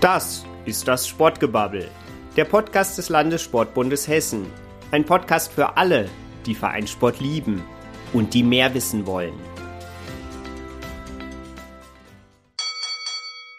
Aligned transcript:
Das 0.00 0.44
ist 0.66 0.86
das 0.86 1.08
Sportgebabbel, 1.08 1.88
der 2.36 2.44
Podcast 2.44 2.98
des 2.98 3.08
Landessportbundes 3.08 4.06
Hessen. 4.06 4.44
Ein 4.90 5.06
Podcast 5.06 5.50
für 5.50 5.78
alle, 5.78 6.10
die 6.44 6.54
Vereinssport 6.54 7.18
lieben 7.18 7.62
und 8.12 8.34
die 8.34 8.42
mehr 8.42 8.74
wissen 8.74 9.06
wollen. 9.06 9.32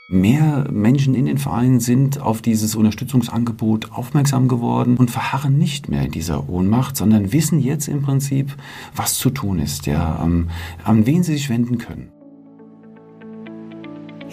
Mehr 0.10 0.68
Menschen 0.72 1.16
in 1.16 1.26
den 1.26 1.40
Vereinen 1.40 1.80
sind 1.80 2.22
auf 2.22 2.44
dieses 2.44 2.76
Unterstützungsangebot 2.76 3.92
aufmerksam 3.92 4.48
geworden 4.48 4.96
und 4.98 5.10
verharren 5.10 5.58
nicht 5.58 5.90
mehr 5.90 6.04
in 6.04 6.12
dieser 6.12 6.48
Ohnmacht, 6.50 6.98
sondern 6.98 7.34
wissen 7.34 7.60
jetzt 7.60 7.88
im 7.88 8.04
Prinzip, 8.04 8.56
was 8.96 9.16
zu 9.16 9.32
tun 9.32 9.58
ist, 9.58 9.88
ja, 9.88 10.16
an, 10.16 10.52
an 10.84 11.08
wen 11.08 11.24
sie 11.24 11.34
sich 11.34 11.50
wenden 11.50 11.80
können. 11.80 12.12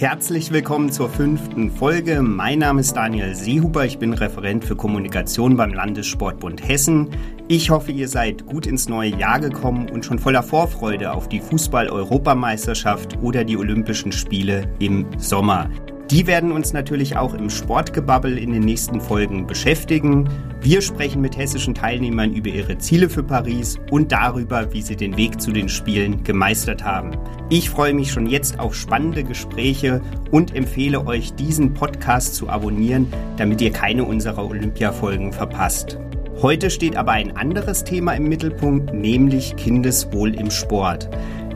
Herzlich 0.05 0.53
willkommen 0.53 0.93
zur 0.93 1.09
fünften 1.09 1.71
Folge. 1.71 2.21
Mein 2.21 2.59
Name 2.59 2.83
ist 2.83 2.95
Daniel 2.95 3.35
Seehuber. 3.35 3.87
Ich 3.87 3.99
bin 3.99 4.13
Referent 4.13 4.63
für 4.63 4.77
Kommunikation 4.77 5.57
beim 5.57 5.73
Landessportbund 5.73 6.69
Hessen. 6.69 7.09
Ich 7.49 7.71
hoffe, 7.71 7.91
ihr 7.91 8.07
seid 8.07 8.45
gut 8.45 8.67
ins 8.67 8.87
neue 8.87 9.17
Jahr 9.17 9.41
gekommen 9.41 9.89
und 9.89 10.05
schon 10.05 10.19
voller 10.19 10.43
Vorfreude 10.43 11.11
auf 11.11 11.31
die 11.31 11.41
Fußball-Europameisterschaft 11.41 13.17
oder 13.23 13.45
die 13.45 13.57
Olympischen 13.57 14.13
Spiele 14.13 14.71
im 14.79 15.07
Sommer. 15.17 15.71
Die 16.11 16.27
werden 16.27 16.53
uns 16.53 16.75
natürlich 16.75 17.17
auch 17.17 17.33
im 17.33 17.49
Sportgebabbel 17.49 18.37
in 18.37 18.53
den 18.53 18.63
nächsten 18.63 19.01
Folgen 19.01 19.47
beschäftigen. 19.47 20.29
Wir 20.61 20.83
sprechen 20.83 21.23
mit 21.23 21.39
hessischen 21.39 21.75
Teilnehmern 21.75 22.35
über 22.35 22.51
ihre 22.51 22.77
Ziele 22.77 23.09
für 23.09 23.23
Paris 23.23 23.79
und 23.91 24.13
darüber, 24.13 24.73
wie 24.75 24.83
sie 24.83 24.97
den 24.97 25.17
Weg 25.17 25.41
zu 25.41 25.51
den 25.51 25.71
Spielen 25.71 26.23
gemeistert 26.23 26.85
haben. 26.85 27.13
Ich 27.49 27.71
freue 27.71 27.95
mich 27.95 28.13
schon 28.13 28.27
jetzt 28.27 28.59
auf 28.61 28.75
spannende 28.75 29.25
Gespräche 29.25 30.03
und 30.31 30.55
empfehle 30.55 31.07
euch, 31.07 31.35
diesen 31.35 31.73
Podcast 31.73 32.35
zu 32.35 32.51
abonnieren, 32.51 33.07
damit 33.39 33.63
ihr 33.63 33.73
keine 33.73 34.05
unserer 34.05 34.47
Olympiafolgen 34.47 35.33
verpasst. 35.33 35.99
Heute 36.43 36.69
steht 36.69 36.97
aber 36.97 37.13
ein 37.13 37.37
anderes 37.37 37.85
Thema 37.85 38.13
im 38.13 38.25
Mittelpunkt, 38.25 38.93
nämlich 38.93 39.57
Kindeswohl 39.57 40.35
im 40.35 40.51
Sport. 40.51 41.09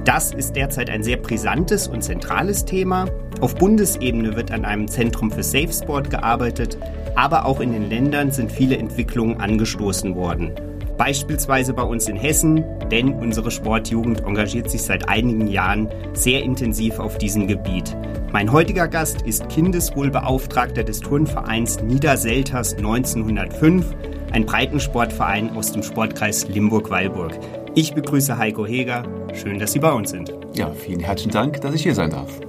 Das 0.09 0.33
ist 0.33 0.57
derzeit 0.57 0.89
ein 0.89 1.03
sehr 1.03 1.19
brisantes 1.19 1.87
und 1.87 2.01
zentrales 2.03 2.65
Thema. 2.65 3.11
Auf 3.43 3.55
Bundesebene 3.57 4.37
wird 4.37 4.51
an 4.51 4.65
einem 4.65 4.89
Zentrum 4.89 5.31
für 5.31 5.43
Safe 5.43 5.71
Sport 5.71 6.09
gearbeitet, 6.09 6.79
aber 7.15 7.45
auch 7.45 7.61
in 7.61 7.73
den 7.73 7.91
Ländern 7.91 8.31
sind 8.31 8.51
viele 8.51 8.79
Entwicklungen 8.79 9.39
angestoßen 9.39 10.15
worden. 10.15 10.53
Beispielsweise 10.97 11.75
bei 11.75 11.83
uns 11.83 12.09
in 12.09 12.17
Hessen, 12.17 12.65
denn 12.91 13.13
unsere 13.13 13.51
Sportjugend 13.51 14.25
engagiert 14.25 14.71
sich 14.71 14.81
seit 14.81 15.11
einigen 15.11 15.47
Jahren 15.47 15.91
sehr 16.15 16.43
intensiv 16.43 17.01
auf 17.01 17.19
diesem 17.19 17.47
Gebiet. 17.47 17.95
Mein 18.33 18.51
heutiger 18.51 18.89
Gast 18.89 19.21
ist 19.27 19.51
Kindeswohlbeauftragter 19.51 20.85
des 20.85 21.01
Turnvereins 21.01 21.83
Niederselters 21.83 22.73
1905, 22.79 23.95
ein 24.33 24.47
Breitensportverein 24.47 25.55
aus 25.55 25.73
dem 25.73 25.83
Sportkreis 25.83 26.49
Limburg-Weilburg. 26.49 27.39
Ich 27.75 27.93
begrüße 27.93 28.39
Heiko 28.39 28.65
Heger. 28.65 29.03
Schön, 29.35 29.59
dass 29.59 29.73
Sie 29.73 29.79
bei 29.79 29.93
uns 29.93 30.11
sind. 30.11 30.33
Ja, 30.55 30.71
vielen 30.73 31.01
herzlichen 31.01 31.33
Dank, 31.33 31.61
dass 31.61 31.75
ich 31.75 31.83
hier 31.83 31.95
sein 31.95 32.11
darf. 32.11 32.41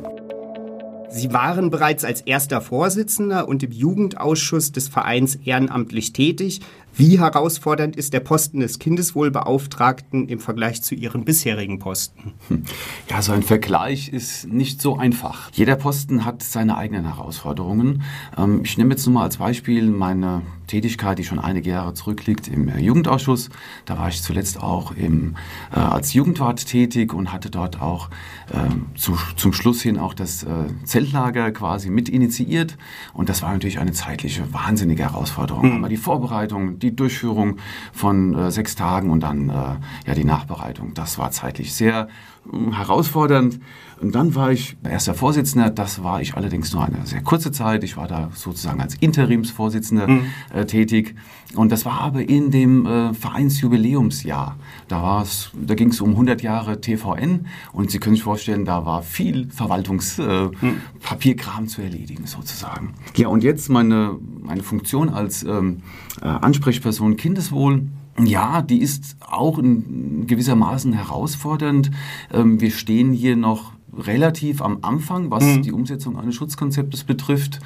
Sie 1.10 1.34
waren 1.34 1.70
bereits 1.72 2.06
als 2.06 2.22
erster 2.22 2.62
Vorsitzender 2.62 3.48
und 3.48 3.64
im 3.64 3.72
Jugendausschuss 3.72 4.72
des 4.72 4.88
Vereins 4.88 5.36
ehrenamtlich 5.44 6.14
tätig. 6.14 6.62
Wie 6.96 7.20
herausfordernd 7.20 7.96
ist 7.96 8.14
der 8.14 8.20
Posten 8.20 8.60
des 8.60 8.80
Kindeswohlbeauftragten 8.80 10.28
im 10.28 10.40
Vergleich 10.40 10.82
zu 10.82 10.96
Ihren 10.96 11.26
bisherigen 11.26 11.80
Posten? 11.80 12.34
Ja, 13.10 13.22
so 13.22 13.32
ein 13.32 13.44
Vergleich 13.44 14.10
ist 14.10 14.48
nicht 14.48 14.82
so 14.82 14.98
einfach. 14.98 15.50
Jeder 15.54 15.76
Posten 15.76 16.26
hat 16.26 16.44
seine 16.44 16.78
eigenen 16.78 17.06
Herausforderungen. 17.06 18.04
Ähm, 18.38 18.62
ich 18.64 18.78
nehme 18.78 18.92
jetzt 18.92 19.06
nur 19.06 19.16
mal 19.16 19.24
als 19.24 19.38
Beispiel 19.38 19.90
meine 19.90 20.42
Tätigkeit, 20.70 21.20
die 21.20 21.24
schon 21.24 21.40
einige 21.40 21.72
Jahre 21.72 21.94
zurückliegt 21.94 22.48
im 22.48 22.70
äh, 22.70 22.80
Jugendausschuss. 22.80 23.50
Da 23.86 23.98
war 23.98 24.08
ich 24.08 24.22
zuletzt 24.22 24.62
auch 24.62 24.92
im, 24.92 25.36
äh, 25.72 25.80
als 25.80 26.14
Jugendwart 26.14 26.66
tätig 26.66 27.14
und 27.14 27.34
hatte 27.34 27.50
dort 27.50 27.82
auch 27.82 28.10
äh, 28.52 28.98
zu, 28.98 29.18
zum 29.36 29.52
Schluss 29.52 29.82
hin 29.82 29.98
auch 29.98 30.14
das 30.14 30.44
äh, 30.44 30.48
Zeltlager 30.86 31.52
quasi 31.52 31.90
mit 31.90 32.08
initiiert. 32.08 32.78
Und 33.14 33.30
das 33.30 33.42
war 33.42 33.52
natürlich 33.52 33.80
eine 33.80 33.92
zeitliche, 33.92 34.54
wahnsinnige 34.54 35.04
Herausforderung. 35.04 35.66
Mhm. 35.68 35.76
Einmal 35.76 35.90
die 35.90 35.98
Vorbereitung, 35.98 36.79
die 36.80 36.96
Durchführung 36.96 37.58
von 37.94 38.34
äh, 38.36 38.52
sechs 38.52 38.76
Tagen 38.76 39.10
und 39.10 39.22
dann 39.22 39.50
äh, 39.50 39.54
ja 40.08 40.16
die 40.16 40.26
Nachbereitung. 40.26 40.94
Das 40.94 41.18
war 41.18 41.32
zeitlich 41.32 41.74
sehr 41.74 42.08
äh, 42.52 42.72
herausfordernd. 42.72 43.60
Und 44.02 44.16
dann 44.16 44.34
war 44.36 44.52
ich 44.52 44.78
erster 44.84 45.14
Vorsitzender. 45.14 45.70
Das 45.70 46.04
war 46.04 46.22
ich 46.22 46.36
allerdings 46.36 46.74
nur 46.74 46.86
eine 46.86 47.06
sehr 47.06 47.22
kurze 47.22 47.52
Zeit. 47.52 47.84
Ich 47.84 47.98
war 47.98 48.08
da 48.08 48.30
sozusagen 48.34 48.80
als 48.82 48.96
Interimsvorsitzender 48.96 50.08
mhm. 50.08 50.22
äh, 50.54 50.66
tätig. 50.66 51.16
Und 51.56 51.72
das 51.72 51.86
war 51.86 52.02
aber 52.02 52.28
in 52.28 52.52
dem 52.52 52.86
äh, 52.86 53.14
Vereinsjubiläumsjahr. 53.14 54.56
Da, 54.88 55.02
war's, 55.02 55.52
da 55.54 55.74
ging 55.76 55.90
es 55.90 56.00
um 56.00 56.12
100 56.12 56.42
Jahre 56.42 56.80
TVN. 56.80 57.48
Und 57.74 57.92
Sie 57.92 58.00
können 58.00 58.16
sich 58.16 58.24
vorstellen, 58.24 58.64
da 58.66 58.86
war 58.86 59.02
viel 59.02 59.50
Verwaltungspapierkram 59.50 61.58
äh, 61.58 61.62
mhm. 61.62 61.68
zu 61.68 61.82
erledigen 61.82 62.26
sozusagen. 62.26 62.94
Ja, 63.16 63.28
und 63.28 63.44
jetzt 63.44 63.70
meine, 63.70 64.18
meine 64.42 64.64
Funktion 64.64 65.10
als 65.10 65.44
ähm, 65.44 65.82
äh, 66.22 66.26
Ansprechperson 66.26 67.18
Kindeswohl 67.18 67.84
ja, 68.26 68.62
die 68.62 68.82
ist 68.82 69.16
auch 69.22 69.58
in 69.60 70.28
gewissermaßen 70.28 70.92
herausfordernd. 70.92 71.90
Ähm, 72.34 72.60
wir 72.60 72.72
stehen 72.72 73.14
hier 73.14 73.38
noch 73.38 73.72
relativ 73.98 74.62
am 74.62 74.80
Anfang, 74.82 75.32
was 75.32 75.44
mhm. 75.44 75.62
die 75.64 75.72
Umsetzung 75.72 76.18
eines 76.18 76.36
Schutzkonzeptes 76.36 77.04
betrifft. 77.04 77.60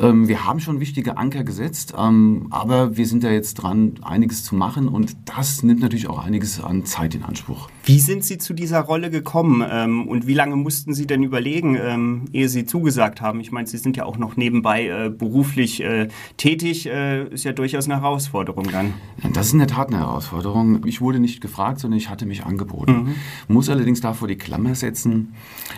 Ähm, 0.00 0.28
wir 0.28 0.44
haben 0.44 0.60
schon 0.60 0.80
wichtige 0.80 1.16
Anker 1.16 1.44
gesetzt, 1.44 1.94
ähm, 1.98 2.46
aber 2.50 2.96
wir 2.96 3.06
sind 3.06 3.22
ja 3.22 3.30
jetzt 3.30 3.54
dran, 3.54 3.94
einiges 4.02 4.44
zu 4.44 4.54
machen 4.54 4.88
und 4.88 5.16
das 5.24 5.62
nimmt 5.62 5.80
natürlich 5.80 6.08
auch 6.08 6.24
einiges 6.24 6.62
an 6.62 6.84
Zeit 6.84 7.14
in 7.14 7.22
Anspruch. 7.22 7.68
Wie 7.84 8.00
sind 8.00 8.24
Sie 8.24 8.38
zu 8.38 8.52
dieser 8.52 8.80
Rolle 8.80 9.10
gekommen 9.10 9.64
ähm, 9.68 10.08
und 10.08 10.26
wie 10.26 10.34
lange 10.34 10.56
mussten 10.56 10.94
Sie 10.94 11.06
denn 11.06 11.22
überlegen, 11.22 11.76
ähm, 11.80 12.24
ehe 12.32 12.48
Sie 12.48 12.66
zugesagt 12.66 13.20
haben? 13.20 13.40
Ich 13.40 13.52
meine, 13.52 13.66
Sie 13.66 13.78
sind 13.78 13.96
ja 13.96 14.04
auch 14.04 14.18
noch 14.18 14.36
nebenbei 14.36 14.86
äh, 14.86 15.10
beruflich 15.10 15.82
äh, 15.82 16.08
tätig, 16.36 16.86
äh, 16.86 17.28
ist 17.28 17.44
ja 17.44 17.52
durchaus 17.52 17.86
eine 17.86 18.00
Herausforderung 18.00 18.70
dann. 18.70 18.94
Das 19.32 19.46
ist 19.46 19.52
in 19.52 19.58
der 19.58 19.68
Tat 19.68 19.88
eine 19.88 19.98
Herausforderung. 19.98 20.84
Ich 20.86 21.00
wurde 21.00 21.20
nicht 21.20 21.40
gefragt, 21.40 21.80
sondern 21.80 21.98
ich 21.98 22.10
hatte 22.10 22.26
mich 22.26 22.44
angeboten. 22.44 22.92
Mhm. 22.92 23.14
Muss 23.54 23.68
allerdings 23.68 24.00
davor 24.00 24.28
die 24.28 24.36
Klammer 24.36 24.74
setzen, 24.74 25.34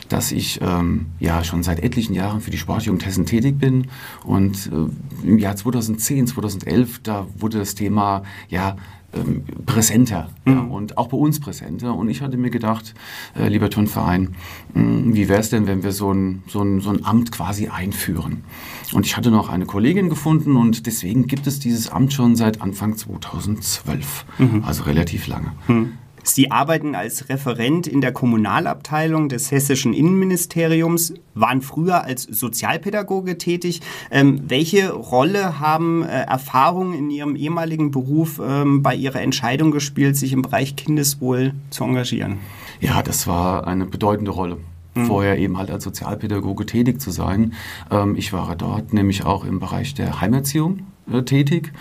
dass 0.08 0.32
ich 0.32 0.60
ähm, 0.62 1.06
ja 1.18 1.44
schon 1.44 1.62
seit 1.62 1.80
etlichen 1.80 2.14
Jahren 2.14 2.40
für 2.40 2.50
die 2.50 2.58
Sportjugend 2.58 3.04
Hessen 3.04 3.26
tätig 3.26 3.58
bin 3.58 3.88
und 4.24 4.70
äh, 4.72 5.26
im 5.26 5.38
Jahr 5.38 5.56
2010, 5.56 6.26
2011, 6.26 7.00
da 7.02 7.26
wurde 7.36 7.58
das 7.58 7.74
Thema 7.74 8.22
ja 8.48 8.76
ähm, 9.14 9.44
präsenter 9.64 10.28
mhm. 10.44 10.52
ja, 10.52 10.60
und 10.60 10.98
auch 10.98 11.08
bei 11.08 11.16
uns 11.16 11.40
präsenter. 11.40 11.94
Und 11.94 12.10
ich 12.10 12.20
hatte 12.20 12.36
mir 12.36 12.50
gedacht, 12.50 12.94
äh, 13.38 13.48
lieber 13.48 13.70
Turnverein, 13.70 14.34
mh, 14.74 15.14
wie 15.14 15.30
wäre 15.30 15.40
es 15.40 15.48
denn, 15.48 15.66
wenn 15.66 15.82
wir 15.82 15.92
so 15.92 16.12
ein, 16.12 16.42
so, 16.46 16.60
ein, 16.60 16.80
so 16.80 16.90
ein 16.90 17.06
Amt 17.06 17.32
quasi 17.32 17.68
einführen? 17.68 18.44
Und 18.92 19.06
ich 19.06 19.16
hatte 19.16 19.30
noch 19.30 19.48
eine 19.48 19.64
Kollegin 19.64 20.10
gefunden 20.10 20.56
und 20.56 20.86
deswegen 20.86 21.26
gibt 21.26 21.46
es 21.46 21.58
dieses 21.58 21.88
Amt 21.88 22.12
schon 22.12 22.36
seit 22.36 22.60
Anfang 22.60 22.98
2012, 22.98 24.26
mhm. 24.38 24.64
also 24.64 24.82
relativ 24.82 25.26
lange. 25.26 25.52
Mhm. 25.68 25.94
Sie 26.22 26.50
arbeiten 26.50 26.94
als 26.94 27.28
Referent 27.28 27.86
in 27.86 28.00
der 28.00 28.12
Kommunalabteilung 28.12 29.28
des 29.28 29.50
hessischen 29.50 29.94
Innenministeriums, 29.94 31.14
waren 31.34 31.62
früher 31.62 32.04
als 32.04 32.22
Sozialpädagoge 32.24 33.38
tätig. 33.38 33.80
Ähm, 34.10 34.42
welche 34.48 34.92
Rolle 34.92 35.60
haben 35.60 36.02
äh, 36.02 36.22
Erfahrungen 36.22 36.94
in 36.94 37.10
Ihrem 37.10 37.36
ehemaligen 37.36 37.90
Beruf 37.90 38.40
ähm, 38.44 38.82
bei 38.82 38.94
Ihrer 38.94 39.20
Entscheidung 39.20 39.70
gespielt, 39.70 40.16
sich 40.16 40.32
im 40.32 40.42
Bereich 40.42 40.76
Kindeswohl 40.76 41.54
zu 41.70 41.84
engagieren? 41.84 42.38
Ja, 42.80 43.02
das 43.02 43.26
war 43.26 43.66
eine 43.66 43.86
bedeutende 43.86 44.30
Rolle 44.30 44.58
mhm. 44.98 45.06
vorher 45.06 45.38
eben 45.38 45.58
halt 45.58 45.70
als 45.70 45.84
Sozialpädagoge 45.84 46.66
tätig 46.66 47.00
zu 47.00 47.10
sein. 47.10 47.54
Ähm, 47.90 48.16
ich 48.16 48.32
war 48.32 48.54
dort 48.56 48.92
nämlich 48.92 49.24
auch 49.24 49.44
im 49.44 49.60
Bereich 49.60 49.94
der 49.94 50.20
Heimerziehung 50.20 50.80
äh, 51.10 51.22
tätig. 51.22 51.72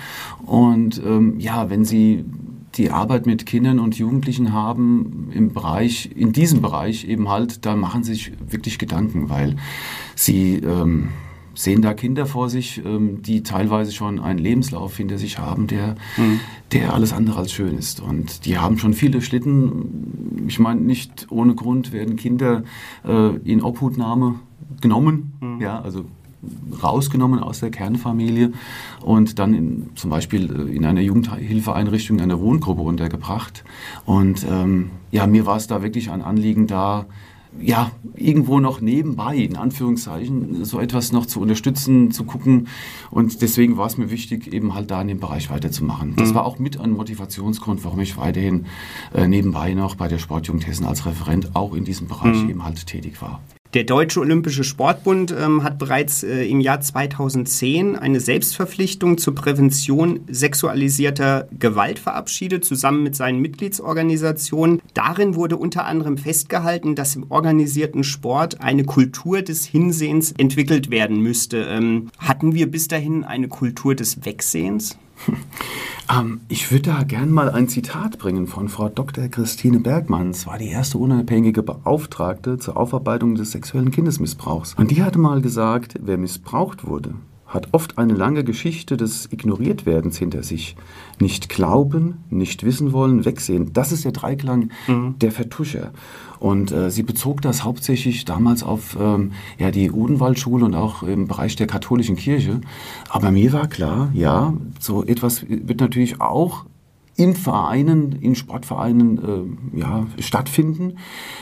Und 0.45 1.01
ähm, 1.03 1.39
ja, 1.39 1.69
wenn 1.69 1.85
Sie 1.85 2.25
die 2.77 2.91
Arbeit 2.91 3.25
mit 3.25 3.45
Kindern 3.45 3.79
und 3.79 3.97
Jugendlichen 3.97 4.53
haben 4.53 5.29
im 5.33 5.53
Bereich, 5.53 6.09
in 6.15 6.31
diesem 6.31 6.61
Bereich 6.61 7.05
eben 7.05 7.29
halt, 7.29 7.65
da 7.65 7.75
machen 7.75 8.03
sie 8.03 8.13
sich 8.13 8.31
wirklich 8.49 8.77
Gedanken, 8.77 9.29
weil 9.29 9.55
sie 10.15 10.55
ähm, 10.55 11.09
sehen 11.57 11.81
da 11.81 11.93
Kinder 11.93 12.27
vor 12.27 12.49
sich, 12.49 12.83
ähm, 12.85 13.23
die 13.23 13.41
teilweise 13.41 13.91
schon 13.91 14.19
einen 14.19 14.39
Lebenslauf 14.39 14.95
hinter 14.95 15.17
sich 15.17 15.39
haben, 15.39 15.65
der, 15.67 15.95
mhm. 16.15 16.39
der 16.71 16.93
alles 16.93 17.13
andere 17.13 17.39
als 17.39 17.51
schön 17.51 17.75
ist. 17.77 17.99
Und 17.99 18.45
die 18.45 18.59
haben 18.59 18.77
schon 18.77 18.93
viele 18.93 19.21
Schlitten. 19.21 20.45
Ich 20.47 20.59
meine, 20.59 20.81
nicht 20.81 21.27
ohne 21.31 21.55
Grund 21.55 21.91
werden 21.91 22.15
Kinder 22.15 22.63
äh, 23.03 23.35
in 23.37 23.63
Obhutnahme 23.63 24.35
genommen. 24.81 25.33
Mhm. 25.41 25.59
Ja, 25.59 25.81
also 25.81 26.05
rausgenommen 26.81 27.39
aus 27.39 27.59
der 27.59 27.71
Kernfamilie 27.71 28.53
und 29.01 29.39
dann 29.39 29.53
in, 29.53 29.89
zum 29.95 30.09
Beispiel 30.09 30.51
äh, 30.51 30.75
in 30.75 30.85
einer 30.85 31.01
Jugendhilfeeinrichtung, 31.01 32.17
in 32.17 32.23
einer 32.23 32.39
Wohngruppe 32.39 32.81
untergebracht. 32.81 33.63
Und 34.05 34.45
ähm, 34.49 34.91
ja, 35.11 35.27
mir 35.27 35.45
war 35.45 35.57
es 35.57 35.67
da 35.67 35.81
wirklich 35.81 36.11
ein 36.11 36.21
Anliegen, 36.21 36.67
da 36.67 37.05
ja, 37.59 37.91
irgendwo 38.15 38.59
noch 38.59 38.81
nebenbei, 38.81 39.35
in 39.37 39.55
Anführungszeichen, 39.55 40.63
so 40.65 40.79
etwas 40.79 41.11
noch 41.11 41.25
zu 41.25 41.39
unterstützen, 41.41 42.11
zu 42.11 42.23
gucken. 42.23 42.67
Und 43.09 43.41
deswegen 43.41 43.77
war 43.77 43.87
es 43.87 43.97
mir 43.97 44.11
wichtig, 44.11 44.53
eben 44.53 44.73
halt 44.73 44.91
da 44.91 45.01
in 45.01 45.07
dem 45.07 45.19
Bereich 45.19 45.49
weiterzumachen. 45.49 46.15
Das 46.17 46.29
mhm. 46.29 46.35
war 46.35 46.45
auch 46.45 46.59
mit 46.59 46.79
ein 46.79 46.91
Motivationsgrund, 46.91 47.83
warum 47.83 47.99
ich 47.99 48.17
weiterhin 48.17 48.65
äh, 49.13 49.27
nebenbei 49.27 49.73
noch 49.73 49.95
bei 49.95 50.07
der 50.07 50.19
Sportjugend 50.19 50.67
Hessen 50.67 50.85
als 50.85 51.05
Referent 51.05 51.55
auch 51.55 51.73
in 51.73 51.83
diesem 51.83 52.07
Bereich 52.07 52.43
mhm. 52.43 52.49
eben 52.49 52.63
halt 52.63 52.85
tätig 52.85 53.21
war. 53.21 53.41
Der 53.73 53.83
Deutsche 53.83 54.21
Olympische 54.21 54.63
Sportbund 54.63 55.35
ähm, 55.37 55.61
hat 55.61 55.77
bereits 55.77 56.23
äh, 56.23 56.45
im 56.45 56.61
Jahr 56.61 56.79
2010 56.79 57.97
eine 57.97 58.21
Selbstverpflichtung 58.21 59.17
zur 59.17 59.35
Prävention 59.35 60.21
sexualisierter 60.29 61.49
Gewalt 61.59 61.99
verabschiedet, 61.99 62.63
zusammen 62.63 63.03
mit 63.03 63.15
seinen 63.17 63.41
Mitgliedsorganisationen. 63.41 64.81
Darin 64.93 65.35
wurde 65.35 65.57
unter 65.57 65.85
anderem 65.85 66.17
festgehalten, 66.17 66.95
dass 66.95 67.17
im 67.17 67.29
organisierten 67.29 68.05
Sport 68.05 68.61
eine 68.61 68.85
Kultur 68.85 69.41
des 69.41 69.65
Hinsehens 69.65 70.31
entwickelt 70.37 70.89
werden 70.89 71.19
müsste. 71.19 71.67
Ähm, 71.69 72.09
hatten 72.19 72.53
wir 72.53 72.71
bis 72.71 72.87
dahin 72.87 73.25
eine 73.25 73.49
Kultur 73.49 73.95
des 73.95 74.23
Wegsehens? 74.23 74.97
Ähm, 76.09 76.41
ich 76.47 76.71
würde 76.71 76.91
da 76.91 77.03
gern 77.03 77.31
mal 77.31 77.49
ein 77.49 77.67
Zitat 77.67 78.17
bringen 78.17 78.47
von 78.47 78.69
Frau 78.69 78.87
Dr. 78.87 79.27
Christine 79.27 79.79
Bergmann. 79.79 80.29
Es 80.29 80.47
war 80.47 80.57
die 80.57 80.69
erste 80.69 80.97
unabhängige 80.97 81.63
Beauftragte 81.63 82.57
zur 82.57 82.77
Aufarbeitung 82.77 83.35
des 83.35 83.51
sexuellen 83.51 83.91
Kindesmissbrauchs. 83.91 84.73
Und 84.75 84.91
die 84.91 85.03
hatte 85.03 85.19
mal 85.19 85.41
gesagt, 85.41 85.95
wer 86.01 86.17
missbraucht 86.17 86.87
wurde, 86.87 87.15
hat 87.47 87.69
oft 87.71 87.97
eine 87.97 88.13
lange 88.13 88.43
Geschichte 88.43 88.97
des 88.97 89.31
Ignoriertwerdens 89.31 90.17
hinter 90.17 90.43
sich. 90.43 90.75
Nicht 91.19 91.49
glauben, 91.49 92.25
nicht 92.29 92.63
wissen 92.63 92.91
wollen, 92.91 93.23
wegsehen. 93.25 93.71
Das 93.73 93.91
ist 93.91 94.03
der 94.03 94.11
Dreiklang 94.11 94.69
mhm. 94.87 95.15
der 95.19 95.31
Vertuscher. 95.31 95.91
Und 96.39 96.71
äh, 96.71 96.91
sie 96.91 97.03
bezog 97.03 97.41
das 97.41 97.63
hauptsächlich 97.63 98.25
damals 98.25 98.63
auf 98.63 98.97
ähm, 98.99 99.31
ja, 99.57 99.71
die 99.71 99.91
Odenwaldschule 99.91 100.65
und 100.65 100.75
auch 100.75 101.03
im 101.03 101.27
Bereich 101.27 101.55
der 101.55 101.67
katholischen 101.67 102.17
Kirche. 102.17 102.61
Aber 103.09 103.31
mir 103.31 103.53
war 103.53 103.67
klar, 103.67 104.09
ja, 104.13 104.53
so 104.79 105.03
etwas 105.03 105.45
wird 105.47 105.79
natürlich 105.79 106.21
auch 106.21 106.65
in 107.17 107.35
Vereinen, 107.35 108.13
in 108.13 108.35
Sportvereinen 108.35 109.57
äh, 109.73 109.79
ja, 109.79 110.05
stattfinden, 110.19 110.97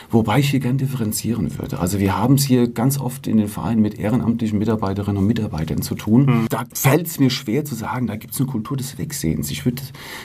wobei 0.10 0.40
ich 0.40 0.50
hier 0.50 0.62
gern 0.62 0.78
differenzieren 0.78 1.60
würde. 1.60 1.80
Also 1.80 2.00
wir 2.00 2.18
haben 2.18 2.36
es 2.36 2.46
hier 2.46 2.70
ganz 2.70 2.98
oft 2.98 3.28
in 3.28 3.38
den 3.38 3.50
Vereinen 3.50 3.82
mit 3.82 4.00
ehrenamtlichen 4.00 4.58
Mitarbeiterinnen 4.58 5.18
und 5.18 5.28
Mitarbeitern 5.28 5.82
zu 5.82 5.96
tun. 5.96 6.26
Mhm. 6.26 6.46
Da 6.50 6.64
fällt 6.74 7.08
es 7.08 7.20
mir 7.20 7.30
schwer 7.30 7.66
zu 7.66 7.76
sagen, 7.76 8.08
da 8.08 8.16
gibt 8.16 8.34
es 8.34 8.40
eine 8.40 8.50
Kultur 8.50 8.78
des 8.78 8.98
Wegsehens. 8.98 9.52
Ich 9.52 9.66
würde 9.66 9.82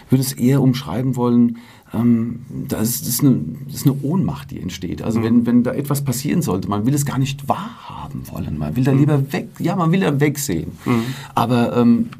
würd 0.08 0.22
es 0.22 0.32
eher 0.32 0.62
umschreiben 0.62 1.16
wollen, 1.16 1.58
ähm, 1.92 2.46
das, 2.68 3.00
ist 3.00 3.20
eine, 3.22 3.40
das 3.66 3.76
ist 3.76 3.86
eine 3.86 3.96
Ohnmacht, 4.02 4.52
die 4.52 4.60
entsteht. 4.60 5.02
Also 5.02 5.18
mhm. 5.18 5.24
wenn, 5.24 5.46
wenn 5.46 5.62
da 5.64 5.72
etwas 5.72 6.04
passieren 6.04 6.42
sollte, 6.42 6.68
man 6.68 6.86
will 6.86 6.94
es 6.94 7.04
gar 7.04 7.18
nicht 7.18 7.48
wahrhaben 7.48 8.22
wollen. 8.30 8.56
Man 8.56 8.76
will 8.76 8.84
da 8.84 8.92
mhm. 8.92 8.98
lieber 8.98 9.32
weg, 9.32 9.48
ja, 9.58 9.74
man 9.74 9.90
will 9.90 10.00
da 10.00 10.20
wegsehen. 10.20 10.70
Mhm. 10.84 11.02
Aber 11.34 11.76
ähm, 11.76 12.10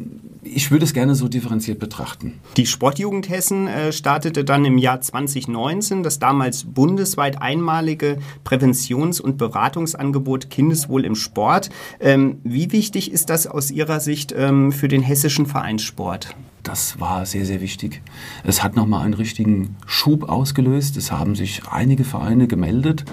ich 0.42 0.70
würde 0.70 0.84
es 0.84 0.92
gerne 0.92 1.14
so 1.14 1.28
differenziert 1.28 1.78
betrachten. 1.78 2.40
Die 2.56 2.66
Sportjugend 2.66 3.28
Hessen 3.28 3.66
äh, 3.66 3.92
startete 3.92 4.44
dann 4.44 4.64
im 4.64 4.78
Jahr 4.78 5.00
2019 5.00 6.02
das 6.02 6.18
damals 6.18 6.64
bundesweit 6.64 7.40
einmalige 7.40 8.18
Präventions- 8.44 9.20
und 9.20 9.36
Beratungsangebot 9.36 10.50
Kindeswohl 10.50 11.04
im 11.04 11.14
Sport. 11.14 11.70
Ähm, 12.00 12.40
wie 12.44 12.72
wichtig 12.72 13.12
ist 13.12 13.30
das 13.30 13.46
aus 13.46 13.70
Ihrer 13.70 14.00
Sicht 14.00 14.34
ähm, 14.36 14.72
für 14.72 14.88
den 14.88 15.02
hessischen 15.02 15.46
Vereinssport? 15.46 16.34
Das 16.62 17.00
war 17.00 17.24
sehr, 17.24 17.46
sehr 17.46 17.60
wichtig. 17.60 18.02
Es 18.44 18.62
hat 18.62 18.76
nochmal 18.76 19.04
einen 19.04 19.14
richtigen 19.14 19.76
Schub 19.86 20.28
ausgelöst. 20.28 20.96
Es 20.96 21.10
haben 21.10 21.34
sich 21.34 21.62
einige 21.70 22.04
Vereine 22.04 22.48
gemeldet, 22.48 23.04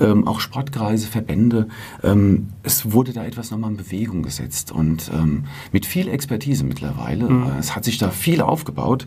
ähm, 0.00 0.26
auch 0.26 0.40
Sportkreise, 0.40 1.06
Verbände. 1.06 1.68
Ähm, 2.02 2.48
es 2.62 2.92
wurde 2.92 3.12
da 3.12 3.24
etwas 3.24 3.50
nochmal 3.50 3.70
in 3.70 3.76
Bewegung 3.76 4.22
gesetzt 4.22 4.72
und 4.72 5.10
ähm, 5.14 5.44
mit 5.72 5.84
viel 5.84 6.08
Expertise 6.08 6.64
mittlerweile. 6.64 7.28
Mhm. 7.28 7.52
Es 7.58 7.76
hat 7.76 7.84
sich 7.84 7.98
da 7.98 8.10
viel 8.10 8.40
aufgebaut. 8.40 9.06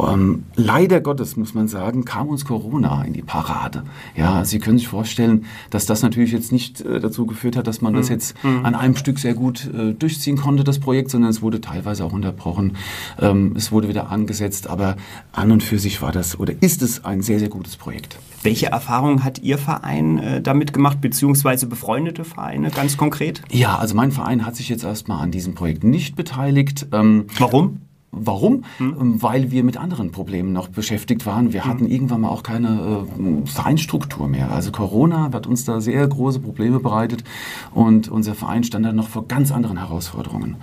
Ähm, 0.00 0.44
leider 0.56 1.00
Gottes, 1.00 1.36
muss 1.36 1.54
man 1.54 1.68
sagen, 1.68 2.04
kam 2.04 2.28
uns 2.28 2.44
Corona 2.44 3.04
in 3.04 3.12
die 3.12 3.22
Parade. 3.22 3.84
Ja, 4.16 4.44
Sie 4.44 4.58
können 4.58 4.78
sich 4.78 4.88
vorstellen, 4.88 5.44
dass 5.70 5.86
das 5.86 6.02
natürlich 6.02 6.32
jetzt 6.32 6.52
nicht 6.52 6.80
äh, 6.80 7.00
dazu 7.00 7.26
geführt 7.26 7.56
hat, 7.56 7.66
dass 7.66 7.80
man 7.80 7.92
mhm. 7.92 7.96
das 7.98 8.08
jetzt 8.08 8.42
mhm. 8.44 8.64
an 8.64 8.74
einem 8.74 8.96
Stück 8.96 9.18
sehr 9.18 9.34
gut 9.34 9.68
äh, 9.72 9.92
durchziehen 9.92 10.36
konnte, 10.36 10.64
das 10.64 10.78
Projekt, 10.80 11.10
sondern 11.10 11.30
es 11.30 11.42
wurde 11.42 11.60
teilweise 11.60 12.04
auch 12.04 12.12
unterbrochen. 12.12 12.76
Ähm, 13.20 13.54
es 13.56 13.72
wurde 13.72 13.88
wieder 13.88 14.10
angesetzt, 14.10 14.68
aber 14.68 14.96
an 15.32 15.52
und 15.52 15.62
für 15.62 15.78
sich 15.78 16.02
war 16.02 16.12
das 16.12 16.38
oder 16.38 16.54
ist 16.60 16.82
es 16.82 17.04
ein 17.04 17.22
sehr, 17.22 17.38
sehr 17.38 17.48
gutes 17.48 17.76
Projekt. 17.76 18.18
Welche 18.42 18.66
Erfahrungen 18.66 19.22
hat 19.22 19.38
Ihr 19.38 19.56
Verein 19.56 20.18
äh, 20.18 20.42
damit 20.42 20.72
gemacht, 20.72 21.00
beziehungsweise 21.00 21.66
befreundete 21.66 22.24
Vereine 22.24 22.70
ganz 22.70 22.96
konkret? 22.96 23.42
Ja, 23.52 23.78
also 23.78 23.94
mein 23.94 24.10
Verein 24.10 24.44
hat 24.44 24.56
sich 24.56 24.68
jetzt 24.68 24.82
erstmal 24.82 25.22
an 25.22 25.30
diesem 25.30 25.54
Projekt 25.54 25.84
nicht 25.84 26.16
beteiligt. 26.16 26.88
Ähm, 26.92 27.26
Warum? 27.38 27.82
Warum? 28.14 28.64
Mhm. 28.78 29.22
Weil 29.22 29.50
wir 29.50 29.64
mit 29.64 29.78
anderen 29.78 30.12
Problemen 30.12 30.52
noch 30.52 30.68
beschäftigt 30.68 31.24
waren. 31.24 31.54
Wir 31.54 31.64
mhm. 31.64 31.68
hatten 31.68 31.86
irgendwann 31.86 32.20
mal 32.20 32.28
auch 32.28 32.42
keine 32.42 33.06
äh, 33.06 33.46
Vereinsstruktur 33.46 34.28
mehr. 34.28 34.52
Also 34.52 34.70
Corona 34.70 35.30
hat 35.32 35.46
uns 35.46 35.64
da 35.64 35.80
sehr 35.80 36.06
große 36.06 36.40
Probleme 36.40 36.78
bereitet 36.78 37.24
und 37.72 38.08
unser 38.08 38.34
Verein 38.34 38.64
stand 38.64 38.84
dann 38.84 38.96
noch 38.96 39.08
vor 39.08 39.26
ganz 39.26 39.50
anderen 39.50 39.78
Herausforderungen. 39.78 40.56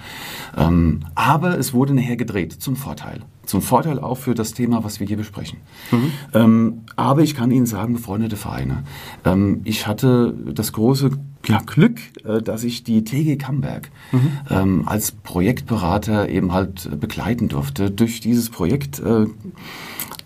Ähm, 0.55 0.99
aber 1.15 1.57
es 1.57 1.73
wurde 1.73 1.95
nachher 1.95 2.17
gedreht 2.17 2.53
zum 2.53 2.75
Vorteil. 2.75 3.21
Zum 3.49 3.63
Vorteil 3.63 3.97
auch 3.97 4.19
für 4.19 4.35
das 4.35 4.53
Thema, 4.53 4.83
was 4.83 4.99
wir 4.99 5.07
hier 5.07 5.17
besprechen. 5.17 5.57
Mhm. 5.91 6.11
Ähm, 6.35 6.81
aber 6.95 7.23
ich 7.23 7.33
kann 7.33 7.49
Ihnen 7.49 7.65
sagen, 7.65 7.93
befreundete 7.93 8.35
Vereine. 8.35 8.83
Ähm, 9.25 9.61
ich 9.63 9.87
hatte 9.87 10.35
das 10.53 10.71
große 10.71 11.09
ja, 11.47 11.57
Glück, 11.65 11.99
äh, 12.25 12.43
dass 12.43 12.63
ich 12.63 12.83
die 12.83 13.03
TG 13.03 13.37
Camberg 13.37 13.89
mhm. 14.11 14.31
ähm, 14.51 14.83
als 14.85 15.13
Projektberater 15.13 16.29
eben 16.29 16.53
halt 16.53 16.99
begleiten 16.99 17.47
durfte 17.47 17.89
durch 17.89 18.19
dieses 18.19 18.51
Projekt. 18.51 18.99
Äh, 18.99 19.25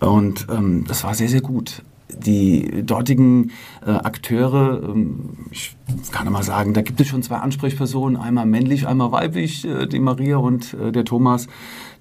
und 0.01 0.47
ähm, 0.51 0.83
das 0.85 1.05
war 1.05 1.13
sehr, 1.13 1.29
sehr 1.29 1.39
gut 1.39 1.81
die 2.17 2.83
dortigen 2.85 3.51
äh, 3.85 3.91
Akteure, 3.91 4.81
ähm, 4.83 5.29
ich 5.51 5.75
kann 6.11 6.31
mal 6.31 6.43
sagen, 6.43 6.73
da 6.73 6.81
gibt 6.81 6.99
es 7.01 7.07
schon 7.07 7.23
zwei 7.23 7.37
Ansprechpersonen, 7.37 8.17
einmal 8.17 8.45
männlich, 8.45 8.87
einmal 8.87 9.11
weiblich, 9.11 9.65
äh, 9.65 9.87
die 9.87 9.99
Maria 9.99 10.37
und 10.37 10.73
äh, 10.73 10.91
der 10.91 11.05
Thomas 11.05 11.47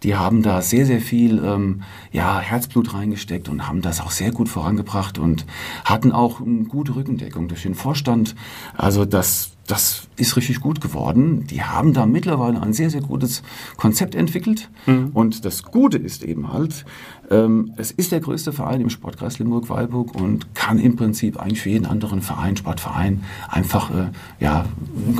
die 0.02 0.16
haben 0.16 0.42
da 0.42 0.62
sehr, 0.62 0.86
sehr 0.86 1.00
viel 1.00 1.42
ähm, 1.44 1.82
ja, 2.10 2.40
Herzblut 2.40 2.94
reingesteckt 2.94 3.48
und 3.48 3.68
haben 3.68 3.82
das 3.82 4.00
auch 4.00 4.10
sehr 4.10 4.32
gut 4.32 4.48
vorangebracht 4.48 5.18
und 5.18 5.46
hatten 5.84 6.12
auch 6.12 6.40
eine 6.40 6.64
gute 6.64 6.96
Rückendeckung 6.96 7.48
durch 7.48 7.62
den 7.62 7.74
Vorstand. 7.74 8.34
Also 8.76 9.04
das, 9.04 9.52
das 9.66 10.08
ist 10.16 10.36
richtig 10.36 10.60
gut 10.60 10.80
geworden. 10.80 11.46
Die 11.46 11.62
haben 11.62 11.92
da 11.92 12.06
mittlerweile 12.06 12.60
ein 12.60 12.72
sehr, 12.72 12.90
sehr 12.90 13.02
gutes 13.02 13.42
Konzept 13.76 14.14
entwickelt. 14.14 14.70
Mhm. 14.86 15.10
Und 15.14 15.44
das 15.44 15.62
Gute 15.62 15.98
ist 15.98 16.22
eben 16.22 16.52
halt, 16.52 16.84
ähm, 17.32 17.72
es 17.76 17.90
ist 17.90 18.12
der 18.12 18.20
größte 18.20 18.52
Verein 18.52 18.82
im 18.82 18.90
Sportkreis 18.90 19.38
Limburg-Weilburg 19.38 20.14
und 20.14 20.54
kann 20.54 20.78
im 20.78 20.96
Prinzip 20.96 21.40
eigentlich 21.40 21.62
für 21.62 21.70
jeden 21.70 21.86
anderen 21.86 22.20
Verein, 22.20 22.56
Sportverein, 22.56 23.24
einfach 23.48 23.90
äh, 23.90 24.10
ja, 24.38 24.66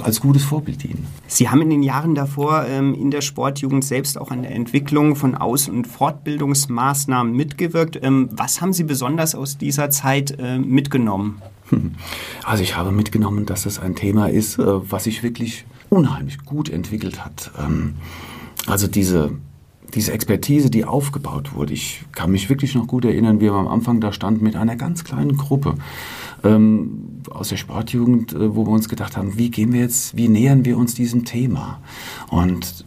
als 0.03 0.21
gutes 0.21 0.45
Vorbild 0.45 0.83
dienen. 0.83 1.07
Sie 1.27 1.49
haben 1.49 1.63
in 1.63 1.71
den 1.71 1.83
Jahren 1.83 2.15
davor 2.15 2.67
ähm, 2.67 2.95
in 2.95 3.11
der 3.11 3.23
Sportjugend 3.23 3.85
selbst 3.85 4.19
auch 4.19 4.31
an 4.31 4.43
der 4.43 4.53
Entwicklung 4.53 5.17
von 5.17 5.35
Aus- 5.35 5.69
und 5.69 5.87
Fortbildungsmaßnahmen 5.87 7.35
mitgewirkt. 7.35 7.99
Ähm, 8.03 8.29
was 8.31 8.61
haben 8.61 8.73
Sie 8.73 8.85
besonders 8.85 9.35
aus 9.35 9.57
dieser 9.57 9.91
Zeit 9.91 10.37
äh, 10.39 10.59
mitgenommen? 10.59 11.41
Also 12.45 12.63
ich 12.63 12.77
habe 12.77 12.93
mitgenommen, 12.93 13.47
dass 13.47 13.65
es 13.65 13.79
ein 13.79 13.95
Thema 13.95 14.29
ist, 14.29 14.59
äh, 14.59 14.65
was 14.67 15.05
sich 15.05 15.23
wirklich 15.23 15.65
unheimlich 15.89 16.45
gut 16.45 16.69
entwickelt 16.69 17.25
hat. 17.25 17.51
Ähm, 17.59 17.95
also 18.67 18.89
diese, 18.89 19.31
diese 19.95 20.13
Expertise, 20.13 20.71
die 20.71 20.85
aufgebaut 20.85 21.55
wurde. 21.55 21.75
Ich 21.75 22.05
kann 22.13 22.33
mich 22.33 22.49
wirklich 22.49 22.75
noch 22.75 22.87
gut 22.87 23.05
erinnern, 23.05 23.41
wie 23.41 23.47
wir 23.47 23.53
am 23.53 23.69
Anfang 23.69 24.01
da 24.01 24.13
standen 24.13 24.45
mit 24.45 24.57
einer 24.57 24.77
ganz 24.77 25.05
kleinen 25.05 25.37
Gruppe 25.37 25.75
ähm, 26.45 27.23
aus 27.31 27.49
der 27.49 27.57
Sportjugend, 27.57 28.33
äh, 28.33 28.55
wo 28.55 28.67
wir 28.67 28.73
uns 28.73 28.89
gedacht 28.89 29.17
haben, 29.17 29.37
wie 29.37 29.51
gehen 29.51 29.73
wir 29.73 29.81
jetzt, 29.81 30.17
wie 30.17 30.29
nähern 30.29 30.65
wir 30.65 30.79
uns 30.79 30.95
diesem 30.95 31.25
Thema? 31.25 31.81
Und 32.31 32.85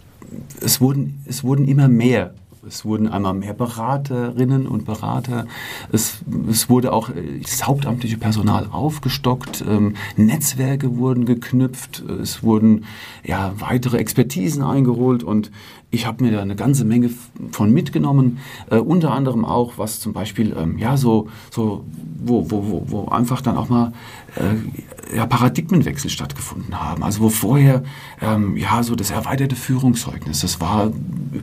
es 0.59 0.81
wurden, 0.81 1.24
es 1.25 1.43
wurden 1.43 1.65
immer 1.65 1.88
mehr 1.88 2.33
es 2.67 2.83
wurden 2.83 3.07
einmal 3.07 3.33
mehr 3.33 3.53
Beraterinnen 3.53 4.67
und 4.67 4.85
Berater. 4.85 5.45
Es, 5.91 6.19
es 6.50 6.69
wurde 6.69 6.93
auch 6.93 7.09
äh, 7.09 7.39
das 7.41 7.67
hauptamtliche 7.67 8.17
Personal 8.17 8.67
aufgestockt. 8.71 9.63
Ähm, 9.67 9.95
Netzwerke 10.17 10.97
wurden 10.97 11.25
geknüpft. 11.25 12.01
Es 12.01 12.43
wurden 12.43 12.85
ja, 13.24 13.53
weitere 13.59 13.97
Expertisen 13.97 14.63
eingeholt. 14.63 15.24
Und 15.24 15.51
ich 15.96 16.06
habe 16.06 16.24
mir 16.24 16.32
da 16.32 16.42
eine 16.42 16.56
ganze 16.56 16.86
Menge 16.86 17.10
von 17.52 17.72
mitgenommen, 17.72 18.40
äh, 18.70 18.78
unter 18.78 19.14
anderem 19.14 19.46
auch, 19.46 19.78
was 19.78 20.00
zum 20.00 20.14
Beispiel, 20.14 20.56
ähm, 20.58 20.78
ja, 20.78 20.98
so, 20.98 21.30
so 21.50 21.86
wo, 22.20 22.52
wo, 22.52 22.70
wo, 22.70 22.84
wo 22.88 23.08
einfach 23.08 23.42
dann 23.42 23.58
auch 23.58 23.70
mal 23.70 23.94
äh, 24.36 25.15
ja, 25.15 25.25
Paradigmenwechsel 25.25 26.10
stattgefunden 26.10 26.80
haben. 26.80 27.04
Also 27.04 27.22
wo 27.22 27.30
vorher 27.30 27.84
ähm, 28.22 28.58
ja 28.58 28.84
so 28.84 28.96
das 28.96 29.12
erweiterte 29.12 29.56
Führungszeugnis, 29.56 30.42
das 30.42 30.60
war 30.60 30.92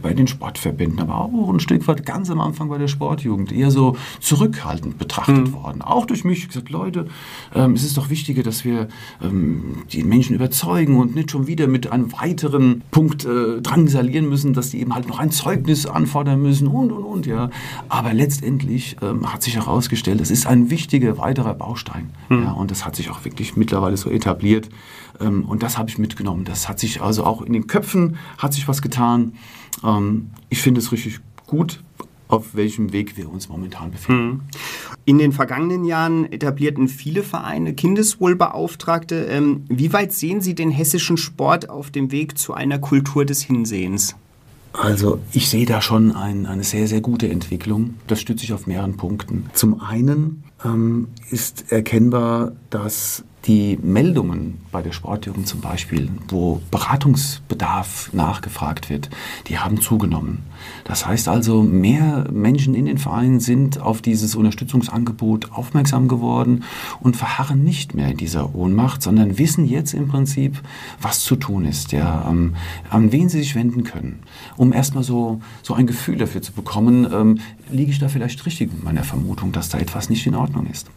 bei 0.03 0.15
den 0.15 0.27
Sportverbänden, 0.27 1.01
aber 1.01 1.17
auch 1.17 1.49
ein 1.49 1.61
Stück 1.61 1.87
weit 1.87 2.05
ganz 2.07 2.31
am 2.31 2.41
Anfang 2.41 2.69
bei 2.69 2.79
der 2.79 2.89
Sportjugend 2.89 3.53
eher 3.53 3.71
so 3.71 3.97
zurückhaltend 4.21 4.99
betrachtet 4.99 5.49
mhm. 5.49 5.53
worden. 5.53 5.83
Auch 5.83 6.07
durch 6.07 6.25
mich 6.25 6.49
gesagt, 6.49 6.71
Leute, 6.71 7.07
ähm, 7.55 7.75
es 7.75 7.85
ist 7.85 7.97
doch 7.97 8.11
wichtiger, 8.11 8.43
dass 8.43 8.65
wir 8.65 8.89
ähm, 9.23 9.85
die 9.93 10.03
Menschen 10.03 10.35
überzeugen 10.35 10.99
und 10.99 11.15
nicht 11.15 11.31
schon 11.31 11.47
wieder 11.47 11.67
mit 11.67 11.91
einem 11.91 12.13
weiteren 12.13 12.83
Punkt 12.91 13.25
äh, 13.25 13.61
drangsalieren 13.61 14.29
müssen, 14.29 14.55
dass 14.55 14.71
die 14.71 14.81
eben 14.81 14.95
halt 14.95 15.09
noch 15.09 15.19
ein 15.19 15.31
Zeugnis 15.31 15.87
anfordern 15.87 16.43
müssen 16.43 16.69
und 16.69 16.93
und 16.93 17.05
und 17.05 17.27
ja. 17.27 17.51
Aber 17.89 18.13
letztendlich 18.13 18.97
ähm, 19.03 19.33
hat 19.33 19.43
sich 19.43 19.57
herausgestellt, 19.57 20.21
es 20.21 20.31
ist 20.31 20.47
ein 20.47 20.71
wichtiger 20.71 21.19
weiterer 21.19 21.55
Baustein. 21.55 22.11
Mhm. 22.29 22.43
Ja, 22.45 22.53
und 22.53 22.71
das 22.71 22.82
hat 22.85 22.97
sich 22.97 23.11
auch 23.11 23.25
wirklich 23.25 23.57
mittlerweile 23.57 23.97
so 23.97 24.11
etabliert. 24.11 24.69
Ähm, 25.21 25.45
und 25.45 25.62
das 25.62 25.79
habe 25.79 25.89
ich 25.91 25.99
mitgenommen. 25.99 26.45
Das 26.45 26.69
hat 26.69 26.79
sich 26.79 27.01
also 27.01 27.25
auch 27.25 27.43
in 27.43 27.53
den 27.53 27.67
Köpfen 27.67 28.17
hat 28.39 28.55
sich 28.55 28.69
was 28.69 28.83
getan. 28.83 29.35
Ähm, 29.85 30.31
ich 30.49 30.61
finde 30.61 30.81
es 30.81 30.93
richtig 30.93 31.21
gut, 31.47 31.83
auf 32.29 32.55
welchem 32.55 32.93
Weg 32.93 33.17
wir 33.17 33.31
uns 33.31 33.49
momentan 33.49 33.91
befinden. 33.91 34.27
Mhm. 34.27 34.41
In 35.05 35.19
den 35.19 35.33
vergangenen 35.33 35.85
Jahren 35.85 36.31
etablierten 36.33 36.89
viele 36.89 37.23
Vereine 37.23 37.75
Kindeswohlbeauftragte. 37.75 39.25
Ähm, 39.25 39.65
wie 39.69 39.93
weit 39.93 40.12
sehen 40.12 40.41
Sie 40.41 40.55
den 40.55 40.71
hessischen 40.71 41.17
Sport 41.17 41.69
auf 41.69 41.91
dem 41.91 42.11
Weg 42.12 42.39
zu 42.39 42.55
einer 42.55 42.79
Kultur 42.79 43.25
des 43.25 43.43
Hinsehens? 43.43 44.17
Also 44.73 45.21
ich 45.33 45.51
sehe 45.51 45.67
da 45.67 45.83
schon 45.83 46.12
ein, 46.12 46.47
eine 46.47 46.65
sehr, 46.65 46.89
sehr 46.89 47.03
gute 47.03 47.29
Entwicklung. 47.29 47.95
Das 48.07 48.21
stützt 48.21 48.41
sich 48.41 48.53
auf 48.55 48.67
mehreren 48.67 48.97
Punkten. 48.97 49.51
Zum 49.53 49.81
einen 49.81 50.45
ähm, 50.64 51.09
ist 51.31 51.73
erkennbar, 51.73 52.52
dass 52.71 53.25
die 53.47 53.79
Meldungen 53.83 54.59
bei 54.71 54.83
der 54.83 54.93
Sportjugend 54.93 55.49
zum 55.49 55.61
Beispiel, 55.61 56.09
wo 56.29 56.61
Beratungsbedarf 56.71 58.11
nachgefragt 58.13 58.89
wird, 58.89 59.11
die 59.49 59.59
haben 59.59 59.81
zugenommen. 59.81 60.45
Das 60.85 61.07
heißt 61.07 61.29
also, 61.29 61.63
mehr 61.63 62.29
Menschen 62.31 62.75
in 62.75 62.87
den 62.87 62.99
Vereinen 62.99 63.41
sind 63.41 63.81
auf 63.81 64.01
dieses 64.01 64.37
Unterstützungsangebot 64.37 65.51
aufmerksam 65.53 66.07
geworden 66.07 66.65
und 67.01 67.17
verharren 67.17 67.65
nicht 67.65 67.95
mehr 67.95 68.09
in 68.09 68.17
dieser 68.17 68.55
Ohnmacht, 68.55 69.03
sondern 69.03 69.39
wissen 69.39 69.67
jetzt 69.67 69.93
im 69.93 70.07
Prinzip, 70.07 70.61
was 71.01 71.21
zu 71.21 71.35
tun 71.35 71.65
ist, 71.65 71.93
ja, 71.93 72.27
ähm, 72.31 72.55
an 72.91 73.11
wen 73.11 73.29
sie 73.29 73.39
sich 73.39 73.57
wenden 73.57 73.83
können, 73.83 74.21
um 74.57 74.73
erstmal 74.73 75.03
so, 75.03 75.41
so 75.63 75.75
ein 75.75 75.87
Gefühl 75.89 76.17
dafür 76.17 76.43
zu 76.43 76.53
bekommen, 76.53 77.09
ähm, 77.13 77.39
liege 77.71 77.91
ich 77.91 77.99
da 77.99 78.09
vielleicht 78.09 78.45
richtig 78.47 78.73
mit 78.73 78.85
meiner 78.85 79.05
Vermutung, 79.05 79.51
dass 79.51 79.69
da 79.69 79.79
etwas 79.79 80.11
nicht 80.11 80.27
in 80.27 80.37
Ordnung 80.37 80.69
ist. 80.71 80.89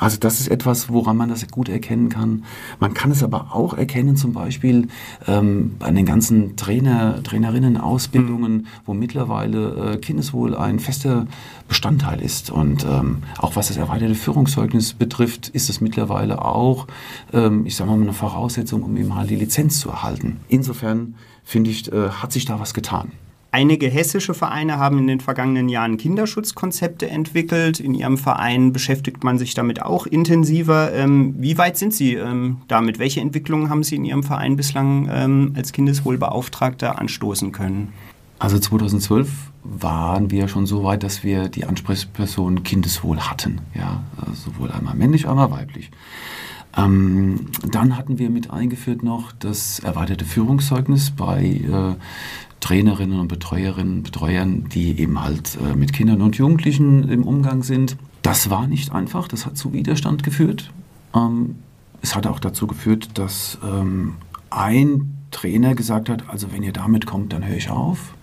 Also 0.00 0.16
das 0.18 0.40
ist 0.40 0.48
etwas, 0.48 0.88
woran 0.88 1.16
man 1.16 1.28
das 1.28 1.46
gut 1.48 1.68
erkennen 1.68 2.08
kann. 2.08 2.44
Man 2.80 2.94
kann 2.94 3.10
es 3.10 3.22
aber 3.22 3.54
auch 3.54 3.74
erkennen, 3.74 4.16
zum 4.16 4.32
Beispiel 4.32 4.88
ähm, 5.28 5.76
an 5.80 5.94
den 5.94 6.06
ganzen 6.06 6.56
Trainer, 6.56 7.22
Trainerinnen-Ausbildungen, 7.22 8.66
wo 8.86 8.94
mittlerweile 8.94 9.92
äh, 9.92 9.96
Kindeswohl 9.98 10.56
ein 10.56 10.80
fester 10.80 11.26
Bestandteil 11.68 12.22
ist. 12.22 12.50
Und 12.50 12.84
ähm, 12.84 13.18
auch 13.38 13.56
was 13.56 13.68
das 13.68 13.76
erweiterte 13.76 14.14
Führungszeugnis 14.14 14.94
betrifft, 14.94 15.48
ist 15.48 15.68
es 15.68 15.82
mittlerweile 15.82 16.42
auch, 16.42 16.86
ähm, 17.34 17.66
ich 17.66 17.76
sage 17.76 17.90
mal, 17.90 18.00
eine 18.00 18.14
Voraussetzung, 18.14 18.82
um 18.82 18.96
eben 18.96 19.14
halt 19.14 19.28
die 19.28 19.36
Lizenz 19.36 19.80
zu 19.80 19.90
erhalten. 19.90 20.40
Insofern 20.48 21.14
finde 21.44 21.70
ich, 21.70 21.92
äh, 21.92 22.08
hat 22.08 22.32
sich 22.32 22.46
da 22.46 22.58
was 22.58 22.72
getan. 22.72 23.12
Einige 23.52 23.88
hessische 23.88 24.32
Vereine 24.32 24.78
haben 24.78 24.98
in 24.98 25.08
den 25.08 25.18
vergangenen 25.18 25.68
Jahren 25.68 25.96
Kinderschutzkonzepte 25.96 27.10
entwickelt. 27.10 27.80
In 27.80 27.94
Ihrem 27.94 28.16
Verein 28.16 28.72
beschäftigt 28.72 29.24
man 29.24 29.38
sich 29.38 29.54
damit 29.54 29.82
auch 29.82 30.06
intensiver. 30.06 30.92
Ähm, 30.92 31.34
wie 31.36 31.58
weit 31.58 31.76
sind 31.76 31.92
Sie 31.92 32.14
ähm, 32.14 32.58
damit? 32.68 33.00
Welche 33.00 33.20
Entwicklungen 33.20 33.68
haben 33.68 33.82
Sie 33.82 33.96
in 33.96 34.04
Ihrem 34.04 34.22
Verein 34.22 34.54
bislang 34.54 35.08
ähm, 35.12 35.52
als 35.56 35.72
Kindeswohlbeauftragter 35.72 37.00
anstoßen 37.00 37.50
können? 37.50 37.92
Also 38.38 38.58
2012 38.58 39.28
waren 39.64 40.30
wir 40.30 40.46
schon 40.46 40.66
so 40.66 40.84
weit, 40.84 41.02
dass 41.02 41.24
wir 41.24 41.48
die 41.48 41.64
Ansprechperson 41.64 42.62
Kindeswohl 42.62 43.18
hatten. 43.18 43.60
Ja, 43.74 44.02
sowohl 44.32 44.70
einmal 44.70 44.94
männlich, 44.94 45.28
einmal 45.28 45.50
weiblich. 45.50 45.90
Ähm, 46.76 47.46
dann 47.68 47.96
hatten 47.96 48.18
wir 48.18 48.30
mit 48.30 48.50
eingeführt 48.50 49.02
noch 49.02 49.32
das 49.32 49.80
erweiterte 49.80 50.24
Führungszeugnis 50.24 51.10
bei 51.10 51.42
äh, 51.42 51.96
Trainerinnen 52.60 53.18
und 53.18 53.28
Betreuerinnen, 53.28 54.02
Betreuern, 54.02 54.68
die 54.68 54.98
eben 55.00 55.20
halt 55.20 55.56
äh, 55.56 55.74
mit 55.74 55.92
Kindern 55.92 56.22
und 56.22 56.36
Jugendlichen 56.36 57.08
im 57.08 57.24
Umgang 57.24 57.62
sind. 57.62 57.96
Das 58.22 58.50
war 58.50 58.66
nicht 58.66 58.92
einfach, 58.92 59.28
das 59.28 59.46
hat 59.46 59.56
zu 59.56 59.72
Widerstand 59.72 60.22
geführt. 60.22 60.70
Ähm, 61.14 61.56
es 62.02 62.14
hat 62.14 62.26
auch 62.26 62.38
dazu 62.38 62.66
geführt, 62.66 63.18
dass 63.18 63.58
ähm, 63.64 64.14
ein 64.50 65.16
Trainer 65.30 65.74
gesagt 65.74 66.08
hat, 66.08 66.28
also 66.28 66.52
wenn 66.52 66.62
ihr 66.62 66.72
damit 66.72 67.06
kommt, 67.06 67.32
dann 67.32 67.46
höre 67.46 67.56
ich 67.56 67.70
auf. 67.70 68.14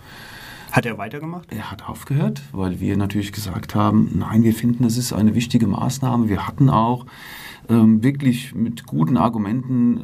Hat 0.72 0.86
er 0.86 0.98
weitergemacht? 0.98 1.52
Er 1.52 1.72
hat 1.72 1.88
aufgehört, 1.88 2.42
weil 2.52 2.80
wir 2.80 2.98
natürlich 2.98 3.32
gesagt 3.32 3.74
haben, 3.74 4.12
nein, 4.16 4.44
wir 4.44 4.54
finden, 4.54 4.84
das 4.84 4.98
ist 4.98 5.14
eine 5.14 5.34
wichtige 5.34 5.66
Maßnahme. 5.66 6.30
Wir 6.30 6.46
hatten 6.46 6.70
auch 6.70 7.06
ähm, 7.70 8.04
wirklich 8.04 8.56
mit 8.56 8.86
guten 8.86 9.18
Argumenten 9.18 9.98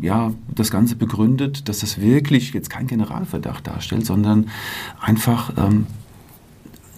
äh, 0.00 0.06
ja, 0.06 0.32
das 0.54 0.70
Ganze 0.70 0.96
begründet, 0.96 1.68
dass 1.68 1.80
das 1.80 2.00
wirklich 2.00 2.52
jetzt 2.52 2.70
kein 2.70 2.86
Generalverdacht 2.86 3.66
darstellt, 3.66 4.06
sondern 4.06 4.46
einfach 5.00 5.52
ähm, 5.56 5.86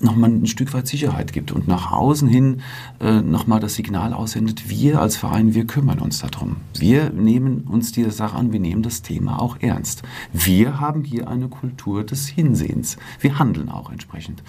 nochmal 0.01 0.31
ein 0.31 0.47
Stück 0.47 0.73
weit 0.75 0.87
Sicherheit 0.87 1.33
gibt 1.33 1.53
und 1.53 1.69
nach 1.69 1.93
außen 1.93 2.29
hin 2.29 2.63
äh, 3.01 3.21
nochmal 3.21 3.61
das 3.61 3.75
Signal 3.75 4.13
aussendet, 4.13 4.69
wir 4.69 5.01
als 5.01 5.17
Verein, 5.17 5.55
wir 5.55 5.67
kümmern 5.67 5.99
uns 5.99 6.21
darum. 6.21 6.57
Wir 6.77 7.11
nehmen 7.11 7.63
uns 7.63 7.93
diese 7.93 8.11
Sache 8.11 8.37
an, 8.37 8.53
wir 8.53 8.61
nehmen 8.61 8.83
das 8.83 9.03
Thema 9.03 9.41
auch 9.41 9.57
ernst. 9.61 10.03
Wir 10.33 10.81
haben 10.81 11.05
hier 11.05 11.29
eine 11.29 11.49
Kultur 11.49 12.05
des 12.05 12.29
Hinsehens. 12.29 12.97
Wir 13.21 13.39
handeln 13.39 13.69
auch 13.69 13.91
entsprechend. 13.91 14.43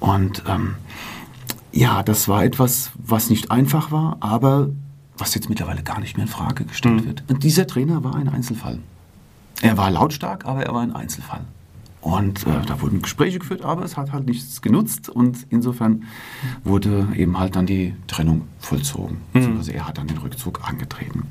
Und 0.00 0.44
ähm, 0.48 0.74
ja, 1.74 2.02
das 2.04 2.28
war 2.28 2.44
etwas, 2.44 2.92
was 2.94 3.30
nicht 3.30 3.50
einfach 3.50 3.90
war, 3.90 4.16
aber 4.20 4.70
was 5.18 5.34
jetzt 5.34 5.48
mittlerweile 5.48 5.82
gar 5.82 5.98
nicht 6.00 6.16
mehr 6.16 6.26
in 6.26 6.32
Frage 6.32 6.64
gestellt 6.64 7.02
mhm. 7.02 7.06
wird. 7.06 7.24
Und 7.28 7.42
dieser 7.42 7.66
Trainer 7.66 8.04
war 8.04 8.14
ein 8.14 8.28
Einzelfall. 8.28 8.78
Er 9.60 9.76
war 9.76 9.90
lautstark, 9.90 10.44
aber 10.44 10.64
er 10.64 10.72
war 10.72 10.82
ein 10.82 10.94
Einzelfall. 10.94 11.40
Und 12.00 12.46
äh, 12.46 12.64
da 12.66 12.80
wurden 12.80 13.02
Gespräche 13.02 13.38
geführt, 13.38 13.62
aber 13.62 13.82
es 13.82 13.96
hat 13.96 14.12
halt 14.12 14.26
nichts 14.26 14.62
genutzt 14.62 15.08
und 15.08 15.46
insofern 15.50 16.04
wurde 16.62 17.08
eben 17.16 17.38
halt 17.38 17.56
dann 17.56 17.66
die 17.66 17.94
Trennung 18.06 18.42
vollzogen. 18.58 19.18
Mhm. 19.32 19.56
Also 19.56 19.72
er 19.72 19.88
hat 19.88 19.98
dann 19.98 20.06
den 20.06 20.18
Rückzug 20.18 20.68
angetreten. 20.68 21.24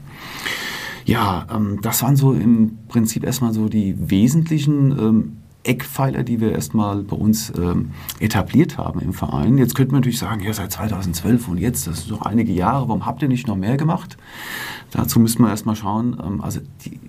Ja, 1.06 1.46
ähm, 1.54 1.80
das 1.82 2.02
waren 2.02 2.16
so 2.16 2.34
im 2.34 2.80
Prinzip 2.88 3.24
erstmal 3.24 3.54
so 3.54 3.70
die 3.70 3.96
wesentlichen 4.10 4.92
ähm, 4.92 5.38
Eckpfeiler, 5.64 6.24
die 6.24 6.42
wir 6.42 6.52
erstmal 6.52 7.04
bei 7.04 7.16
uns 7.16 7.52
ähm, 7.58 7.92
etabliert 8.20 8.78
haben 8.78 9.00
im 9.00 9.14
Verein. 9.14 9.58
Jetzt 9.58 9.76
könnte 9.76 9.94
man 9.94 10.02
natürlich 10.02 10.20
sagen, 10.20 10.44
ja, 10.44 10.54
seit 10.54 10.72
2012 10.72 11.48
und 11.48 11.58
jetzt, 11.58 11.88
das 11.88 12.02
sind 12.02 12.12
doch 12.12 12.22
einige 12.22 12.52
Jahre, 12.52 12.88
warum 12.88 13.06
habt 13.06 13.22
ihr 13.22 13.28
nicht 13.28 13.48
noch 13.48 13.56
mehr 13.56 13.78
gemacht? 13.78 14.18
Dazu 14.92 15.20
müssten 15.20 15.44
wir 15.44 15.50
erstmal 15.50 15.76
schauen, 15.76 16.18
ähm, 16.24 16.42
also 16.42 16.60
die 16.86 17.00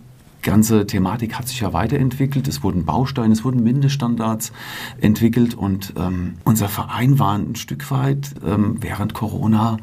ganze 0.45 0.87
Thematik 0.87 1.35
hat 1.35 1.49
sich 1.49 1.61
ja 1.61 1.73
weiterentwickelt. 1.73 2.47
Es 2.47 2.63
wurden 2.63 2.85
Bausteine, 2.85 3.33
es 3.33 3.45
wurden 3.45 3.65
Mindeststandards 3.65 4.53
entwickelt 5.01 5.55
und 5.55 5.95
ähm, 5.97 6.35
unser 6.45 6.69
Verein 6.69 7.19
war 7.19 7.37
ein 7.37 7.57
Stück 7.57 7.91
weit 7.91 8.35
ähm, 8.47 8.77
während 8.81 9.15
Corona 9.15 9.79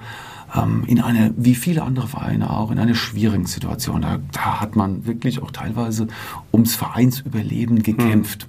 ähm, 0.56 0.84
in 0.88 1.02
eine, 1.02 1.34
wie 1.36 1.56
viele 1.56 1.84
andere 1.84 2.08
Vereine 2.08 2.52
auch, 2.52 2.72
in 2.72 2.80
einer 2.80 2.96
schwierigen 2.96 3.48
Situation. 3.48 4.02
Da, 4.02 4.20
da 4.32 4.62
hat 4.62 4.76
man 4.76 5.06
wirklich 5.06 5.42
auch 5.42 5.52
teilweise 5.52 6.08
ums 6.54 6.76
Vereinsüberleben 6.76 7.84
gekämpft. 7.84 8.48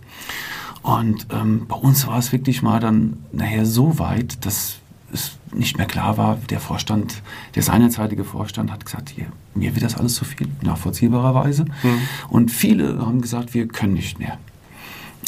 Und 0.83 1.29
ähm, 1.31 1.67
bei 1.69 1.76
uns 1.76 2.07
war 2.07 2.19
es 2.19 2.33
wirklich 2.33 2.62
mal 2.62 2.81
dann 2.81 3.19
nachher 3.33 3.67
so 3.67 3.99
weit, 3.99 4.45
dass 4.45 4.79
es 5.12 5.38
nicht 5.52 5.76
mehr 5.79 5.87
klar 5.87 6.17
war, 6.17 6.37
der 6.50 6.59
Vorstand, 6.59 7.23
der 7.55 7.62
seinerzeitige 7.62 8.25
Vorstand 8.25 8.73
hat 8.73 8.85
gesagt, 8.85 9.11
hier, 9.11 9.26
mir 9.55 9.75
wird 9.75 9.85
das 9.85 9.97
alles 9.97 10.14
zu 10.14 10.25
viel, 10.25 10.49
nachvollziehbarerweise. 10.62 11.64
Mhm. 11.64 12.00
Und 12.29 12.50
viele 12.50 12.99
haben 12.99 13.21
gesagt, 13.21 13.55
wir 13.55 13.69
können 13.69 13.95
nicht 13.95 14.19
mehr. 14.19 14.38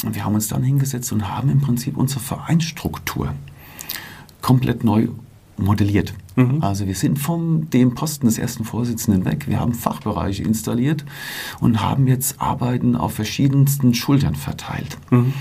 Und 0.03 0.15
wir 0.15 0.25
haben 0.25 0.35
uns 0.35 0.47
dann 0.47 0.63
hingesetzt 0.63 1.11
und 1.13 1.29
haben 1.29 1.49
im 1.49 1.61
Prinzip 1.61 1.95
unsere 1.95 2.19
Vereinsstruktur 2.19 3.33
komplett 4.41 4.83
neu 4.83 5.07
modelliert. 5.57 6.13
Mhm. 6.35 6.61
Also 6.61 6.87
wir 6.87 6.95
sind 6.95 7.19
von 7.19 7.69
dem 7.69 7.95
Posten 7.95 8.25
des 8.25 8.37
ersten 8.37 8.63
Vorsitzenden 8.63 9.25
weg. 9.25 9.47
Wir 9.47 9.59
haben 9.59 9.73
Fachbereiche 9.73 10.43
installiert 10.43 11.05
und 11.59 11.81
haben 11.81 12.07
jetzt 12.07 12.41
Arbeiten 12.41 12.95
auf 12.95 13.13
verschiedensten 13.13 13.93
Schultern 13.93 14.35
verteilt. 14.35 14.97
Mhm. 15.11 15.33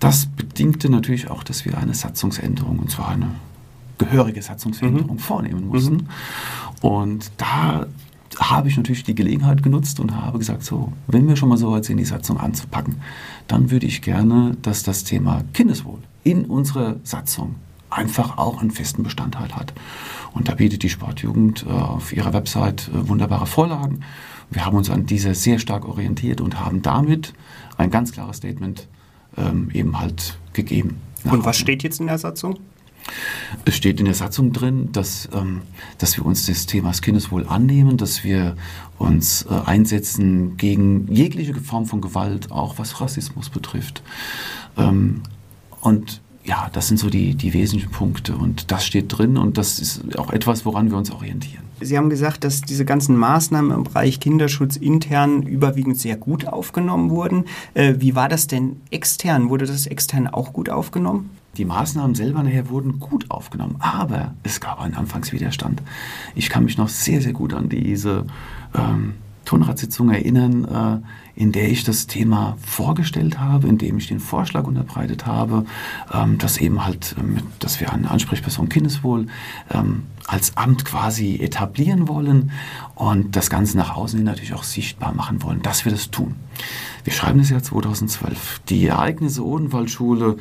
Das 0.00 0.26
bedingte 0.26 0.90
natürlich 0.90 1.30
auch, 1.30 1.42
dass 1.44 1.64
wir 1.64 1.78
eine 1.78 1.94
Satzungsänderung, 1.94 2.78
und 2.78 2.90
zwar 2.90 3.08
eine 3.08 3.30
gehörige 3.98 4.42
Satzungsänderung 4.42 5.16
mhm. 5.16 5.20
vornehmen 5.20 5.68
mussten. 5.68 5.94
Mhm. 5.94 6.08
Und 6.82 7.30
da 7.38 7.86
habe 8.38 8.68
ich 8.68 8.76
natürlich 8.76 9.04
die 9.04 9.14
Gelegenheit 9.14 9.62
genutzt 9.62 10.00
und 10.00 10.14
habe 10.14 10.38
gesagt, 10.38 10.64
so, 10.64 10.92
wenn 11.06 11.28
wir 11.28 11.36
schon 11.36 11.48
mal 11.48 11.56
so 11.56 11.70
weit 11.70 11.84
sind, 11.84 11.98
die 11.98 12.04
Satzung 12.04 12.38
anzupacken, 12.38 12.96
dann 13.46 13.70
würde 13.70 13.86
ich 13.86 14.02
gerne, 14.02 14.56
dass 14.62 14.82
das 14.82 15.04
Thema 15.04 15.42
Kindeswohl 15.52 16.00
in 16.24 16.44
unserer 16.46 16.96
Satzung 17.04 17.54
einfach 17.94 18.38
auch 18.38 18.60
einen 18.60 18.70
festen 18.70 19.02
Bestandteil 19.02 19.54
hat. 19.54 19.72
Und 20.32 20.48
da 20.48 20.54
bietet 20.54 20.82
die 20.82 20.90
Sportjugend 20.90 21.64
äh, 21.66 21.70
auf 21.70 22.12
ihrer 22.12 22.32
Website 22.32 22.90
äh, 22.92 23.08
wunderbare 23.08 23.46
Vorlagen. 23.46 24.00
Wir 24.50 24.66
haben 24.66 24.76
uns 24.76 24.90
an 24.90 25.06
diese 25.06 25.34
sehr 25.34 25.58
stark 25.58 25.86
orientiert 25.86 26.40
und 26.40 26.60
haben 26.60 26.82
damit 26.82 27.32
ein 27.76 27.90
ganz 27.90 28.12
klares 28.12 28.38
Statement 28.38 28.88
ähm, 29.36 29.70
eben 29.72 29.98
halt 29.98 30.38
gegeben. 30.52 30.96
Und 31.24 31.44
was 31.44 31.56
steht 31.56 31.82
jetzt 31.82 32.00
in 32.00 32.06
der 32.06 32.18
Satzung? 32.18 32.58
Es 33.64 33.76
steht 33.76 34.00
in 34.00 34.06
der 34.06 34.14
Satzung 34.14 34.52
drin, 34.52 34.90
dass, 34.92 35.28
ähm, 35.34 35.62
dass 35.98 36.16
wir 36.16 36.24
uns 36.24 36.46
des 36.46 36.66
Themas 36.66 37.02
Kindeswohl 37.02 37.46
annehmen, 37.46 37.96
dass 37.96 38.24
wir 38.24 38.56
uns 38.98 39.46
äh, 39.48 39.54
einsetzen 39.66 40.56
gegen 40.56 41.12
jegliche 41.12 41.54
Form 41.54 41.86
von 41.86 42.00
Gewalt, 42.00 42.50
auch 42.50 42.78
was 42.78 43.00
Rassismus 43.00 43.50
betrifft. 43.50 44.02
Ähm, 44.76 45.22
und 45.80 46.22
ja, 46.44 46.68
das 46.72 46.88
sind 46.88 46.98
so 46.98 47.08
die, 47.08 47.34
die 47.34 47.54
wesentlichen 47.54 47.90
Punkte 47.90 48.36
und 48.36 48.70
das 48.70 48.86
steht 48.86 49.06
drin 49.16 49.38
und 49.38 49.56
das 49.56 49.78
ist 49.78 50.18
auch 50.18 50.30
etwas, 50.30 50.64
woran 50.66 50.90
wir 50.90 50.98
uns 50.98 51.10
orientieren. 51.10 51.64
Sie 51.80 51.98
haben 51.98 52.10
gesagt, 52.10 52.44
dass 52.44 52.60
diese 52.60 52.84
ganzen 52.84 53.16
Maßnahmen 53.16 53.72
im 53.72 53.84
Bereich 53.84 54.20
Kinderschutz 54.20 54.76
intern 54.76 55.42
überwiegend 55.42 55.98
sehr 55.98 56.16
gut 56.16 56.46
aufgenommen 56.46 57.10
wurden. 57.10 57.44
Äh, 57.74 57.94
wie 57.98 58.14
war 58.14 58.28
das 58.28 58.46
denn 58.46 58.80
extern? 58.90 59.48
Wurde 59.48 59.66
das 59.66 59.86
extern 59.86 60.28
auch 60.28 60.52
gut 60.52 60.70
aufgenommen? 60.70 61.30
Die 61.56 61.64
Maßnahmen 61.64 62.14
selber 62.14 62.42
nachher 62.42 62.68
wurden 62.68 62.98
gut 63.00 63.30
aufgenommen, 63.30 63.76
aber 63.78 64.34
es 64.42 64.60
gab 64.60 64.80
einen 64.80 64.94
Anfangswiderstand. 64.94 65.82
Ich 66.34 66.50
kann 66.50 66.64
mich 66.64 66.78
noch 66.78 66.88
sehr, 66.88 67.22
sehr 67.22 67.32
gut 67.32 67.54
an 67.54 67.68
diese 67.68 68.26
ähm, 68.74 69.14
Tonratssitzung 69.44 70.10
erinnern, 70.10 70.64
äh, 70.64 71.40
in 71.40 71.52
der 71.52 71.70
ich 71.70 71.84
das 71.84 72.06
Thema 72.06 72.56
vorgestellt 72.64 73.38
habe, 73.38 73.68
in 73.68 73.78
dem 73.78 73.98
ich 73.98 74.08
den 74.08 74.20
Vorschlag 74.20 74.64
unterbreitet 74.64 75.26
habe, 75.26 75.66
ähm, 76.12 76.38
dass 76.38 76.58
eben 76.58 76.84
halt, 76.84 77.16
ähm, 77.18 77.38
dass 77.58 77.80
wir 77.80 77.92
eine 77.92 78.10
Ansprechperson 78.10 78.68
Kindeswohl 78.68 79.26
ähm, 79.70 80.04
als 80.26 80.56
Amt 80.56 80.84
quasi 80.84 81.36
etablieren 81.40 82.08
wollen 82.08 82.52
und 82.94 83.36
das 83.36 83.50
Ganze 83.50 83.76
nach 83.76 83.96
außen 83.96 84.18
hin 84.18 84.26
natürlich 84.26 84.54
auch 84.54 84.62
sichtbar 84.62 85.12
machen 85.14 85.42
wollen, 85.42 85.62
dass 85.62 85.84
wir 85.84 85.92
das 85.92 86.10
tun. 86.10 86.34
Wir 87.02 87.12
schreiben 87.12 87.38
das 87.38 87.50
Jahr 87.50 87.62
2012. 87.62 88.60
Die 88.68 88.86
Ereignisse 88.86 89.44
Odenwaldschule, 89.44 90.38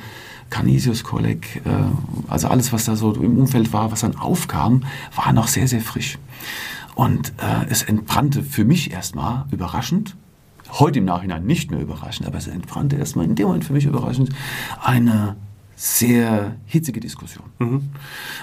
Canisius 0.50 1.03
Kolleg, 1.03 1.62
äh, 1.65 1.69
also 2.29 2.48
alles, 2.48 2.72
was 2.72 2.86
da 2.86 2.95
so 2.95 3.13
im 3.13 3.38
Umfeld 3.38 3.74
war, 3.74 3.91
was 3.91 4.01
dann 4.01 4.15
aufkam, 4.15 4.83
war 5.15 5.33
noch 5.33 5.48
sehr, 5.48 5.67
sehr 5.67 5.81
frisch. 5.81 6.17
Und 6.95 7.33
äh, 7.38 7.65
es 7.69 7.83
entbrannte 7.83 8.43
für 8.43 8.65
mich 8.65 8.91
erstmal 8.91 9.45
überraschend, 9.51 10.15
heute 10.79 11.00
im 11.00 11.05
Nachhinein 11.05 11.45
nicht 11.45 11.71
mehr 11.71 11.79
überraschend, 11.79 12.27
aber 12.27 12.38
es 12.38 12.47
entbrannte 12.47 12.95
erstmal 12.95 13.25
in 13.25 13.35
dem 13.35 13.47
Moment 13.47 13.65
für 13.65 13.73
mich 13.73 13.85
überraschend 13.85 14.29
eine 14.81 15.35
sehr 15.75 16.55
hitzige 16.65 17.00
Diskussion. 17.00 17.45
Mhm. 17.59 17.89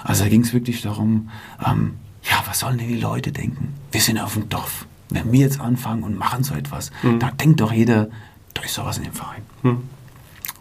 Also 0.03 0.23
da 0.23 0.29
ging 0.29 0.41
es 0.41 0.53
wirklich 0.53 0.81
darum, 0.81 1.29
ähm, 1.65 1.95
ja, 2.23 2.43
was 2.45 2.59
sollen 2.59 2.77
denn 2.77 2.87
die 2.87 2.99
Leute 2.99 3.31
denken? 3.31 3.73
Wir 3.91 4.01
sind 4.01 4.19
auf 4.19 4.33
dem 4.33 4.49
Dorf. 4.49 4.85
Wenn 5.09 5.31
wir 5.31 5.39
jetzt 5.39 5.59
anfangen 5.59 6.03
und 6.03 6.17
machen 6.17 6.43
so 6.43 6.53
etwas, 6.53 6.91
mhm. 7.03 7.19
da 7.19 7.31
denkt 7.31 7.59
doch 7.59 7.73
jeder, 7.73 8.09
da 8.53 8.61
ist 8.61 8.75
sowas 8.75 8.97
in 8.97 9.03
dem 9.03 9.13
Verein. 9.13 9.41
Mhm. 9.63 9.81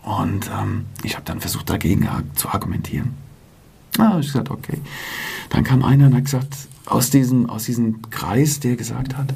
Und 0.02 0.50
ähm, 0.59 0.87
ich 1.02 1.14
habe 1.14 1.25
dann 1.25 1.40
versucht, 1.40 1.68
dagegen 1.68 2.09
zu 2.35 2.49
argumentieren. 2.49 3.14
Ah, 3.99 4.16
ich 4.18 4.26
gesagt, 4.26 4.50
okay. 4.50 4.78
Dann 5.50 5.64
kam 5.64 5.85
einer 5.85 6.06
und 6.06 6.14
hat 6.14 6.25
gesagt, 6.25 6.56
aus 6.90 7.11
diesem, 7.11 7.49
aus 7.49 7.64
diesem 7.64 8.11
Kreis, 8.11 8.61
der 8.61 8.76
gesagt 8.76 9.16
hat, 9.16 9.32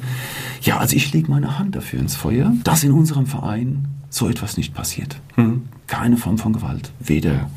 ja, 0.61 0.77
also 0.77 0.95
ich 0.95 1.13
lege 1.13 1.31
meine 1.31 1.57
Hand 1.57 1.75
dafür 1.75 1.99
ins 1.99 2.15
Feuer, 2.15 2.53
dass 2.63 2.83
in 2.83 2.91
unserem 2.91 3.25
Verein 3.25 3.87
so 4.09 4.29
etwas 4.29 4.57
nicht 4.57 4.73
passiert. 4.73 5.19
Mhm. 5.35 5.63
Keine 5.87 6.17
Form 6.17 6.37
von 6.37 6.53
Gewalt, 6.53 6.91
weder 6.99 7.49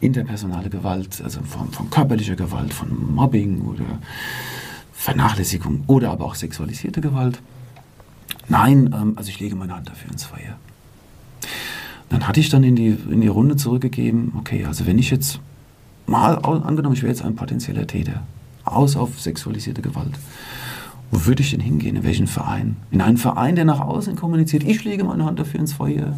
interpersonale 0.00 0.70
Gewalt, 0.70 1.20
also 1.22 1.40
Form 1.42 1.70
von 1.72 1.90
körperlicher 1.90 2.34
Gewalt, 2.34 2.72
von 2.72 3.14
Mobbing 3.14 3.62
oder 3.62 3.84
Vernachlässigung 4.92 5.84
oder 5.86 6.10
aber 6.10 6.24
auch 6.24 6.34
sexualisierte 6.34 7.00
Gewalt. 7.00 7.40
Nein, 8.48 8.94
ähm, 8.94 9.12
also 9.16 9.30
ich 9.30 9.38
lege 9.38 9.54
meine 9.54 9.74
Hand 9.74 9.88
dafür 9.88 10.10
ins 10.10 10.24
Feuer. 10.24 10.56
Dann 12.08 12.26
hatte 12.26 12.40
ich 12.40 12.48
dann 12.48 12.62
in 12.62 12.76
die, 12.76 12.96
in 13.10 13.20
die 13.20 13.28
Runde 13.28 13.56
zurückgegeben, 13.56 14.32
okay, 14.38 14.64
also 14.64 14.86
wenn 14.86 14.98
ich 14.98 15.10
jetzt 15.10 15.40
mal 16.06 16.34
angenommen, 16.36 16.94
ich 16.94 17.02
wäre 17.02 17.12
jetzt 17.12 17.24
ein 17.24 17.36
potenzieller 17.36 17.86
Täter, 17.86 18.22
aus 18.64 18.96
auf 18.96 19.20
sexualisierte 19.20 19.82
Gewalt. 19.82 20.18
Wo 21.10 21.26
würde 21.26 21.42
ich 21.42 21.50
denn 21.50 21.60
hingehen? 21.60 21.96
In 21.96 22.04
welchen 22.04 22.26
Verein? 22.26 22.76
In 22.90 23.00
einen 23.00 23.18
Verein, 23.18 23.54
der 23.54 23.64
nach 23.64 23.80
außen 23.80 24.16
kommuniziert, 24.16 24.64
ich 24.64 24.82
lege 24.84 25.04
meine 25.04 25.24
Hand 25.24 25.38
dafür 25.38 25.60
ins 25.60 25.74
Feuer, 25.74 26.16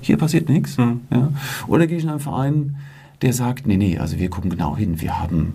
hier 0.00 0.18
passiert 0.18 0.48
nichts. 0.48 0.76
Mhm. 0.76 1.00
Ja? 1.10 1.32
Oder 1.66 1.86
gehe 1.86 1.96
ich 1.96 2.04
in 2.04 2.10
einen 2.10 2.20
Verein, 2.20 2.76
der 3.22 3.32
sagt, 3.32 3.66
nee, 3.66 3.76
nee, 3.76 3.98
also 3.98 4.18
wir 4.18 4.28
gucken 4.28 4.50
genau 4.50 4.76
hin, 4.76 5.00
wir 5.00 5.18
haben 5.18 5.54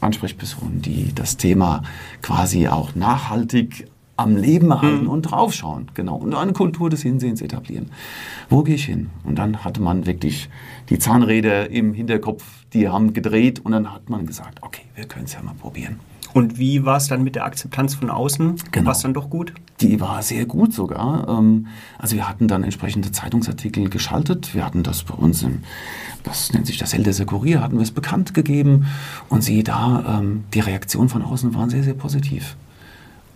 Ansprechpersonen, 0.00 0.82
die 0.82 1.12
das 1.14 1.36
Thema 1.36 1.82
quasi 2.22 2.68
auch 2.68 2.94
nachhaltig 2.94 3.86
am 4.16 4.36
Leben 4.36 4.70
erhalten 4.70 5.04
mhm. 5.04 5.10
und 5.10 5.22
draufschauen, 5.22 5.90
genau. 5.94 6.16
Und 6.16 6.34
eine 6.34 6.52
Kultur 6.52 6.90
des 6.90 7.02
Hinsehens 7.02 7.40
etablieren. 7.40 7.90
Wo 8.50 8.62
gehe 8.62 8.74
ich 8.74 8.84
hin? 8.84 9.10
Und 9.24 9.36
dann 9.36 9.64
hatte 9.64 9.80
man 9.80 10.06
wirklich 10.06 10.48
die 10.90 10.98
Zahnräder 10.98 11.70
im 11.70 11.94
Hinterkopf, 11.94 12.44
die 12.72 12.88
haben 12.88 13.14
gedreht 13.14 13.60
und 13.60 13.72
dann 13.72 13.92
hat 13.92 14.10
man 14.10 14.26
gesagt, 14.26 14.58
okay, 14.62 14.82
wir 14.94 15.06
können 15.06 15.24
es 15.24 15.32
ja 15.32 15.42
mal 15.42 15.54
probieren. 15.54 15.98
Und 16.34 16.58
wie 16.58 16.84
war 16.84 16.96
es 16.96 17.08
dann 17.08 17.22
mit 17.22 17.34
der 17.34 17.44
Akzeptanz 17.44 17.94
von 17.94 18.08
außen? 18.08 18.56
Genau. 18.70 18.86
War 18.86 18.92
es 18.92 19.00
dann 19.00 19.12
doch 19.12 19.28
gut? 19.28 19.52
Die 19.80 20.00
war 20.00 20.22
sehr 20.22 20.46
gut 20.46 20.72
sogar. 20.72 21.28
Ähm, 21.28 21.66
also 21.98 22.16
wir 22.16 22.28
hatten 22.28 22.48
dann 22.48 22.64
entsprechende 22.64 23.12
Zeitungsartikel 23.12 23.90
geschaltet. 23.90 24.54
Wir 24.54 24.64
hatten 24.64 24.82
das 24.82 25.02
bei 25.02 25.14
uns 25.14 25.42
im, 25.42 25.62
das 26.22 26.52
nennt 26.52 26.66
sich 26.66 26.78
das 26.78 26.94
Elderser 26.94 27.26
Kurier, 27.26 27.60
hatten 27.60 27.76
wir 27.76 27.82
es 27.82 27.90
bekannt 27.90 28.32
gegeben. 28.32 28.86
Und 29.28 29.42
siehe 29.42 29.62
da, 29.62 30.20
ähm, 30.20 30.44
die 30.54 30.60
Reaktionen 30.60 31.10
von 31.10 31.22
außen 31.22 31.54
waren 31.54 31.68
sehr, 31.68 31.82
sehr 31.82 31.94
positiv. 31.94 32.56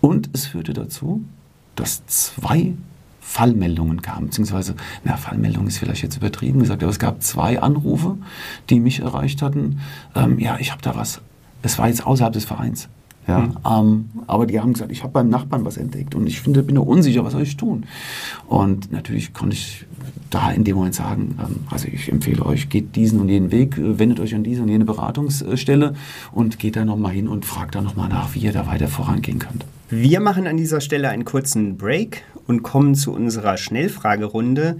Und 0.01 0.29
es 0.33 0.45
führte 0.45 0.73
dazu, 0.73 1.23
dass 1.75 2.05
zwei 2.05 2.73
Fallmeldungen 3.19 4.01
kamen, 4.01 4.27
beziehungsweise, 4.27 4.75
na, 5.03 5.17
Fallmeldung 5.17 5.67
ist 5.67 5.79
vielleicht 5.79 6.01
jetzt 6.01 6.17
übertrieben 6.17 6.59
gesagt, 6.59 6.81
aber 6.81 6.91
es 6.91 6.99
gab 6.99 7.21
zwei 7.21 7.61
Anrufe, 7.61 8.17
die 8.69 8.79
mich 8.79 9.01
erreicht 9.01 9.41
hatten. 9.41 9.79
Ähm, 10.15 10.39
ja, 10.39 10.57
ich 10.59 10.71
habe 10.71 10.81
da 10.81 10.95
was. 10.95 11.21
Es 11.61 11.77
war 11.77 11.87
jetzt 11.89 12.05
außerhalb 12.05 12.33
des 12.33 12.45
Vereins. 12.45 12.87
Ja, 13.27 13.39
mhm. 13.39 13.57
ähm, 13.69 14.09
aber 14.27 14.45
die 14.45 14.59
haben 14.59 14.71
gesagt, 14.71 14.91
ich 14.91 15.03
habe 15.03 15.11
beim 15.11 15.27
Nachbarn 15.27 15.65
was 15.65 15.75
entdeckt 15.75 16.15
und 16.15 16.25
ich 16.27 16.39
finde, 16.39 16.63
bin 16.63 16.75
da 16.75 16.81
unsicher, 16.81 17.25
was 17.25 17.33
soll 17.33 17.41
ich 17.41 17.57
tun? 17.57 17.85
Und 18.47 18.91
natürlich 18.93 19.33
konnte 19.33 19.57
ich 19.57 19.85
da 20.29 20.51
in 20.51 20.63
dem 20.63 20.77
Moment 20.77 20.95
sagen, 20.95 21.37
ähm, 21.37 21.57
also 21.69 21.89
ich 21.89 22.09
empfehle 22.09 22.45
euch, 22.45 22.69
geht 22.69 22.95
diesen 22.95 23.19
und 23.19 23.27
jenen 23.27 23.51
Weg, 23.51 23.77
äh, 23.77 23.99
wendet 23.99 24.21
euch 24.21 24.33
an 24.33 24.45
diese 24.45 24.61
und 24.61 24.69
jene 24.69 24.85
Beratungsstelle 24.85 25.95
und 26.31 26.59
geht 26.59 26.77
da 26.77 26.85
nochmal 26.85 27.11
hin 27.11 27.27
und 27.27 27.45
fragt 27.45 27.75
da 27.75 27.81
nochmal 27.81 28.07
nach, 28.07 28.33
wie 28.33 28.39
ihr 28.39 28.53
da 28.53 28.65
weiter 28.65 28.87
vorangehen 28.87 29.39
könnt. 29.39 29.65
Wir 29.89 30.19
machen 30.19 30.47
an 30.47 30.57
dieser 30.57 30.81
Stelle 30.81 31.07
einen 31.07 31.23
kurzen 31.23 31.77
Break 31.77 32.25
und 32.45 32.61
kommen 32.61 32.93
zu 32.93 33.13
unserer 33.13 33.55
Schnellfragerunde. 33.55 34.79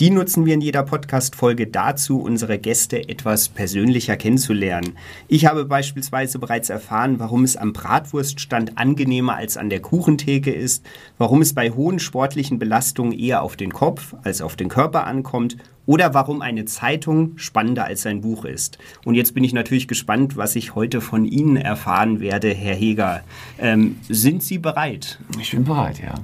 Die 0.00 0.10
nutzen 0.10 0.46
wir 0.46 0.54
in 0.54 0.60
jeder 0.60 0.84
Podcast-Folge 0.84 1.66
dazu, 1.66 2.20
unsere 2.20 2.60
Gäste 2.60 3.08
etwas 3.08 3.48
persönlicher 3.48 4.16
kennenzulernen. 4.16 4.96
Ich 5.26 5.46
habe 5.46 5.64
beispielsweise 5.64 6.38
bereits 6.38 6.70
erfahren, 6.70 7.18
warum 7.18 7.42
es 7.42 7.56
am 7.56 7.72
Bratwurststand 7.72 8.78
angenehmer 8.78 9.34
als 9.34 9.56
an 9.56 9.70
der 9.70 9.80
Kuchentheke 9.80 10.52
ist, 10.52 10.86
warum 11.18 11.42
es 11.42 11.52
bei 11.52 11.70
hohen 11.70 11.98
sportlichen 11.98 12.60
Belastungen 12.60 13.12
eher 13.12 13.42
auf 13.42 13.56
den 13.56 13.72
Kopf 13.72 14.14
als 14.22 14.40
auf 14.40 14.54
den 14.54 14.68
Körper 14.68 15.04
ankommt 15.04 15.56
oder 15.84 16.14
warum 16.14 16.42
eine 16.42 16.64
Zeitung 16.64 17.36
spannender 17.36 17.84
als 17.84 18.06
ein 18.06 18.20
Buch 18.20 18.44
ist. 18.44 18.78
Und 19.04 19.16
jetzt 19.16 19.34
bin 19.34 19.42
ich 19.42 19.52
natürlich 19.52 19.88
gespannt, 19.88 20.36
was 20.36 20.54
ich 20.54 20.76
heute 20.76 21.00
von 21.00 21.24
Ihnen 21.24 21.56
erfahren 21.56 22.20
werde, 22.20 22.54
Herr 22.54 22.76
Heger. 22.76 23.24
Ähm, 23.58 23.96
sind 24.08 24.44
Sie 24.44 24.58
bereit? 24.58 25.18
Ich 25.40 25.50
bin 25.50 25.64
bereit, 25.64 25.98
ja. 25.98 26.14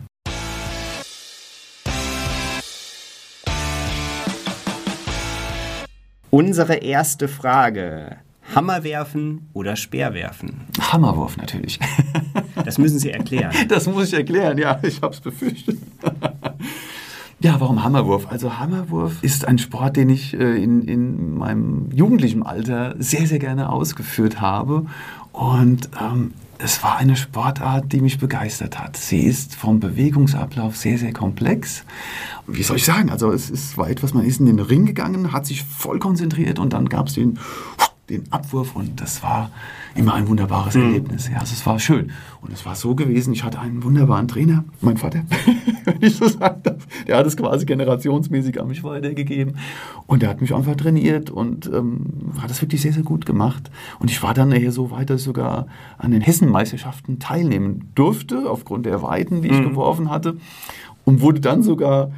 Unsere 6.34 6.74
erste 6.74 7.28
Frage. 7.28 8.16
Hammer 8.56 8.82
werfen 8.82 9.48
oder 9.52 9.76
Speer 9.76 10.14
werfen? 10.14 10.62
Hammerwurf 10.80 11.36
natürlich. 11.36 11.78
Das 12.64 12.78
müssen 12.78 12.98
Sie 12.98 13.10
erklären. 13.10 13.52
Das 13.68 13.86
muss 13.86 14.08
ich 14.08 14.14
erklären, 14.14 14.58
ja, 14.58 14.80
ich 14.82 15.00
habe 15.00 15.14
es 15.14 15.20
befürchtet. 15.20 15.78
Ja, 17.40 17.60
warum 17.60 17.84
Hammerwurf? 17.84 18.26
Also 18.30 18.58
Hammerwurf 18.58 19.22
ist 19.22 19.46
ein 19.46 19.58
Sport, 19.58 19.96
den 19.96 20.08
ich 20.08 20.34
äh, 20.34 20.60
in, 20.60 20.82
in 20.88 21.34
meinem 21.34 21.90
jugendlichen 21.92 22.42
Alter 22.42 22.96
sehr, 22.98 23.26
sehr 23.26 23.38
gerne 23.38 23.70
ausgeführt 23.70 24.40
habe. 24.40 24.86
Und 25.34 25.88
ähm, 26.00 26.32
es 26.58 26.84
war 26.84 26.96
eine 26.96 27.16
Sportart, 27.16 27.92
die 27.92 28.00
mich 28.00 28.20
begeistert 28.20 28.78
hat. 28.78 28.96
Sie 28.96 29.20
ist 29.24 29.56
vom 29.56 29.80
Bewegungsablauf 29.80 30.76
sehr, 30.76 30.96
sehr 30.96 31.12
komplex. 31.12 31.82
Wie 32.46 32.62
soll 32.62 32.76
ich 32.76 32.84
sagen? 32.84 33.10
Also 33.10 33.32
es, 33.32 33.50
es 33.50 33.76
war 33.76 33.90
etwas, 33.90 34.14
man 34.14 34.24
ist 34.24 34.38
in 34.38 34.46
den 34.46 34.60
Ring 34.60 34.86
gegangen, 34.86 35.32
hat 35.32 35.44
sich 35.44 35.64
voll 35.64 35.98
konzentriert 35.98 36.60
und 36.60 36.72
dann 36.72 36.88
gab 36.88 37.08
es 37.08 37.14
den 37.14 37.40
den 38.10 38.30
Abwurf 38.30 38.76
und 38.76 39.00
das 39.00 39.22
war 39.22 39.50
immer 39.94 40.14
ein 40.14 40.28
wunderbares 40.28 40.74
mhm. 40.74 40.82
Erlebnis. 40.82 41.28
Ja, 41.28 41.38
also 41.38 41.54
es 41.54 41.64
war 41.64 41.78
schön. 41.78 42.10
Und 42.42 42.52
es 42.52 42.66
war 42.66 42.74
so 42.74 42.94
gewesen, 42.94 43.32
ich 43.32 43.44
hatte 43.44 43.60
einen 43.60 43.82
wunderbaren 43.82 44.28
Trainer, 44.28 44.64
mein 44.80 44.96
Vater, 44.96 45.22
wenn 45.84 46.02
ich 46.02 46.16
so 46.16 46.28
sagen 46.28 46.60
darf. 46.62 46.86
Der 47.06 47.16
hat 47.16 47.26
es 47.26 47.36
quasi 47.36 47.64
generationsmäßig 47.64 48.60
an 48.60 48.68
mich 48.68 48.84
weitergegeben. 48.84 49.56
Und 50.06 50.22
der 50.22 50.28
hat 50.28 50.40
mich 50.40 50.54
einfach 50.54 50.76
trainiert 50.76 51.30
und 51.30 51.66
ähm, 51.66 52.32
hat 52.40 52.50
es 52.50 52.60
wirklich 52.60 52.82
sehr, 52.82 52.92
sehr 52.92 53.02
gut 53.02 53.24
gemacht. 53.24 53.70
Und 53.98 54.10
ich 54.10 54.22
war 54.22 54.34
dann 54.34 54.50
nachher 54.50 54.72
so 54.72 54.90
weit, 54.90 55.08
dass 55.08 55.22
ich 55.22 55.24
sogar 55.24 55.66
an 55.96 56.10
den 56.10 56.20
Hessenmeisterschaften 56.20 57.18
teilnehmen 57.18 57.90
durfte, 57.94 58.50
aufgrund 58.50 58.84
der 58.84 59.02
Weiten, 59.02 59.40
die 59.40 59.48
ich 59.48 59.60
mhm. 59.60 59.70
geworfen 59.70 60.10
hatte. 60.10 60.36
Und 61.06 61.20
wurde 61.20 61.40
dann 61.40 61.62
sogar 61.62 62.10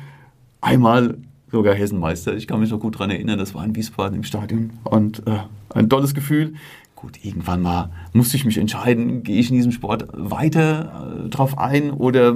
einmal 0.60 1.18
sogar 1.50 1.74
Hessenmeister. 1.74 2.36
Ich 2.36 2.46
kann 2.46 2.60
mich 2.60 2.70
noch 2.70 2.80
gut 2.80 2.96
daran 2.96 3.10
erinnern, 3.10 3.38
das 3.38 3.54
war 3.54 3.64
in 3.64 3.74
Wiesbaden 3.74 4.16
im 4.16 4.24
Stadion. 4.24 4.70
Und 4.84 5.26
äh, 5.26 5.38
ein 5.76 5.88
tolles 5.88 6.14
Gefühl. 6.14 6.54
Gut, 6.94 7.22
irgendwann 7.22 7.60
mal 7.60 7.90
musste 8.14 8.36
ich 8.38 8.46
mich 8.46 8.56
entscheiden, 8.56 9.22
gehe 9.22 9.38
ich 9.38 9.50
in 9.50 9.56
diesem 9.56 9.72
Sport 9.72 10.08
weiter 10.12 11.24
äh, 11.26 11.28
drauf 11.28 11.58
ein 11.58 11.90
oder 11.90 12.34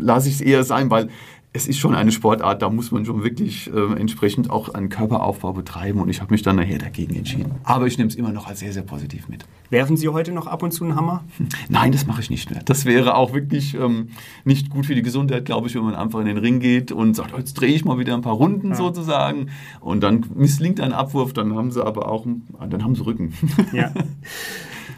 lasse 0.00 0.28
ich 0.28 0.36
es 0.36 0.40
eher 0.40 0.62
sein, 0.62 0.88
weil 0.88 1.08
es 1.56 1.66
ist 1.66 1.78
schon 1.78 1.94
eine 1.94 2.12
Sportart, 2.12 2.60
da 2.60 2.68
muss 2.68 2.90
man 2.90 3.06
schon 3.06 3.24
wirklich 3.24 3.72
äh, 3.72 3.98
entsprechend 3.98 4.50
auch 4.50 4.68
einen 4.68 4.90
Körperaufbau 4.90 5.54
betreiben 5.54 6.00
und 6.00 6.10
ich 6.10 6.20
habe 6.20 6.32
mich 6.32 6.42
dann 6.42 6.56
nachher 6.56 6.78
dagegen 6.78 7.16
entschieden. 7.16 7.52
Aber 7.64 7.86
ich 7.86 7.96
nehme 7.96 8.08
es 8.08 8.14
immer 8.14 8.30
noch 8.30 8.46
als 8.46 8.60
sehr, 8.60 8.72
sehr 8.72 8.82
positiv 8.82 9.28
mit. 9.28 9.46
Werfen 9.70 9.96
Sie 9.96 10.08
heute 10.08 10.32
noch 10.32 10.46
ab 10.46 10.62
und 10.62 10.72
zu 10.72 10.84
einen 10.84 10.94
Hammer? 10.94 11.24
Nein, 11.68 11.92
das 11.92 12.06
mache 12.06 12.20
ich 12.20 12.28
nicht 12.28 12.50
mehr. 12.50 12.60
Das 12.64 12.84
wäre 12.84 13.16
auch 13.16 13.32
wirklich 13.32 13.74
ähm, 13.74 14.10
nicht 14.44 14.68
gut 14.68 14.86
für 14.86 14.94
die 14.94 15.02
Gesundheit, 15.02 15.46
glaube 15.46 15.66
ich, 15.66 15.74
wenn 15.74 15.82
man 15.82 15.94
einfach 15.94 16.20
in 16.20 16.26
den 16.26 16.38
Ring 16.38 16.60
geht 16.60 16.92
und 16.92 17.16
sagt, 17.16 17.36
jetzt 17.36 17.54
drehe 17.54 17.74
ich 17.74 17.84
mal 17.84 17.98
wieder 17.98 18.14
ein 18.14 18.22
paar 18.22 18.34
Runden 18.34 18.70
ja. 18.70 18.74
sozusagen 18.74 19.48
und 19.80 20.02
dann 20.02 20.26
misslingt 20.34 20.78
ein 20.80 20.92
Abwurf, 20.92 21.32
dann 21.32 21.54
haben 21.56 21.70
sie 21.70 21.84
aber 21.84 22.10
auch, 22.10 22.26
dann 22.68 22.84
haben 22.84 22.94
sie 22.94 23.04
Rücken. 23.04 23.32
Ja. 23.72 23.92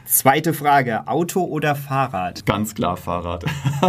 Zweite 0.07 0.55
Frage, 0.55 1.07
Auto 1.07 1.45
oder 1.45 1.75
Fahrrad? 1.75 2.47
Ganz 2.47 2.75
klar 2.75 2.97
Fahrrad. 2.97 3.45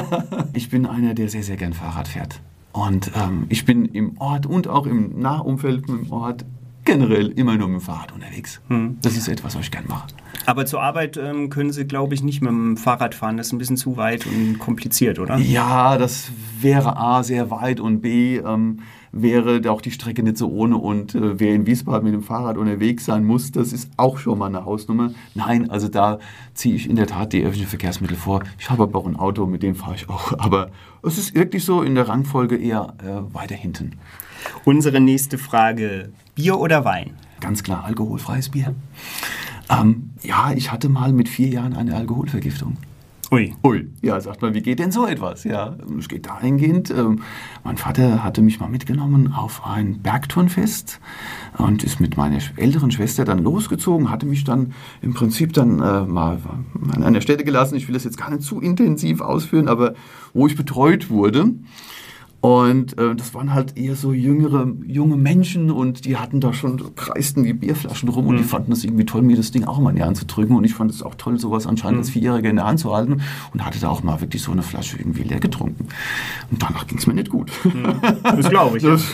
ich 0.53 0.69
bin 0.69 0.85
einer, 0.85 1.13
der 1.13 1.29
sehr, 1.29 1.43
sehr 1.43 1.55
gern 1.55 1.73
Fahrrad 1.73 2.09
fährt. 2.09 2.41
Und 2.71 3.11
ähm, 3.15 3.45
ich 3.49 3.65
bin 3.65 3.85
im 3.85 4.17
Ort 4.19 4.45
und 4.45 4.67
auch 4.67 4.85
im 4.85 5.19
Nahumfeld 5.19 5.89
im 5.89 6.11
Ort 6.11 6.45
generell 6.85 7.27
immer 7.29 7.55
nur 7.55 7.67
mit 7.67 7.81
dem 7.81 7.81
Fahrrad 7.81 8.13
unterwegs. 8.13 8.61
Hm. 8.67 8.97
Das 9.01 9.15
ist 9.15 9.27
etwas, 9.27 9.55
was 9.55 9.63
ich 9.63 9.71
gern 9.71 9.85
mache. 9.87 10.07
Aber 10.45 10.65
zur 10.65 10.81
Arbeit 10.81 11.17
ähm, 11.17 11.49
können 11.49 11.71
Sie, 11.71 11.85
glaube 11.85 12.15
ich, 12.15 12.23
nicht 12.23 12.41
mit 12.41 12.49
dem 12.49 12.77
Fahrrad 12.77 13.13
fahren. 13.13 13.37
Das 13.37 13.47
ist 13.47 13.53
ein 13.53 13.59
bisschen 13.59 13.77
zu 13.77 13.97
weit 13.97 14.25
und 14.25 14.57
kompliziert, 14.57 15.19
oder? 15.19 15.37
Ja, 15.37 15.97
das 15.97 16.31
wäre 16.59 16.97
A, 16.97 17.23
sehr 17.23 17.51
weit 17.51 17.79
und 17.79 18.01
B, 18.01 18.37
ähm, 18.37 18.79
wäre 19.11 19.61
auch 19.69 19.81
die 19.81 19.91
Strecke 19.91 20.23
nicht 20.23 20.37
so 20.37 20.49
ohne. 20.49 20.77
Und 20.77 21.15
äh, 21.15 21.39
wer 21.39 21.53
in 21.53 21.65
Wiesbaden 21.65 22.03
mit 22.03 22.13
dem 22.13 22.23
Fahrrad 22.23 22.57
unterwegs 22.57 23.05
sein 23.05 23.25
muss, 23.25 23.51
das 23.51 23.73
ist 23.73 23.91
auch 23.97 24.17
schon 24.17 24.37
mal 24.37 24.47
eine 24.47 24.65
Hausnummer. 24.65 25.11
Nein, 25.35 25.69
also 25.69 25.87
da 25.87 26.19
ziehe 26.53 26.75
ich 26.75 26.89
in 26.89 26.95
der 26.95 27.07
Tat 27.07 27.33
die 27.33 27.41
öffentlichen 27.41 27.69
Verkehrsmittel 27.69 28.17
vor. 28.17 28.43
Ich 28.59 28.69
habe 28.69 28.83
aber 28.83 28.99
auch 28.99 29.07
ein 29.07 29.15
Auto, 29.15 29.45
mit 29.45 29.63
dem 29.63 29.75
fahre 29.75 29.95
ich 29.95 30.09
auch. 30.09 30.33
Aber 30.39 30.71
es 31.03 31.17
ist 31.17 31.35
wirklich 31.35 31.63
so 31.63 31.81
in 31.81 31.95
der 31.95 32.07
Rangfolge 32.07 32.57
eher 32.57 32.93
äh, 33.03 33.33
weiter 33.33 33.55
hinten. 33.55 33.93
Unsere 34.65 34.99
nächste 34.99 35.37
Frage: 35.37 36.11
Bier 36.35 36.59
oder 36.59 36.85
Wein? 36.85 37.11
Ganz 37.39 37.63
klar, 37.63 37.85
alkoholfreies 37.85 38.49
Bier. 38.49 38.75
Ähm, 39.69 40.11
ja, 40.23 40.51
ich 40.53 40.71
hatte 40.71 40.89
mal 40.89 41.13
mit 41.13 41.29
vier 41.29 41.47
Jahren 41.47 41.73
eine 41.73 41.95
Alkoholvergiftung. 41.95 42.77
Ui. 43.31 43.53
Ui. 43.63 43.87
Ja, 44.01 44.19
sagt 44.19 44.41
man, 44.41 44.55
wie 44.55 44.61
geht 44.63 44.79
denn 44.79 44.91
so 44.91 45.05
etwas? 45.05 45.43
Ja, 45.43 45.77
es 45.99 46.09
geht 46.09 46.25
dahingehend. 46.25 46.89
Ähm, 46.89 47.21
mein 47.63 47.77
Vater 47.77 48.23
hatte 48.23 48.41
mich 48.41 48.59
mal 48.59 48.69
mitgenommen 48.69 49.33
auf 49.33 49.67
ein 49.67 50.01
Bergturnfest 50.01 50.99
und 51.59 51.83
ist 51.83 51.99
mit 51.99 52.17
meiner 52.17 52.39
älteren 52.55 52.89
Schwester 52.89 53.25
dann 53.25 53.37
losgezogen, 53.37 54.09
hatte 54.09 54.25
mich 54.25 54.45
dann 54.45 54.73
im 55.03 55.13
Prinzip 55.13 55.53
dann 55.53 55.79
äh, 55.79 56.05
mal 56.07 56.39
an 56.91 57.03
einer 57.03 57.21
Stelle 57.21 57.43
gelassen. 57.43 57.75
Ich 57.75 57.87
will 57.87 57.93
das 57.93 58.03
jetzt 58.03 58.17
gar 58.17 58.31
nicht 58.31 58.41
zu 58.41 58.61
intensiv 58.61 59.21
ausführen, 59.21 59.67
aber 59.67 59.93
wo 60.33 60.47
ich 60.47 60.55
betreut 60.55 61.11
wurde. 61.11 61.51
Und 62.41 62.97
äh, 62.97 63.15
das 63.15 63.33
waren 63.33 63.53
halt 63.53 63.77
eher 63.77 63.95
so 63.95 64.13
jüngere, 64.13 64.71
junge 64.87 65.17
Menschen 65.17 65.71
und 65.71 66.05
die 66.05 66.15
hatten 66.15 66.39
da 66.39 66.53
schon, 66.53 66.95
kreisten 66.95 67.43
die 67.43 67.51
Bierflaschen 67.51 68.07
rum 68.07 68.23
mhm. 68.23 68.29
und 68.29 68.37
die 68.37 68.43
mhm. 68.43 68.47
fanden 68.47 68.71
es 68.71 68.85
irgendwie 68.85 69.05
toll, 69.05 69.23
mir 69.23 69.35
das 69.35 69.51
Ding 69.51 69.65
auch 69.65 69.79
mal 69.79 69.89
in 69.89 69.97
die 69.97 70.03
Hand 70.03 70.15
zu 70.15 70.25
drücken. 70.25 70.55
Und 70.55 70.63
ich 70.63 70.73
fand 70.73 70.89
es 70.89 71.03
auch 71.03 71.15
toll, 71.15 71.37
sowas 71.37 71.67
anscheinend 71.67 71.97
mhm. 71.97 72.01
als 72.01 72.09
Vierjähriger 72.11 72.49
in 72.49 72.55
der 72.55 72.65
Hand 72.65 72.79
zu 72.79 72.95
halten 72.95 73.21
und 73.53 73.65
hatte 73.65 73.79
da 73.81 73.89
auch 73.89 74.03
mal 74.03 74.21
wirklich 74.21 74.41
so 74.41 74.53
eine 74.53 74.61
Flasche 74.61 74.97
irgendwie 74.97 75.23
leer 75.23 75.41
getrunken. 75.41 75.87
Und 76.49 76.63
danach 76.63 76.87
ging 76.87 76.97
es 76.97 77.07
mir 77.07 77.13
nicht 77.13 77.29
gut. 77.29 77.51
Mhm. 77.65 77.95
Das 78.23 78.49
glaube 78.49 78.77
ich. 78.77 78.83
Das, 78.89 79.13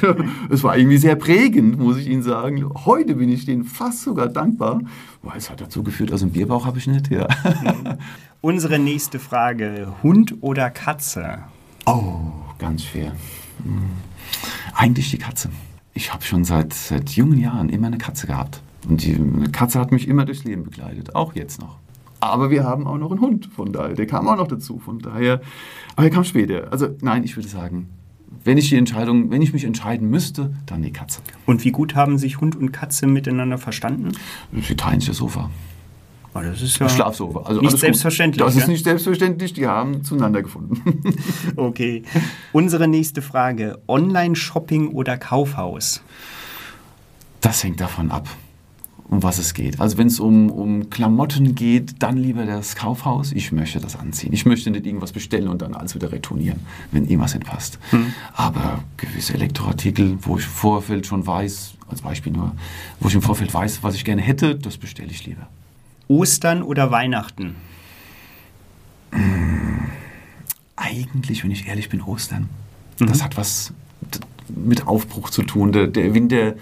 das 0.50 0.64
war 0.64 0.78
irgendwie 0.78 0.98
sehr 0.98 1.16
prägend, 1.16 1.78
muss 1.78 1.98
ich 1.98 2.08
Ihnen 2.08 2.24
sagen. 2.24 2.64
Heute 2.86 3.16
bin 3.16 3.30
ich 3.30 3.46
denen 3.46 3.66
fast 3.66 4.04
sogar 4.04 4.28
dankbar, 4.28 4.82
weil 5.22 5.38
es 5.38 5.50
hat 5.50 5.60
dazu 5.60 5.84
geführt, 5.84 6.14
also 6.14 6.26
einen 6.26 6.32
Bierbauch 6.32 6.66
habe 6.66 6.78
ich 6.78 6.88
nicht. 6.88 7.12
Ja. 7.12 7.28
Mhm. 7.44 7.98
Unsere 8.42 8.80
nächste 8.80 9.20
Frage, 9.20 9.88
Hund 10.02 10.36
oder 10.42 10.70
Katze? 10.70 11.40
Oh 11.86 12.45
ganz 12.60 12.84
schwer. 12.84 13.12
Hm. 13.64 13.84
Eigentlich 14.74 15.12
die 15.12 15.18
Katze. 15.18 15.50
Ich 15.94 16.14
habe 16.14 16.24
schon 16.24 16.44
seit, 16.44 16.74
seit 16.74 17.12
jungen 17.12 17.40
Jahren 17.40 17.70
immer 17.70 17.88
eine 17.88 17.98
Katze 17.98 18.28
gehabt. 18.28 18.62
Und 18.88 19.04
die 19.04 19.18
Katze 19.52 19.80
hat 19.80 19.92
mich 19.92 20.08
immer 20.08 20.26
durchs 20.26 20.44
Leben 20.44 20.64
begleitet, 20.64 21.16
auch 21.16 21.36
jetzt 21.36 21.60
noch. 21.60 21.78
Aber 22.20 22.50
wir 22.50 22.64
haben 22.64 22.88
auch 22.88 22.98
noch 22.98 23.12
einen 23.12 23.22
Hund, 23.22 23.48
von 23.48 23.72
daher, 23.72 23.94
der 23.94 24.08
kam 24.08 24.28
auch 24.28 24.38
noch 24.38 24.48
dazu. 24.48 24.80
Von 24.80 25.00
daher, 25.00 25.42
aber 25.96 26.08
er 26.08 26.12
kam 26.12 26.24
später. 26.24 26.72
Also 26.72 26.88
nein, 27.02 27.24
ich 27.24 27.36
würde 27.36 27.48
sagen, 27.48 27.90
wenn 28.44 28.58
ich 28.58 28.70
die 28.70 28.76
Entscheidung, 28.76 29.32
wenn 29.32 29.42
ich 29.42 29.54
mich 29.54 29.64
entscheiden 29.64 30.10
müsste, 30.10 30.54
dann 30.66 30.82
die 30.82 30.92
Katze. 30.92 31.22
Und 31.46 31.64
wie 31.64 31.72
gut 31.72 31.96
haben 31.96 32.18
sich 32.18 32.42
Hund 32.42 32.56
und 32.56 32.72
Katze 32.72 33.08
miteinander 33.08 33.58
verstanden? 33.58 34.12
Sie 34.52 34.76
teilen 34.76 35.00
sich 35.00 35.10
das 35.10 35.18
Sofa. 35.18 35.50
Oh, 36.36 36.42
das 36.42 36.62
ist 36.62 36.78
ja 36.80 36.90
Schlafsofa. 36.90 37.44
Also 37.44 37.62
nicht 37.62 37.78
selbstverständlich. 37.78 38.44
Gut. 38.44 38.50
Das 38.50 38.62
ist 38.62 38.68
nicht 38.68 38.84
selbstverständlich, 38.84 39.54
die 39.54 39.68
haben 39.68 40.04
zueinander 40.04 40.44
gefunden. 40.44 41.16
okay. 41.56 42.04
Unsere 42.52 42.90
nächste 42.90 43.22
Frage: 43.22 43.80
Online-Shopping 43.88 44.90
oder 44.90 45.18
Kaufhaus? 45.18 46.02
Das 47.40 47.64
hängt 47.64 47.80
davon 47.80 48.12
ab, 48.12 48.28
um 49.08 49.24
was 49.24 49.38
es 49.38 49.54
geht. 49.54 49.80
Also, 49.80 49.98
wenn 49.98 50.08
es 50.08 50.20
um, 50.20 50.52
um 50.52 50.90
Klamotten 50.90 51.56
geht, 51.56 52.04
dann 52.04 52.18
lieber 52.18 52.46
das 52.46 52.76
Kaufhaus. 52.76 53.32
Ich 53.32 53.54
möchte 53.54 53.80
das 53.80 53.96
anziehen. 53.96 54.34
Ich 54.34 54.46
möchte 54.46 54.70
nicht 54.72 54.86
irgendwas 54.86 55.14
bestellen 55.14 55.48
und 55.48 55.62
dann 55.62 55.74
alles 55.74 55.96
wieder 55.96 56.12
retournieren, 56.12 56.60
wenn 56.92 57.06
irgendwas 57.06 57.34
nicht 57.34 57.48
passt. 57.48 57.80
Hm. 57.92 58.14
Aber 58.34 58.84
gewisse 58.98 59.36
Elektroartikel, 59.36 60.18
wo 60.20 60.38
ich 60.38 60.44
im 60.44 60.52
Vorfeld 60.52 61.08
schon 61.08 61.26
weiß, 61.26 61.76
als 61.88 62.02
Beispiel 62.02 62.34
nur, 62.34 62.52
wo 63.00 63.08
ich 63.08 63.16
im 63.16 63.22
Vorfeld 63.22 63.54
weiß, 63.54 63.84
was 63.84 63.96
ich 63.96 64.04
gerne 64.04 64.22
hätte, 64.22 64.56
das 64.56 64.76
bestelle 64.76 65.12
ich 65.12 65.26
lieber. 65.26 65.48
Ostern 66.08 66.62
oder 66.62 66.92
Weihnachten? 66.92 67.56
Eigentlich, 70.76 71.44
wenn 71.44 71.52
ich 71.52 71.68
ehrlich 71.68 71.90
bin, 71.90 72.02
Ostern. 72.02 72.50
Mhm. 73.00 73.08
Das 73.08 73.24
hat 73.24 73.38
was 73.38 73.74
mit 74.50 74.88
Aufbruch 74.88 75.30
zu 75.30 75.44
tun. 75.44 75.72
Der, 75.72 75.88
der 75.88 76.14
Winter, 76.14 76.56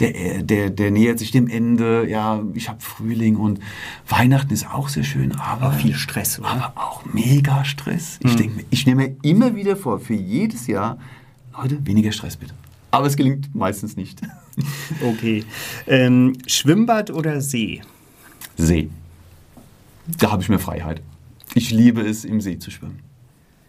der, 0.00 0.42
der, 0.42 0.70
der 0.70 0.90
nähert 0.90 1.18
sich 1.18 1.30
dem 1.30 1.48
Ende. 1.48 2.08
Ja, 2.08 2.42
ich 2.54 2.68
habe 2.68 2.80
Frühling 2.80 3.36
und 3.36 3.60
Weihnachten 4.08 4.52
ist 4.52 4.68
auch 4.68 4.88
sehr 4.88 5.04
schön, 5.04 5.32
aber 5.32 5.68
auch 5.68 5.74
viel 5.74 5.94
Stress, 5.94 6.38
oder? 6.38 6.48
Aber 6.48 6.72
auch 6.76 7.04
mega 7.04 7.64
Stress. 7.64 8.18
Mhm. 8.22 8.28
Ich 8.28 8.36
denke, 8.36 8.64
ich 8.70 8.86
nehme 8.86 9.16
immer 9.22 9.54
wieder 9.54 9.76
vor, 9.76 10.00
für 10.00 10.14
jedes 10.14 10.66
Jahr, 10.66 10.98
Leute, 11.56 11.84
weniger 11.86 12.12
Stress 12.12 12.36
bitte. 12.36 12.54
Aber 12.90 13.06
es 13.06 13.16
gelingt 13.16 13.54
meistens 13.54 13.96
nicht. 13.96 14.20
Okay. 15.02 15.44
Ähm, 15.86 16.34
Schwimmbad 16.46 17.10
oder 17.10 17.40
See? 17.40 17.80
See. 18.56 18.90
Da 20.18 20.30
habe 20.30 20.42
ich 20.42 20.48
mehr 20.48 20.58
Freiheit. 20.58 21.00
Ich 21.54 21.70
liebe 21.70 22.00
es, 22.02 22.24
im 22.24 22.40
See 22.40 22.58
zu 22.58 22.70
schwimmen. 22.70 23.00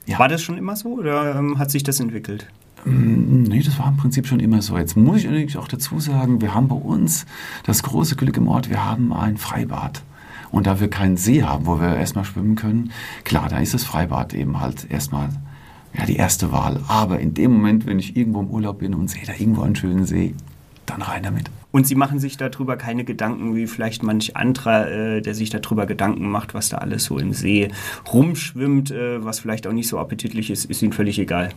Ja. 0.06 0.20
War 0.20 0.28
das 0.28 0.42
schon 0.42 0.58
immer 0.58 0.76
so 0.76 0.90
oder 0.94 1.36
ähm, 1.36 1.58
hat 1.58 1.72
sich 1.72 1.84
das 1.84 2.00
entwickelt? 2.00 2.48
Mm, 2.86 3.44
nee, 3.44 3.62
das 3.62 3.80
war 3.80 3.88
im 3.88 3.98
Prinzip 3.98 4.28
schon 4.28 4.40
immer 4.40 4.62
so. 4.62 4.78
Jetzt 4.78 4.98
muss 4.98 5.20
ich 5.20 5.26
natürlich 5.26 5.58
auch 5.58 5.68
dazu 5.68 6.00
sagen, 6.00 6.42
wir 6.42 6.54
haben 6.54 6.68
bei 6.68 6.76
uns 6.76 7.26
das 7.64 7.84
große 7.84 8.16
Glück 8.16 8.38
im 8.38 8.48
Ort, 8.48 8.70
wir 8.70 8.84
haben 8.84 9.14
ein 9.14 9.38
Freibad. 9.38 10.04
Und 10.52 10.68
da 10.68 10.80
wir 10.80 10.90
keinen 10.90 11.18
See 11.18 11.44
haben, 11.44 11.66
wo 11.66 11.80
wir 11.80 11.96
erstmal 11.96 12.26
schwimmen 12.26 12.56
können, 12.56 12.92
klar, 13.24 13.50
da 13.50 13.58
ist 13.58 13.74
das 13.74 13.84
Freibad 13.84 14.34
eben 14.34 14.60
halt 14.60 14.90
erstmal 14.92 15.30
ja, 15.98 16.06
die 16.06 16.16
erste 16.16 16.52
Wahl. 16.52 16.82
Aber 16.88 17.20
in 17.20 17.34
dem 17.34 17.54
Moment, 17.54 17.86
wenn 17.86 18.00
ich 18.00 18.16
irgendwo 18.16 18.42
im 18.42 18.50
Urlaub 18.50 18.80
bin 18.80 18.94
und 18.94 19.10
sehe 19.10 19.26
da 19.26 19.34
irgendwo 19.34 19.64
einen 19.64 19.76
schönen 19.76 20.06
See, 20.06 20.36
dann 20.86 21.02
rein 21.02 21.24
damit. 21.24 21.50
Und 21.72 21.88
Sie 21.88 21.96
machen 21.96 22.20
sich 22.20 22.38
darüber 22.38 22.78
keine 22.78 23.04
Gedanken, 23.04 23.56
wie 23.56 23.68
vielleicht 23.68 24.04
manch 24.04 24.36
anderer, 24.36 24.90
äh, 24.90 25.22
der 25.22 25.34
sich 25.34 25.50
darüber 25.50 25.86
Gedanken 25.86 26.30
macht, 26.30 26.54
was 26.54 26.70
da 26.70 26.78
alles 26.78 27.06
so 27.06 27.18
im 27.18 27.34
See 27.34 27.70
rumschwimmt, 28.12 28.92
äh, 28.92 29.24
was 29.24 29.40
vielleicht 29.40 29.68
auch 29.68 29.74
nicht 29.74 29.88
so 29.88 29.98
appetitlich 29.98 30.50
ist, 30.50 30.66
ist 30.66 30.82
Ihnen 30.82 30.94
völlig 30.94 31.20
egal. 31.20 31.50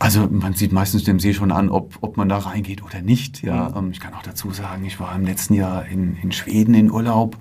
Also 0.00 0.28
man 0.30 0.54
sieht 0.54 0.72
meistens 0.72 1.04
dem 1.04 1.20
See 1.20 1.34
schon 1.34 1.52
an, 1.52 1.68
ob, 1.68 1.98
ob 2.00 2.16
man 2.16 2.26
da 2.26 2.38
reingeht 2.38 2.82
oder 2.82 3.02
nicht. 3.02 3.42
Ja, 3.42 3.68
mhm. 3.68 3.76
Ähm, 3.76 3.90
ich 3.92 4.00
kann 4.00 4.14
auch 4.14 4.22
dazu 4.22 4.50
sagen, 4.50 4.82
ich 4.86 4.98
war 4.98 5.14
im 5.14 5.26
letzten 5.26 5.52
Jahr 5.52 5.84
in, 5.86 6.16
in 6.16 6.32
Schweden 6.32 6.72
in 6.72 6.90
Urlaub. 6.90 7.36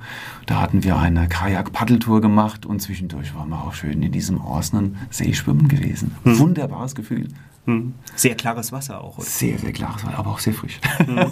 Da 0.46 0.62
hatten 0.62 0.84
wir 0.84 0.98
eine 0.98 1.30
Kajak-Paddeltour 1.30 2.20
gemacht 2.20 2.66
und 2.66 2.82
zwischendurch 2.82 3.34
waren 3.34 3.48
wir 3.48 3.64
auch 3.64 3.74
schön 3.74 4.04
in 4.04 4.12
diesem 4.12 4.42
Orsnen 4.42 4.98
See 5.10 5.34
schwimmen 5.34 5.70
gewesen. 5.70 6.16
Mhm. 6.26 6.38
Wunderbares 6.38 6.96
Gefühl. 6.96 7.30
Hm. 7.70 7.94
Sehr 8.16 8.36
klares 8.36 8.72
Wasser 8.72 9.04
auch, 9.04 9.18
oder? 9.18 9.28
Sehr, 9.28 9.60
sehr 9.60 9.72
klares 9.72 10.04
Wasser, 10.06 10.18
aber 10.18 10.32
auch 10.32 10.40
sehr 10.40 10.54
frisch. 10.54 10.80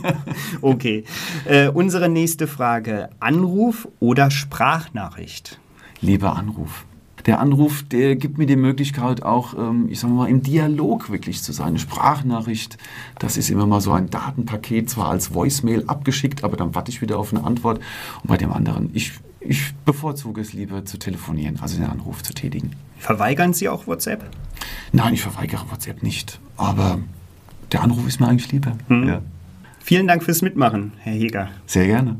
okay. 0.62 1.04
Äh, 1.46 1.70
unsere 1.70 2.10
nächste 2.10 2.48
Frage: 2.48 3.10
Anruf 3.20 3.88
oder 4.00 4.30
Sprachnachricht? 4.30 5.60
Lieber 6.02 6.36
Anruf 6.36 6.86
der 7.28 7.42
Anruf, 7.42 7.84
der 7.84 8.16
gibt 8.16 8.38
mir 8.38 8.46
die 8.46 8.56
Möglichkeit 8.56 9.22
auch, 9.22 9.54
ähm, 9.54 9.88
ich 9.90 10.00
sage 10.00 10.14
mal, 10.14 10.30
im 10.30 10.42
Dialog 10.42 11.12
wirklich 11.12 11.44
zu 11.44 11.52
sein. 11.52 11.68
Eine 11.68 11.80
Sprachnachricht, 11.80 12.78
das 13.20 13.36
ist 13.36 13.50
immer 13.50 13.66
mal 13.66 13.82
so 13.82 13.92
ein 13.92 14.10
Datenpaket, 14.10 14.90
zwar 14.90 15.10
als 15.10 15.34
Voicemail 15.34 15.84
abgeschickt, 15.88 16.46
aber 16.46 16.56
dann 16.56 16.74
warte 16.74 16.90
ich 16.90 17.02
wieder 17.02 17.20
auf 17.20 17.34
eine 17.34 17.44
Antwort. 17.44 17.82
Und 18.24 18.28
bei 18.28 18.38
dem 18.38 18.54
anderen, 18.54 18.92
ich, 18.94 19.12
ich 19.48 19.74
bevorzuge 19.86 20.42
es 20.42 20.52
lieber 20.52 20.84
zu 20.84 20.98
telefonieren, 20.98 21.60
also 21.62 21.78
den 21.78 21.86
Anruf 21.86 22.22
zu 22.22 22.34
tätigen. 22.34 22.72
Verweigern 22.98 23.54
Sie 23.54 23.70
auch 23.70 23.88
WhatsApp? 23.88 24.30
Nein, 24.92 25.14
ich 25.14 25.22
verweigere 25.22 25.72
WhatsApp 25.72 26.04
nicht. 26.04 26.40
Aber 26.58 27.00
der 27.72 27.82
Anruf 27.82 28.06
ist 28.08 28.20
mir 28.20 28.28
eigentlich 28.28 28.52
lieber. 28.52 28.78
Hm. 28.88 29.08
Ja. 29.08 29.22
Vielen 29.80 30.08
Dank 30.08 30.24
fürs 30.24 30.42
Mitmachen, 30.42 30.92
Herr 30.98 31.14
Heger. 31.14 31.50
Sehr 31.66 31.86
gerne. 31.86 32.18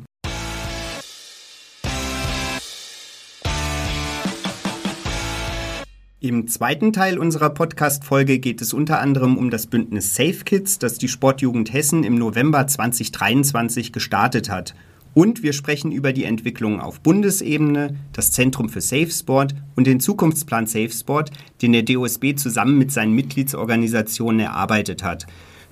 Im 6.20 6.48
zweiten 6.48 6.94
Teil 6.94 7.20
unserer 7.20 7.50
Podcast-Folge 7.50 8.40
geht 8.40 8.62
es 8.62 8.74
unter 8.74 9.00
anderem 9.02 9.38
um 9.38 9.50
das 9.50 9.68
Bündnis 9.68 10.16
Safe 10.16 10.44
Kids, 10.46 10.80
das 10.80 10.98
die 10.98 11.08
Sportjugend 11.10 11.74
Hessen 11.74 12.04
im 12.04 12.16
November 12.16 12.66
2023 12.66 13.92
gestartet 13.92 14.50
hat. 14.50 14.74
Und 15.18 15.42
wir 15.42 15.54
sprechen 15.54 15.92
über 15.92 16.14
die 16.14 16.26
Entwicklung 16.26 16.80
auf 16.80 17.00
Bundesebene, 17.00 17.96
das 18.14 18.30
Zentrum 18.30 18.70
für 18.70 18.82
Safe 18.82 19.10
Sport 19.10 19.56
und 19.76 19.88
den 19.88 20.00
Zukunftsplan 20.00 20.68
Safe 20.68 20.92
Sport, 20.92 21.32
den 21.64 21.72
der 21.72 21.82
DOSB 21.82 22.36
zusammen 22.36 22.78
mit 22.78 22.92
seinen 22.92 23.14
Mitgliedsorganisationen 23.14 24.42
erarbeitet 24.42 25.02
hat. 25.02 25.26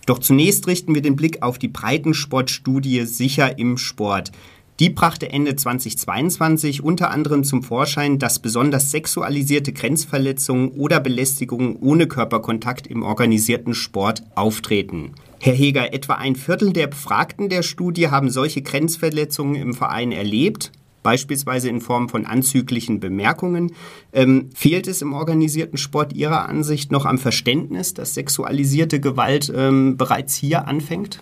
Doch 0.07 0.17
zunächst 0.17 0.65
richten 0.65 0.95
wir 0.95 1.03
den 1.03 1.15
Blick 1.15 1.43
auf 1.43 1.59
die 1.59 1.67
Breitensportstudie 1.67 3.05
Sicher 3.05 3.59
im 3.59 3.77
Sport. 3.77 4.31
Die 4.79 4.89
brachte 4.89 5.29
Ende 5.29 5.55
2022 5.55 6.83
unter 6.83 7.11
anderem 7.11 7.43
zum 7.43 7.61
Vorschein, 7.61 8.17
dass 8.17 8.39
besonders 8.39 8.89
sexualisierte 8.89 9.73
Grenzverletzungen 9.73 10.69
oder 10.69 10.99
Belästigungen 10.99 11.75
ohne 11.75 12.07
Körperkontakt 12.07 12.87
im 12.87 13.03
organisierten 13.03 13.75
Sport 13.75 14.23
auftreten. 14.33 15.11
Herr 15.39 15.53
Heger, 15.53 15.93
etwa 15.93 16.15
ein 16.15 16.35
Viertel 16.35 16.73
der 16.73 16.87
Befragten 16.87 17.49
der 17.49 17.63
Studie 17.63 18.09
haben 18.09 18.29
solche 18.29 18.61
Grenzverletzungen 18.61 19.55
im 19.55 19.73
Verein 19.73 20.11
erlebt, 20.11 20.71
beispielsweise 21.03 21.69
in 21.69 21.81
Form 21.81 22.09
von 22.09 22.25
anzüglichen 22.25 22.99
Bemerkungen. 22.99 23.73
Ähm, 24.11 24.49
fehlt 24.55 24.87
es 24.87 25.01
im 25.01 25.13
organisierten 25.13 25.77
Sport 25.77 26.13
Ihrer 26.13 26.49
Ansicht 26.49 26.91
noch 26.91 27.05
am 27.05 27.19
Verständnis, 27.19 27.93
dass 27.93 28.15
sexualisierte 28.15 28.99
Gewalt 28.99 29.53
ähm, 29.55 29.97
bereits 29.97 30.35
hier 30.35 30.67
anfängt? 30.67 31.19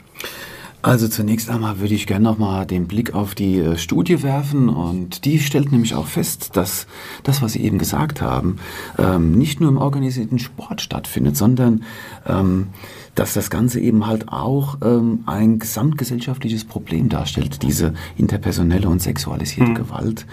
Also 0.83 1.07
zunächst 1.07 1.49
einmal 1.49 1.79
würde 1.79 1.93
ich 1.93 2.07
gerne 2.07 2.25
nochmal 2.25 2.65
den 2.65 2.87
Blick 2.87 3.15
auf 3.15 3.35
die 3.35 3.57
äh, 3.57 3.77
Studie 3.77 4.21
werfen 4.21 4.67
und 4.67 5.23
die 5.23 5.39
stellt 5.39 5.71
nämlich 5.71 5.95
auch 5.95 6.07
fest, 6.07 6.57
dass 6.57 6.87
das, 7.23 7.41
was 7.41 7.53
Sie 7.53 7.63
eben 7.63 7.77
gesagt 7.77 8.21
haben, 8.21 8.57
ähm, 8.97 9.31
nicht 9.31 9.61
nur 9.61 9.69
im 9.69 9.77
organisierten 9.77 10.39
Sport 10.39 10.81
stattfindet, 10.81 11.37
sondern 11.37 11.85
ähm, 12.27 12.67
dass 13.15 13.33
das 13.33 13.49
Ganze 13.49 13.79
eben 13.79 14.07
halt 14.07 14.29
auch 14.29 14.77
ähm, 14.81 15.23
ein 15.25 15.59
gesamtgesellschaftliches 15.59 16.65
Problem 16.65 17.09
darstellt, 17.09 17.61
diese 17.61 17.93
interpersonelle 18.17 18.89
und 18.89 19.01
sexualisierte 19.01 19.71
mhm. 19.71 19.75
Gewalt 19.75 20.25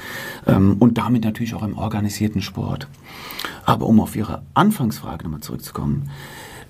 ähm, 0.46 0.76
und 0.78 0.98
damit 0.98 1.24
natürlich 1.24 1.54
auch 1.54 1.62
im 1.62 1.76
organisierten 1.76 2.42
Sport. 2.42 2.88
Aber 3.64 3.86
um 3.86 4.00
auf 4.00 4.16
Ihre 4.16 4.42
Anfangsfrage 4.54 5.24
nochmal 5.24 5.40
zurückzukommen, 5.40 6.10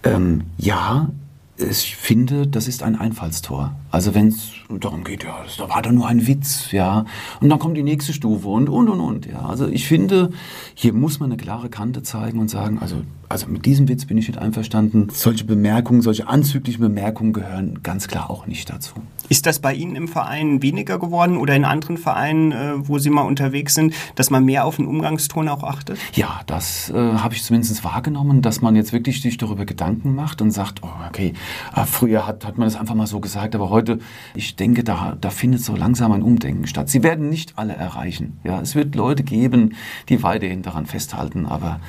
ähm, 0.02 0.42
ja, 0.58 1.08
ich 1.56 1.96
finde, 1.96 2.46
das 2.46 2.68
ist 2.68 2.82
ein 2.82 2.96
Einfallstor. 2.96 3.74
Also 3.90 4.14
wenn 4.14 4.28
es 4.28 4.52
darum 4.78 5.04
geht, 5.04 5.24
ja, 5.24 5.42
das 5.42 5.58
war 5.58 5.82
doch 5.82 5.92
nur 5.92 6.06
ein 6.06 6.26
Witz, 6.26 6.72
ja, 6.72 7.04
und 7.40 7.48
dann 7.48 7.58
kommt 7.58 7.76
die 7.76 7.82
nächste 7.82 8.12
Stufe 8.12 8.48
und 8.48 8.68
und 8.68 8.88
und 8.88 9.00
und, 9.00 9.26
ja. 9.26 9.40
Also 9.40 9.66
ich 9.68 9.86
finde, 9.86 10.30
hier 10.74 10.92
muss 10.92 11.20
man 11.20 11.30
eine 11.30 11.36
klare 11.36 11.68
Kante 11.68 12.02
zeigen 12.02 12.38
und 12.38 12.48
sagen, 12.48 12.78
also 12.80 12.96
also 13.30 13.46
mit 13.46 13.64
diesem 13.64 13.88
Witz 13.88 14.06
bin 14.06 14.18
ich 14.18 14.26
nicht 14.26 14.40
einverstanden. 14.40 15.06
Solche 15.12 15.44
Bemerkungen, 15.44 16.02
solche 16.02 16.26
anzüglichen 16.26 16.80
Bemerkungen 16.80 17.32
gehören 17.32 17.78
ganz 17.84 18.08
klar 18.08 18.28
auch 18.28 18.48
nicht 18.48 18.68
dazu. 18.68 18.94
Ist 19.28 19.46
das 19.46 19.60
bei 19.60 19.72
Ihnen 19.72 19.94
im 19.94 20.08
Verein 20.08 20.62
weniger 20.62 20.98
geworden 20.98 21.36
oder 21.36 21.54
in 21.54 21.64
anderen 21.64 21.96
Vereinen, 21.96 22.50
äh, 22.50 22.72
wo 22.88 22.98
Sie 22.98 23.08
mal 23.08 23.22
unterwegs 23.22 23.76
sind, 23.76 23.94
dass 24.16 24.30
man 24.30 24.44
mehr 24.44 24.64
auf 24.64 24.76
den 24.76 24.86
Umgangston 24.86 25.48
auch 25.48 25.62
achtet? 25.62 25.96
Ja, 26.14 26.40
das 26.48 26.90
äh, 26.90 26.94
habe 26.94 27.34
ich 27.34 27.44
zumindest 27.44 27.84
wahrgenommen, 27.84 28.42
dass 28.42 28.62
man 28.62 28.74
jetzt 28.74 28.92
wirklich 28.92 29.22
sich 29.22 29.38
darüber 29.38 29.64
Gedanken 29.64 30.16
macht 30.16 30.42
und 30.42 30.50
sagt, 30.50 30.82
oh, 30.82 30.88
okay, 31.08 31.34
äh, 31.76 31.84
früher 31.84 32.26
hat, 32.26 32.44
hat 32.44 32.58
man 32.58 32.66
das 32.66 32.74
einfach 32.74 32.96
mal 32.96 33.06
so 33.06 33.20
gesagt, 33.20 33.54
aber 33.54 33.70
heute, 33.70 34.00
ich 34.34 34.56
denke, 34.60 34.84
da, 34.84 35.16
da 35.20 35.30
findet 35.30 35.62
so 35.62 35.74
langsam 35.74 36.12
ein 36.12 36.22
Umdenken 36.22 36.66
statt. 36.66 36.88
Sie 36.88 37.02
werden 37.02 37.28
nicht 37.28 37.54
alle 37.56 37.74
erreichen. 37.74 38.38
Ja, 38.44 38.60
es 38.60 38.74
wird 38.74 38.94
Leute 38.94 39.22
geben, 39.22 39.74
die 40.08 40.22
weiterhin 40.22 40.62
daran 40.62 40.86
festhalten, 40.86 41.46
aber 41.46 41.80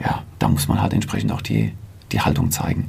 ja, 0.00 0.22
da 0.38 0.48
muss 0.48 0.68
man 0.68 0.80
halt 0.80 0.92
entsprechend 0.92 1.32
auch 1.32 1.42
die, 1.42 1.72
die 2.12 2.20
Haltung 2.20 2.50
zeigen. 2.50 2.86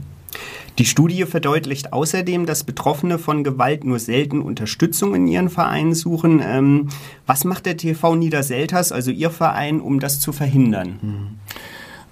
Die 0.77 0.85
Studie 0.85 1.25
verdeutlicht 1.25 1.91
außerdem, 1.91 2.45
dass 2.45 2.63
Betroffene 2.63 3.17
von 3.17 3.43
Gewalt 3.43 3.83
nur 3.83 3.99
selten 3.99 4.41
Unterstützung 4.41 5.15
in 5.15 5.27
ihren 5.27 5.49
Vereinen 5.49 5.93
suchen. 5.93 6.41
Ähm, 6.43 6.89
was 7.25 7.43
macht 7.43 7.65
der 7.65 7.75
TV 7.75 8.15
Niederselters, 8.15 8.91
also 8.91 9.11
Ihr 9.11 9.29
Verein, 9.29 9.81
um 9.81 9.99
das 9.99 10.19
zu 10.19 10.31
verhindern? 10.31 10.99
Hm. 11.01 11.27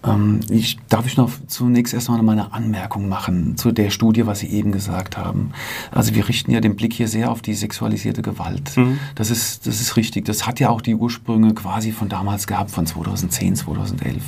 Ähm, 0.04 0.40
ich, 0.50 0.78
darf 0.90 1.06
ich 1.06 1.18
noch 1.18 1.32
zunächst 1.48 1.94
erstmal 1.94 2.22
meine 2.22 2.54
Anmerkung 2.54 3.10
machen 3.10 3.58
zu 3.58 3.72
der 3.72 3.90
Studie, 3.90 4.26
was 4.26 4.40
Sie 4.40 4.48
eben 4.48 4.72
gesagt 4.72 5.18
haben. 5.18 5.52
Also 5.92 6.16
wir 6.16 6.28
richten 6.28 6.52
ja 6.52 6.62
den 6.62 6.76
Blick 6.76 6.94
hier 6.94 7.08
sehr 7.08 7.32
auf 7.32 7.42
die 7.42 7.54
sexualisierte 7.54 8.22
Gewalt. 8.22 8.78
Mhm. 8.78 9.00
Das, 9.16 9.32
ist, 9.32 9.68
das 9.68 9.82
ist 9.82 9.96
richtig. 9.96 10.26
Das 10.26 10.46
hat 10.46 10.60
ja 10.60 10.70
auch 10.70 10.82
die 10.82 10.96
Ursprünge 10.96 11.54
quasi 11.54 11.92
von 11.92 12.10
damals 12.10 12.48
gehabt, 12.48 12.72
von 12.72 12.86
2010, 12.86 13.56
2011. 13.56 14.22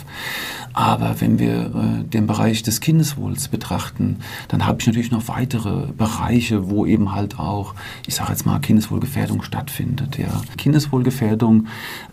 Aber 0.74 1.20
wenn 1.20 1.40
wir 1.40 1.66
äh, 1.76 2.04
den 2.04 2.28
Bereich 2.28 2.64
des 2.64 2.80
Kindeswohls 2.80 3.48
betrachten, 3.48 4.18
dann 4.48 4.66
habe 4.66 4.80
ich 4.80 4.88
natürlich 4.88 5.12
noch 5.12 5.28
weitere 5.28 5.88
Bereiche, 5.88 6.70
wo 6.70 6.86
eben 6.86 7.12
halt 7.12 7.40
auch, 7.40 7.76
ich 8.08 8.16
sage 8.16 8.32
jetzt 8.32 8.46
mal, 8.46 8.60
Kindeswohlgefährdung 8.60 9.42
stattfindet. 9.44 10.18
Ja. 10.18 10.42
Kindeswohlgefährdung 10.58 11.68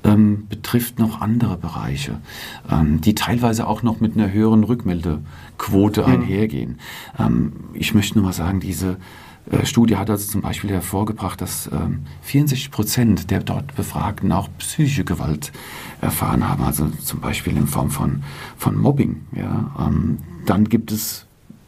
ähm, 0.05 0.47
betrifft 0.49 0.99
noch 0.99 1.21
andere 1.21 1.57
Bereiche, 1.57 2.19
ähm, 2.71 3.01
die 3.01 3.15
teilweise 3.15 3.46
auch 3.67 3.83
noch 3.83 4.01
mit 4.01 4.17
einer 4.17 4.33
höheren 4.33 4.65
Rückmeldequote 4.65 6.03
mhm. 6.03 6.13
einhergehen. 6.13 6.81
Ähm, 7.19 7.53
ich 7.75 7.95
möchte 7.95 8.19
nur 8.19 8.27
mal 8.27 8.33
sagen, 8.33 8.61
diese 8.61 8.97
äh, 9.51 9.65
Studie 9.65 9.97
hat 9.97 10.11
also 10.11 10.31
zum 10.31 10.43
Beispiel 10.43 10.71
hervorgebracht, 10.71 11.41
dass 11.41 11.69
ähm, 11.73 12.01
64 12.23 12.71
Prozent 12.71 13.31
der 13.31 13.43
dort 13.43 13.75
Befragten 13.77 14.33
auch 14.33 14.49
psychische 14.59 15.05
Gewalt 15.05 15.53
erfahren 16.01 16.49
haben, 16.49 16.65
also 16.65 16.89
zum 16.89 17.21
Beispiel 17.21 17.57
in 17.57 17.67
Form 17.67 17.91
von, 17.91 18.23
von 18.57 18.77
Mobbing. 18.77 19.23
Ja. 19.33 19.71
Ähm, 19.79 20.19
dann 20.45 20.69
gibt 20.69 20.93
es 20.93 21.27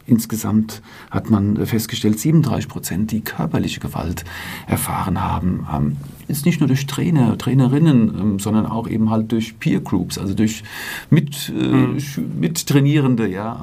insgesamt, 0.09 0.83
hat 1.11 1.31
man 1.31 1.65
festgestellt, 1.67 2.19
37 2.19 2.69
Prozent, 2.69 3.11
die 3.13 3.21
körperliche 3.21 3.81
Gewalt 3.81 4.25
erfahren 4.67 5.23
haben. 5.23 5.67
Ähm, 5.73 5.97
ist 6.29 6.47
nicht 6.47 6.61
nur 6.61 6.69
durch 6.69 6.87
Trainer, 6.87 7.37
Trainerinnen, 7.39 8.15
ähm, 8.19 8.39
sondern 8.39 8.67
auch 8.67 8.89
eben 8.89 9.11
halt 9.11 9.33
durch 9.33 9.59
Peer 9.59 9.81
Groups, 9.81 10.19
also 10.19 10.35
durch 10.35 10.63
mit, 11.11 11.53
äh, 11.57 11.63
mhm. 11.63 11.99
Mittrainierende, 12.39 13.29
ja. 13.29 13.61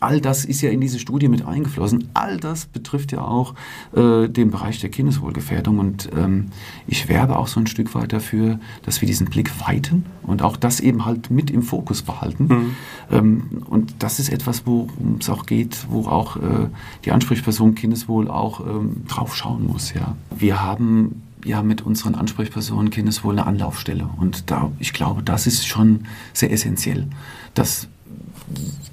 All 0.00 0.20
das 0.20 0.44
ist 0.44 0.60
ja 0.60 0.70
in 0.70 0.80
diese 0.80 0.98
Studie 0.98 1.28
mit 1.28 1.46
eingeflossen. 1.46 2.08
All 2.14 2.36
das 2.36 2.66
betrifft 2.66 3.12
ja 3.12 3.22
auch 3.22 3.54
äh, 3.94 4.28
den 4.28 4.50
Bereich 4.50 4.80
der 4.80 4.90
Kindeswohlgefährdung. 4.90 5.78
Und 5.78 6.10
ähm, 6.16 6.46
ich 6.86 7.08
werbe 7.08 7.36
auch 7.36 7.46
so 7.46 7.60
ein 7.60 7.66
Stück 7.66 7.94
weit 7.94 8.12
dafür, 8.12 8.58
dass 8.82 9.00
wir 9.00 9.06
diesen 9.06 9.28
Blick 9.28 9.50
weiten 9.66 10.04
und 10.22 10.42
auch 10.42 10.56
das 10.56 10.80
eben 10.80 11.04
halt 11.04 11.30
mit 11.30 11.50
im 11.50 11.62
Fokus 11.62 12.02
behalten. 12.02 12.46
Mhm. 12.46 12.76
Ähm, 13.10 13.42
und 13.68 13.94
das 14.00 14.18
ist 14.18 14.28
etwas, 14.28 14.66
worum 14.66 15.18
es 15.20 15.30
auch 15.30 15.46
geht, 15.46 15.86
wo 15.88 16.06
auch 16.06 16.36
äh, 16.36 16.68
die 17.04 17.12
Ansprechperson 17.12 17.74
Kindeswohl 17.74 18.28
auch 18.28 18.60
ähm, 18.60 19.04
drauf 19.08 19.34
schauen 19.34 19.66
muss. 19.66 19.94
Ja. 19.94 20.16
Wir 20.36 20.62
haben 20.62 21.22
ja 21.44 21.62
mit 21.62 21.82
unseren 21.82 22.14
Ansprechpersonen 22.14 22.90
Kindeswohl 22.90 23.32
eine 23.32 23.46
Anlaufstelle. 23.46 24.08
Und 24.18 24.50
da, 24.50 24.72
ich 24.78 24.92
glaube, 24.92 25.22
das 25.22 25.46
ist 25.46 25.66
schon 25.66 26.06
sehr 26.32 26.50
essentiell, 26.50 27.06
dass 27.54 27.88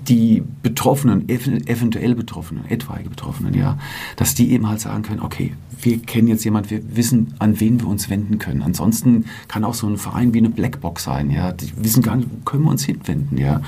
die 0.08 0.44
Betroffenen, 0.62 1.30
eventuell 1.30 2.16
Betroffenen, 2.16 2.66
etwaige 2.70 3.10
Betroffenen, 3.10 3.54
ja, 3.54 3.78
dass 4.16 4.36
die 4.36 4.52
eben 4.52 4.68
halt 4.68 4.80
sagen 4.80 5.04
können, 5.04 5.22
okay, 5.22 5.54
wir 5.82 6.00
kennen 6.02 6.28
jetzt 6.28 6.44
jemanden, 6.44 6.70
wir 6.70 6.96
wissen, 6.96 7.34
an 7.39 7.60
wen 7.60 7.80
wir 7.80 7.88
uns 7.88 8.10
wenden 8.10 8.39
können. 8.39 8.62
Ansonsten 8.62 9.26
kann 9.48 9.63
auch 9.63 9.74
so 9.74 9.88
ein 9.88 9.98
Verein 9.98 10.34
wie 10.34 10.39
eine 10.39 10.50
Blackbox 10.50 11.04
sein, 11.04 11.30
ja, 11.30 11.52
die 11.52 11.72
wissen 11.78 12.04
gar 12.04 12.16
nicht, 12.16 12.30
wo 12.32 12.44
können 12.44 12.63
wir 12.63 12.72
uns 12.72 12.84
hinwenden, 12.84 13.38
ja. 13.38 13.62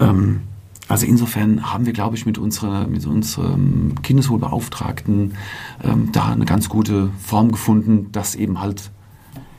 Ähm, 0.00 0.40
also 0.88 1.04
insofern 1.04 1.72
haben 1.72 1.84
wir, 1.84 1.92
glaube 1.92 2.16
ich, 2.16 2.26
mit, 2.26 2.38
unserer, 2.38 2.86
mit 2.86 3.06
unserem 3.06 3.94
Kindeswohlbeauftragten 4.02 5.34
ähm, 5.82 6.10
da 6.12 6.26
eine 6.26 6.44
ganz 6.44 6.68
gute 6.68 7.10
Form 7.18 7.50
gefunden, 7.50 8.06
das 8.12 8.36
eben 8.36 8.60
halt, 8.60 8.90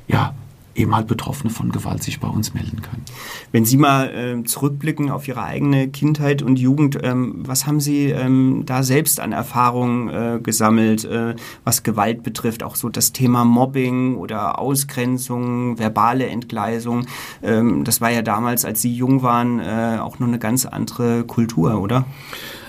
ja, 0.08 0.34
eben 0.78 0.96
halt 0.96 1.08
Betroffene 1.08 1.52
von 1.52 1.72
Gewalt 1.72 2.04
sich 2.04 2.20
bei 2.20 2.28
uns 2.28 2.54
melden 2.54 2.82
können. 2.82 3.04
Wenn 3.52 3.66
Sie 3.66 3.78
mal 3.78 4.10
äh, 4.10 4.44
zurückblicken 4.44 5.10
auf 5.10 5.28
Ihre 5.28 5.44
eigene 5.44 5.90
Kindheit 5.90 6.42
und 6.42 6.60
Jugend, 6.60 7.00
ähm, 7.04 7.44
was 7.46 7.66
haben 7.66 7.80
Sie 7.80 8.12
ähm, 8.12 8.64
da 8.66 8.84
selbst 8.84 9.20
an 9.20 9.32
Erfahrungen 9.32 10.10
äh, 10.10 10.40
gesammelt, 10.42 11.06
äh, 11.06 11.36
was 11.64 11.84
Gewalt 11.84 12.24
betrifft? 12.24 12.64
Auch 12.64 12.76
so 12.76 12.90
das 12.90 13.12
Thema 13.12 13.44
Mobbing 13.44 14.16
oder 14.16 14.60
Ausgrenzung, 14.60 15.80
verbale 15.80 16.28
Entgleisung. 16.28 17.08
Ähm, 17.42 17.84
das 17.84 18.00
war 18.00 18.12
ja 18.12 18.22
damals, 18.22 18.64
als 18.64 18.82
Sie 18.82 18.94
jung 18.94 19.24
waren, 19.24 19.60
äh, 19.60 19.98
auch 20.00 20.20
noch 20.20 20.28
eine 20.28 20.40
ganz 20.40 20.66
andere 20.66 21.24
Kultur, 21.24 21.82
oder? 21.82 22.06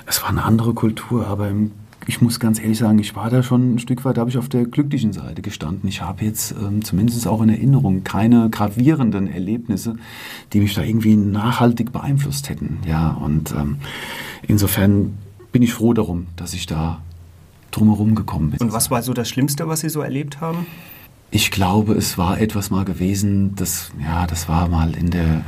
Es 0.07 0.23
war 0.23 0.31
eine 0.31 0.43
andere 0.45 0.73
Kultur, 0.73 1.27
aber 1.27 1.49
im 1.49 1.73
ich 2.09 2.23
muss 2.23 2.41
ganz 2.41 2.59
ehrlich 2.59 2.79
sagen, 2.79 2.99
ich 2.99 3.15
war 3.15 3.29
da 3.29 3.43
schon 3.43 3.75
ein 3.75 3.79
Stück 3.79 4.03
weit, 4.07 4.17
da 4.17 4.23
habe 4.23 4.31
ich 4.31 4.39
auf 4.39 4.49
der 4.49 4.65
glücklichen 4.65 5.13
Seite 5.13 5.43
gestanden. 5.43 5.91
Ich 5.91 6.01
habe 6.01 6.25
jetzt 6.25 6.53
ähm, 6.53 6.83
zumindest 6.83 7.29
auch 7.29 7.43
in 7.43 7.51
Erinnerung 7.51 8.03
keine 8.03 8.49
gravierenden 8.49 9.31
Erlebnisse, 9.31 9.97
die 10.55 10.61
mich 10.61 10.73
da 10.73 10.83
irgendwie 10.83 11.17
nachhaltig 11.17 11.93
beeinflusst 11.93 12.49
hätten. 12.49 12.79
Ja, 12.87 13.11
und 13.11 13.53
ähm, 13.53 13.77
insofern 14.47 15.19
bin 15.53 15.61
ich 15.61 15.75
froh 15.75 15.93
darum, 15.93 16.29
dass 16.37 16.55
ich 16.55 16.65
da 16.65 17.03
drumherum 17.73 18.15
gekommen 18.15 18.53
bin. 18.53 18.61
Und 18.61 18.73
was 18.73 18.91
war 18.91 19.03
so 19.03 19.13
das 19.13 19.29
Schlimmste, 19.29 19.69
was 19.69 19.81
Sie 19.81 19.91
so 19.91 20.01
erlebt 20.01 20.41
haben? 20.41 20.67
Ich 21.31 21.51
glaube, 21.51 21.93
es 21.93 22.17
war 22.17 22.41
etwas 22.41 22.71
mal 22.71 22.87
gewesen, 22.87 23.55
das, 23.55 23.93
ja, 24.03 24.27
das 24.27 24.49
war 24.49 24.69
mal 24.69 24.97
in 24.97 25.11
der, 25.11 25.43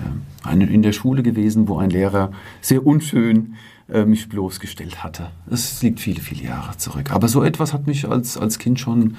äh, 0.47 0.63
in 0.63 0.83
der 0.83 0.93
Schule 0.93 1.23
gewesen, 1.23 1.69
wo 1.69 1.79
ein 1.79 1.89
Lehrer 1.89 2.33
sehr 2.61 2.85
unschön 2.85 3.55
äh, 3.93 4.05
mich 4.05 4.29
bloßgestellt 4.29 5.03
hatte. 5.03 5.31
Es 5.51 5.83
liegt 5.83 6.01
viele, 6.01 6.21
viele 6.21 6.45
Jahre 6.45 6.77
zurück. 6.77 7.11
Aber 7.13 7.29
so 7.29 7.43
etwas 7.43 7.73
hat 7.73 7.87
mich 7.87 8.09
als, 8.09 8.37
als 8.37 8.59
Kind 8.59 8.81
schon 8.81 9.17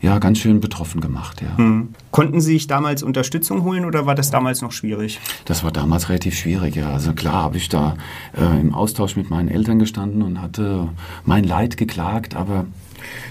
ja, 0.00 0.18
ganz 0.18 0.38
schön 0.38 0.60
betroffen 0.60 1.00
gemacht. 1.00 1.40
Ja. 1.40 1.56
Hm. 1.56 1.88
Konnten 2.10 2.40
Sie 2.40 2.52
sich 2.52 2.66
damals 2.66 3.02
Unterstützung 3.02 3.62
holen 3.62 3.84
oder 3.84 4.04
war 4.04 4.14
das 4.14 4.30
damals 4.30 4.60
noch 4.60 4.72
schwierig? 4.72 5.18
Das 5.46 5.64
war 5.64 5.72
damals 5.72 6.10
relativ 6.10 6.36
schwierig, 6.36 6.76
ja. 6.76 6.90
Also 6.90 7.14
klar 7.14 7.42
habe 7.44 7.56
ich 7.56 7.70
da 7.70 7.96
äh, 8.36 8.60
im 8.60 8.74
Austausch 8.74 9.16
mit 9.16 9.30
meinen 9.30 9.48
Eltern 9.48 9.78
gestanden 9.78 10.22
und 10.22 10.42
hatte 10.42 10.88
mein 11.24 11.44
Leid 11.44 11.76
geklagt, 11.76 12.36
aber 12.36 12.66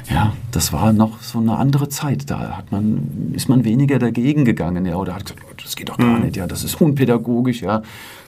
ja, 0.09 0.33
das 0.51 0.73
war 0.73 0.93
noch 0.93 1.21
so 1.21 1.39
eine 1.39 1.57
andere 1.57 1.89
Zeit. 1.89 2.29
Da 2.29 2.57
hat 2.57 2.71
man, 2.71 3.33
ist 3.33 3.49
man 3.49 3.63
weniger 3.63 3.99
dagegen 3.99 4.43
gegangen, 4.43 4.85
ja, 4.85 4.95
oder 4.95 5.15
hat 5.15 5.25
gesagt, 5.25 5.43
oh, 5.47 5.53
das 5.61 5.75
geht 5.75 5.89
doch 5.89 5.97
gar 5.97 6.17
mhm. 6.17 6.25
nicht, 6.25 6.35
ja, 6.35 6.47
das 6.47 6.63
ist 6.63 6.81
unpädagogisch, 6.81 7.61
ja. 7.61 7.83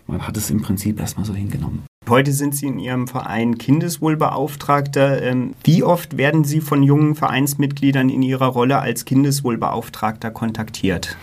Man 0.08 0.28
hat 0.28 0.38
es 0.38 0.52
im 0.52 0.62
Prinzip 0.62 1.00
erstmal 1.00 1.26
so 1.26 1.34
hingenommen. 1.34 1.84
Heute 2.08 2.34
sind 2.34 2.56
Sie 2.56 2.68
in 2.68 2.78
Ihrem 2.78 3.08
Verein 3.08 3.58
Kindeswohlbeauftragter. 3.58 5.24
Ähm, 5.24 5.56
wie 5.64 5.82
oft 5.82 6.18
werden 6.18 6.44
Sie 6.44 6.62
von 6.62 6.84
jungen 6.84 7.16
Vereinsmitgliedern 7.16 8.10
in 8.10 8.22
Ihrer 8.22 8.46
Rolle 8.46 8.78
als 8.78 9.06
Kindeswohlbeauftragter 9.06 10.30
kontaktiert? 10.30 11.18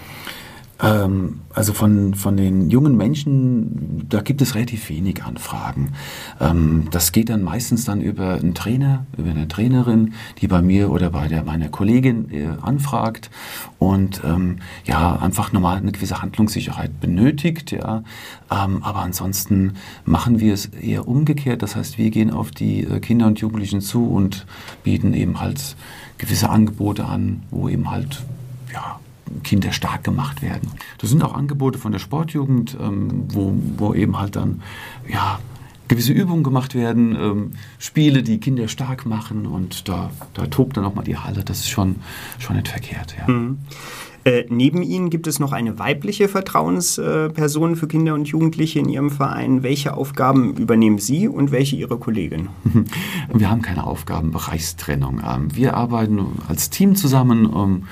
Ähm, 0.82 1.40
also 1.54 1.72
von, 1.72 2.14
von 2.14 2.36
den 2.36 2.68
jungen 2.68 2.96
Menschen, 2.96 4.06
da 4.08 4.20
gibt 4.20 4.42
es 4.42 4.54
relativ 4.54 4.88
wenig 4.88 5.22
Anfragen. 5.22 5.92
Ähm, 6.40 6.88
das 6.90 7.12
geht 7.12 7.28
dann 7.28 7.42
meistens 7.42 7.84
dann 7.84 8.00
über 8.00 8.34
einen 8.34 8.54
Trainer, 8.54 9.06
über 9.16 9.30
eine 9.30 9.46
Trainerin, 9.46 10.14
die 10.40 10.48
bei 10.48 10.60
mir 10.60 10.90
oder 10.90 11.10
bei 11.10 11.28
der, 11.28 11.44
meiner 11.44 11.68
Kollegin 11.68 12.30
äh, 12.30 12.48
anfragt 12.62 13.30
und 13.78 14.22
ähm, 14.24 14.56
ja, 14.84 15.16
einfach 15.16 15.52
nochmal 15.52 15.76
eine 15.76 15.92
gewisse 15.92 16.20
Handlungssicherheit 16.20 17.00
benötigt. 17.00 17.70
Ja. 17.70 18.02
Ähm, 18.50 18.82
aber 18.82 19.00
ansonsten 19.00 19.74
machen 20.04 20.40
wir 20.40 20.52
es 20.54 20.66
eher 20.66 21.06
umgekehrt. 21.06 21.62
Das 21.62 21.76
heißt, 21.76 21.96
wir 21.98 22.10
gehen 22.10 22.30
auf 22.30 22.50
die 22.50 22.84
äh, 22.84 22.98
Kinder 22.98 23.26
und 23.26 23.38
Jugendlichen 23.38 23.80
zu 23.80 24.06
und 24.06 24.46
bieten 24.82 25.14
eben 25.14 25.40
halt 25.40 25.76
gewisse 26.18 26.50
Angebote 26.50 27.04
an, 27.04 27.42
wo 27.50 27.68
eben 27.68 27.90
halt 27.90 28.22
ja, 28.72 29.00
Kinder 29.42 29.72
stark 29.72 30.04
gemacht 30.04 30.42
werden. 30.42 30.70
Das 30.98 31.10
sind 31.10 31.22
auch 31.22 31.34
Angebote 31.34 31.78
von 31.78 31.92
der 31.92 31.98
Sportjugend, 31.98 32.76
ähm, 32.80 33.24
wo, 33.32 33.54
wo 33.76 33.94
eben 33.94 34.18
halt 34.18 34.36
dann 34.36 34.62
ja, 35.08 35.38
gewisse 35.88 36.12
Übungen 36.12 36.42
gemacht 36.42 36.74
werden, 36.74 37.14
ähm, 37.14 37.50
Spiele, 37.78 38.22
die 38.22 38.38
Kinder 38.38 38.68
stark 38.68 39.04
machen 39.04 39.46
und 39.46 39.88
da, 39.88 40.10
da 40.34 40.46
tobt 40.46 40.76
dann 40.76 40.84
auch 40.84 40.94
mal 40.94 41.02
die 41.02 41.18
Halle. 41.18 41.44
Das 41.44 41.60
ist 41.60 41.70
schon, 41.70 41.96
schon 42.38 42.56
nicht 42.56 42.68
verkehrt. 42.68 43.14
Ja. 43.18 43.32
Mhm. 43.32 43.58
Äh, 44.24 44.44
neben 44.48 44.82
Ihnen 44.82 45.10
gibt 45.10 45.26
es 45.26 45.40
noch 45.40 45.52
eine 45.52 45.78
weibliche 45.78 46.28
Vertrauensperson 46.28 47.74
für 47.74 47.88
Kinder 47.88 48.14
und 48.14 48.28
Jugendliche 48.28 48.78
in 48.78 48.88
Ihrem 48.88 49.10
Verein. 49.10 49.64
Welche 49.64 49.94
Aufgaben 49.94 50.56
übernehmen 50.56 50.98
Sie 50.98 51.26
und 51.26 51.50
welche 51.50 51.74
Ihre 51.74 51.98
Kollegin? 51.98 52.48
Wir 53.34 53.50
haben 53.50 53.62
keine 53.62 53.84
Aufgabenbereichstrennung. 53.84 55.20
Ähm, 55.26 55.54
wir 55.54 55.74
arbeiten 55.74 56.20
als 56.48 56.70
Team 56.70 56.94
zusammen 56.94 57.52
ähm, 57.54 57.82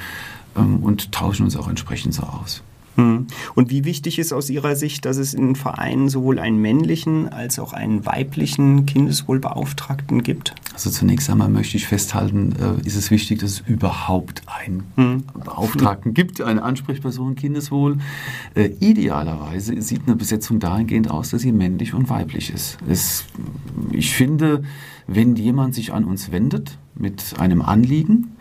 und 0.60 1.12
tauschen 1.12 1.44
uns 1.44 1.56
auch 1.56 1.68
entsprechend 1.68 2.14
so 2.14 2.22
aus. 2.22 2.62
Hm. 2.96 3.26
Und 3.54 3.70
wie 3.70 3.84
wichtig 3.84 4.18
ist 4.18 4.32
aus 4.32 4.50
Ihrer 4.50 4.76
Sicht, 4.76 5.04
dass 5.04 5.16
es 5.16 5.32
in 5.32 5.54
Vereinen 5.54 6.08
sowohl 6.08 6.38
einen 6.38 6.60
männlichen 6.60 7.28
als 7.28 7.58
auch 7.58 7.72
einen 7.72 8.04
weiblichen 8.04 8.84
Kindeswohlbeauftragten 8.86 10.22
gibt? 10.22 10.54
Also 10.74 10.90
zunächst 10.90 11.30
einmal 11.30 11.48
möchte 11.48 11.76
ich 11.76 11.86
festhalten, 11.86 12.52
äh, 12.52 12.86
ist 12.86 12.96
es 12.96 13.10
wichtig, 13.10 13.40
dass 13.40 13.50
es 13.52 13.60
überhaupt 13.60 14.42
einen 14.46 14.84
hm. 14.96 15.24
Beauftragten 15.44 16.14
gibt, 16.14 16.40
eine 16.40 16.62
Ansprechperson 16.62 17.36
Kindeswohl. 17.36 17.98
Äh, 18.54 18.70
idealerweise 18.80 19.80
sieht 19.80 20.02
eine 20.06 20.16
Besetzung 20.16 20.58
dahingehend 20.58 21.10
aus, 21.10 21.30
dass 21.30 21.42
sie 21.42 21.52
männlich 21.52 21.94
und 21.94 22.10
weiblich 22.10 22.52
ist. 22.52 22.78
Es, 22.88 23.24
ich 23.92 24.12
finde, 24.14 24.62
wenn 25.06 25.36
jemand 25.36 25.74
sich 25.74 25.92
an 25.92 26.04
uns 26.04 26.32
wendet 26.32 26.78
mit 26.94 27.34
einem 27.38 27.62
Anliegen, 27.62 28.36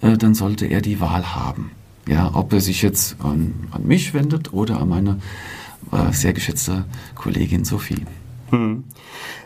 äh, 0.00 0.16
dann 0.16 0.34
sollte 0.34 0.66
er 0.66 0.80
die 0.80 1.00
Wahl 1.00 1.34
haben. 1.34 1.72
Ja, 2.08 2.30
ob 2.34 2.52
er 2.52 2.60
sich 2.60 2.82
jetzt 2.82 3.16
an, 3.20 3.54
an 3.70 3.86
mich 3.86 4.14
wendet 4.14 4.52
oder 4.52 4.80
an 4.80 4.88
meine 4.88 5.18
äh, 5.92 6.12
sehr 6.12 6.32
geschätzte 6.32 6.84
Kollegin 7.14 7.64
Sophie. 7.64 8.04
Hm. 8.50 8.84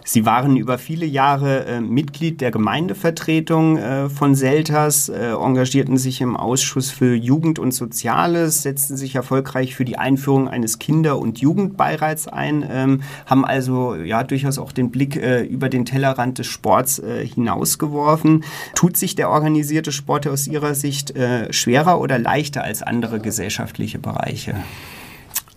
Sie 0.07 0.27
waren 0.27 0.57
über 0.57 0.77
viele 0.77 1.07
Jahre 1.07 1.65
äh, 1.65 1.81
Mitglied 1.81 2.43
der 2.43 2.51
Gemeindevertretung 2.51 3.79
äh, 3.79 4.09
von 4.11 4.35
Selters, 4.35 5.09
äh, 5.09 5.33
engagierten 5.33 5.97
sich 5.97 6.21
im 6.21 6.37
Ausschuss 6.37 6.91
für 6.91 7.15
Jugend 7.15 7.59
und 7.59 7.73
Soziales, 7.73 8.63
setzten 8.63 8.99
sich 8.99 9.15
erfolgreich 9.15 9.75
für 9.75 9.87
die 9.87 9.97
Einführung 9.97 10.47
eines 10.47 10.79
Kinder- 10.79 11.19
und 11.19 11.41
Jugendbeirats 11.41 12.29
ein, 12.29 12.67
ähm, 12.71 13.03
haben 13.25 13.47
also 13.47 13.95
ja 13.95 14.23
durchaus 14.25 14.59
auch 14.59 14.73
den 14.73 14.91
Blick 14.91 15.17
äh, 15.17 15.43
über 15.43 15.71
den 15.71 15.87
Tellerrand 15.87 16.39
des 16.39 16.49
Sports 16.49 16.99
äh, 16.99 17.27
hinausgeworfen. 17.27 18.45
Tut 18.75 18.99
sich 18.99 19.15
der 19.15 19.31
organisierte 19.31 19.91
Sport 19.91 20.27
aus 20.27 20.47
Ihrer 20.47 20.75
Sicht 20.75 21.17
äh, 21.17 21.51
schwerer 21.51 21.99
oder 21.99 22.19
leichter 22.19 22.63
als 22.63 22.83
andere 22.83 23.21
gesellschaftliche 23.21 23.99
Bereiche? 23.99 24.55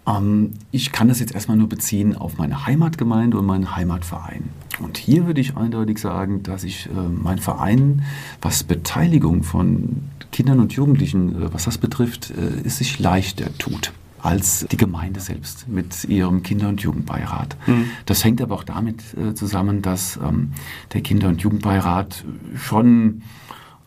Ähm, 0.07 0.53
ich 0.71 0.91
kann 0.91 1.09
das 1.09 1.19
jetzt 1.19 1.33
erstmal 1.33 1.57
nur 1.57 1.69
beziehen 1.69 2.15
auf 2.15 2.37
meine 2.37 2.65
Heimatgemeinde 2.65 3.37
und 3.37 3.45
meinen 3.45 3.75
Heimatverein. 3.75 4.49
Und 4.79 4.97
hier 4.97 5.25
würde 5.25 5.41
ich 5.41 5.57
eindeutig 5.57 5.99
sagen, 5.99 6.43
dass 6.43 6.63
ich 6.63 6.87
äh, 6.87 6.89
mein 7.09 7.39
Verein, 7.39 8.03
was 8.41 8.63
Beteiligung 8.63 9.43
von 9.43 10.03
Kindern 10.31 10.59
und 10.59 10.73
Jugendlichen, 10.73 11.35
äh, 11.35 11.53
was 11.53 11.65
das 11.65 11.77
betrifft, 11.77 12.31
äh, 12.31 12.65
es 12.65 12.77
sich 12.77 12.99
leichter 12.99 13.55
tut 13.57 13.91
als 14.19 14.65
die 14.71 14.77
Gemeinde 14.77 15.19
selbst 15.19 15.67
mit 15.67 16.03
ihrem 16.05 16.43
Kinder- 16.43 16.69
und 16.69 16.81
Jugendbeirat. 16.81 17.55
Mhm. 17.67 17.85
Das 18.05 18.23
hängt 18.23 18.41
aber 18.41 18.55
auch 18.55 18.63
damit 18.63 19.01
äh, 19.15 19.35
zusammen, 19.35 19.81
dass 19.81 20.17
ähm, 20.17 20.53
der 20.93 21.01
Kinder- 21.01 21.27
und 21.27 21.41
Jugendbeirat 21.41 22.25
schon 22.55 23.21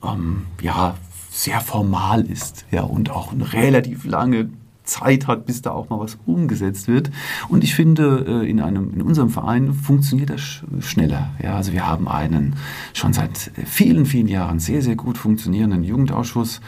ähm, 0.04 0.46
ja, 0.62 0.96
sehr 1.30 1.60
formal 1.60 2.22
ist 2.22 2.64
ja, 2.70 2.82
und 2.82 3.10
auch 3.10 3.32
eine 3.32 3.52
relativ 3.52 4.04
lange 4.04 4.50
Zeit 4.84 5.26
hat, 5.26 5.46
bis 5.46 5.62
da 5.62 5.70
auch 5.70 5.88
mal 5.88 6.00
was 6.00 6.18
umgesetzt 6.26 6.88
wird. 6.88 7.10
Und 7.48 7.64
ich 7.64 7.74
finde, 7.74 8.24
äh, 8.26 8.50
in, 8.50 8.60
einem, 8.60 8.92
in 8.92 9.02
unserem 9.02 9.30
Verein 9.30 9.72
funktioniert 9.72 10.30
das 10.30 10.62
schneller. 10.80 11.30
Ja, 11.42 11.56
also 11.56 11.72
wir 11.72 11.86
haben 11.86 12.08
einen 12.08 12.56
schon 12.92 13.12
seit 13.12 13.50
vielen, 13.64 14.06
vielen 14.06 14.28
Jahren 14.28 14.58
sehr, 14.58 14.82
sehr 14.82 14.96
gut 14.96 15.18
funktionierenden 15.18 15.84
Jugendausschuss. 15.84 16.60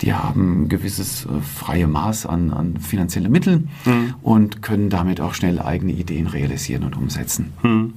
Die 0.00 0.14
haben 0.14 0.62
ein 0.62 0.68
gewisses 0.68 1.26
äh, 1.26 1.40
freie 1.40 1.86
Maß 1.86 2.26
an, 2.26 2.52
an 2.52 2.78
finanzielle 2.78 3.28
Mittel 3.28 3.68
mhm. 3.84 4.14
und 4.22 4.62
können 4.62 4.90
damit 4.90 5.20
auch 5.20 5.34
schnell 5.34 5.60
eigene 5.60 5.92
Ideen 5.92 6.26
realisieren 6.26 6.84
und 6.84 6.96
umsetzen. 6.96 7.52
Mhm. 7.62 7.87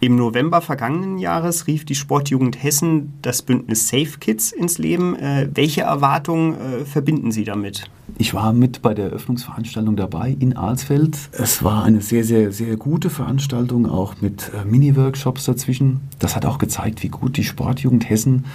Im 0.00 0.16
November 0.16 0.60
vergangenen 0.60 1.18
Jahres 1.18 1.66
rief 1.66 1.84
die 1.84 1.94
Sportjugend 1.94 2.62
Hessen 2.62 3.12
das 3.22 3.42
Bündnis 3.42 3.88
Safe 3.88 4.18
Kids 4.18 4.52
ins 4.52 4.78
Leben. 4.78 5.14
Äh, 5.16 5.48
welche 5.52 5.82
Erwartungen 5.82 6.54
äh, 6.54 6.84
verbinden 6.84 7.32
Sie 7.32 7.44
damit? 7.44 7.90
Ich 8.18 8.34
war 8.34 8.52
mit 8.52 8.82
bei 8.82 8.94
der 8.94 9.06
Eröffnungsveranstaltung 9.06 9.96
dabei 9.96 10.36
in 10.38 10.56
Alsfeld. 10.56 11.16
Es 11.32 11.62
war 11.62 11.84
eine 11.84 12.00
sehr, 12.00 12.24
sehr, 12.24 12.52
sehr 12.52 12.76
gute 12.76 13.10
Veranstaltung, 13.10 13.88
auch 13.88 14.20
mit 14.20 14.50
äh, 14.54 14.64
Mini-Workshops 14.64 15.44
dazwischen. 15.44 16.00
Das 16.18 16.34
hat 16.36 16.46
auch 16.46 16.58
gezeigt, 16.58 17.02
wie 17.02 17.08
gut 17.08 17.36
die 17.36 17.44
Sportjugend 17.44 18.08
Hessen 18.08 18.46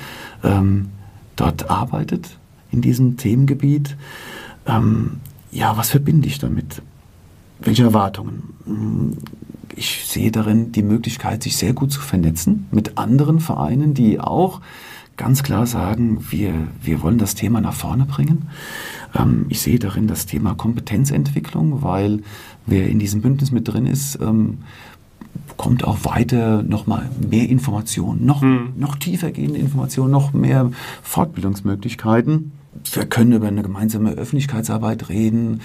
ähm, 0.44 0.90
dort 1.36 1.70
arbeitet 1.70 2.38
in 2.72 2.82
diesem 2.82 3.18
Themengebiet. 3.18 3.96
Ähm, 4.66 5.20
ja, 5.52 5.78
was 5.78 5.92
verbinde 5.92 6.28
ich 6.28 6.40
damit? 6.40 6.82
Welche 7.60 7.84
Erwartungen? 7.84 9.30
Ich 9.76 10.06
sehe 10.06 10.32
darin 10.32 10.72
die 10.72 10.84
Möglichkeit, 10.84 11.44
sich 11.44 11.58
sehr 11.58 11.74
gut 11.74 11.92
zu 11.92 12.02
vernetzen 12.02 12.68
mit 12.72 12.98
anderen 12.98 13.40
Vereinen, 13.40 13.94
die 13.94 14.20
auch 14.20 14.62
ganz 15.18 15.44
klar 15.44 15.66
sagen, 15.66 16.26
wir, 16.30 16.54
wir 16.82 17.02
wollen 17.02 17.18
das 17.18 17.36
Thema 17.36 17.62
nach 17.62 17.74
vorne 17.74 18.06
bringen. 18.06 18.50
Ähm, 19.16 19.46
ich 19.50 19.62
sehe 19.62 19.80
darin 19.80 20.08
das 20.08 20.26
Thema 20.26 20.56
Kompetenzentwicklung, 20.56 21.82
weil 21.82 22.22
wer 22.66 22.90
in 22.90 23.00
diesem 23.00 23.22
Bündnis 23.22 23.52
mit 23.52 23.68
drin 23.68 23.86
ist, 23.86 24.20
ähm, 24.22 24.60
bekommt 25.48 25.84
auch 25.84 26.04
weiter 26.04 26.64
nochmal 26.64 27.10
mehr 27.30 27.48
Informationen, 27.50 28.26
noch, 28.26 28.42
hm. 28.42 28.74
noch 28.78 28.96
tiefer 28.96 29.32
gehende 29.32 29.60
Informationen, 29.60 30.12
noch 30.12 30.34
mehr 30.34 30.72
Fortbildungsmöglichkeiten. 31.02 32.52
Wir 32.94 33.06
können 33.06 33.32
über 33.32 33.48
eine 33.48 33.64
gemeinsame 33.64 34.12
Öffentlichkeitsarbeit 34.12 35.10
reden. 35.10 35.62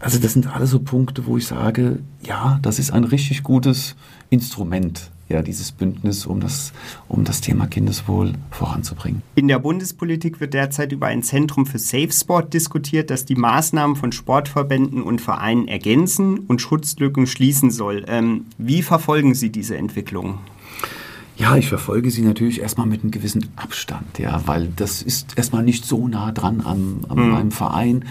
Also 0.00 0.18
das 0.18 0.32
sind 0.32 0.46
alles 0.54 0.70
so 0.70 0.80
Punkte, 0.80 1.26
wo 1.26 1.36
ich 1.36 1.46
sage, 1.46 2.00
ja, 2.22 2.58
das 2.62 2.78
ist 2.78 2.92
ein 2.92 3.04
richtig 3.04 3.42
gutes 3.42 3.96
Instrument 4.30 5.10
ja, 5.28 5.42
dieses 5.42 5.72
Bündnis, 5.72 6.26
um 6.26 6.40
das, 6.40 6.72
um 7.08 7.24
das 7.24 7.40
Thema 7.40 7.66
Kindeswohl 7.66 8.34
voranzubringen. 8.50 9.22
In 9.34 9.48
der 9.48 9.58
Bundespolitik 9.58 10.40
wird 10.40 10.54
derzeit 10.54 10.92
über 10.92 11.06
ein 11.06 11.22
Zentrum 11.22 11.66
für 11.66 11.78
Safe 11.78 12.12
Sport 12.12 12.52
diskutiert, 12.52 13.10
das 13.10 13.24
die 13.24 13.34
Maßnahmen 13.34 13.96
von 13.96 14.12
Sportverbänden 14.12 15.02
und 15.02 15.20
Vereinen 15.20 15.66
ergänzen 15.66 16.38
und 16.40 16.60
Schutzlücken 16.60 17.26
schließen 17.26 17.70
soll. 17.70 18.04
Ähm, 18.06 18.46
wie 18.58 18.82
verfolgen 18.82 19.34
Sie 19.34 19.50
diese 19.50 19.76
Entwicklung? 19.76 20.38
Ja, 21.36 21.56
ich 21.56 21.68
verfolge 21.68 22.12
sie 22.12 22.22
natürlich 22.22 22.60
erstmal 22.60 22.86
mit 22.86 23.02
einem 23.02 23.10
gewissen 23.10 23.48
Abstand, 23.56 24.20
ja, 24.20 24.46
weil 24.46 24.68
das 24.76 25.02
ist 25.02 25.36
erstmal 25.36 25.64
nicht 25.64 25.84
so 25.84 26.06
nah 26.06 26.30
dran 26.30 26.60
an, 26.60 27.00
an 27.08 27.18
mhm. 27.18 27.30
meinem 27.30 27.50
Verein. 27.50 28.04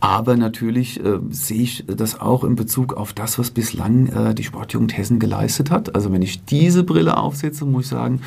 Aber 0.00 0.36
natürlich 0.36 1.02
äh, 1.02 1.18
sehe 1.30 1.62
ich 1.62 1.84
das 1.86 2.20
auch 2.20 2.44
in 2.44 2.54
Bezug 2.54 2.92
auf 2.92 3.14
das, 3.14 3.38
was 3.38 3.50
bislang 3.50 4.08
äh, 4.08 4.34
die 4.34 4.44
Sportjugend 4.44 4.96
Hessen 4.96 5.18
geleistet 5.18 5.70
hat. 5.70 5.94
Also 5.94 6.12
wenn 6.12 6.20
ich 6.20 6.44
diese 6.44 6.84
Brille 6.84 7.16
aufsetze, 7.16 7.64
muss 7.64 7.84
ich 7.84 7.90
sagen, 7.90 8.20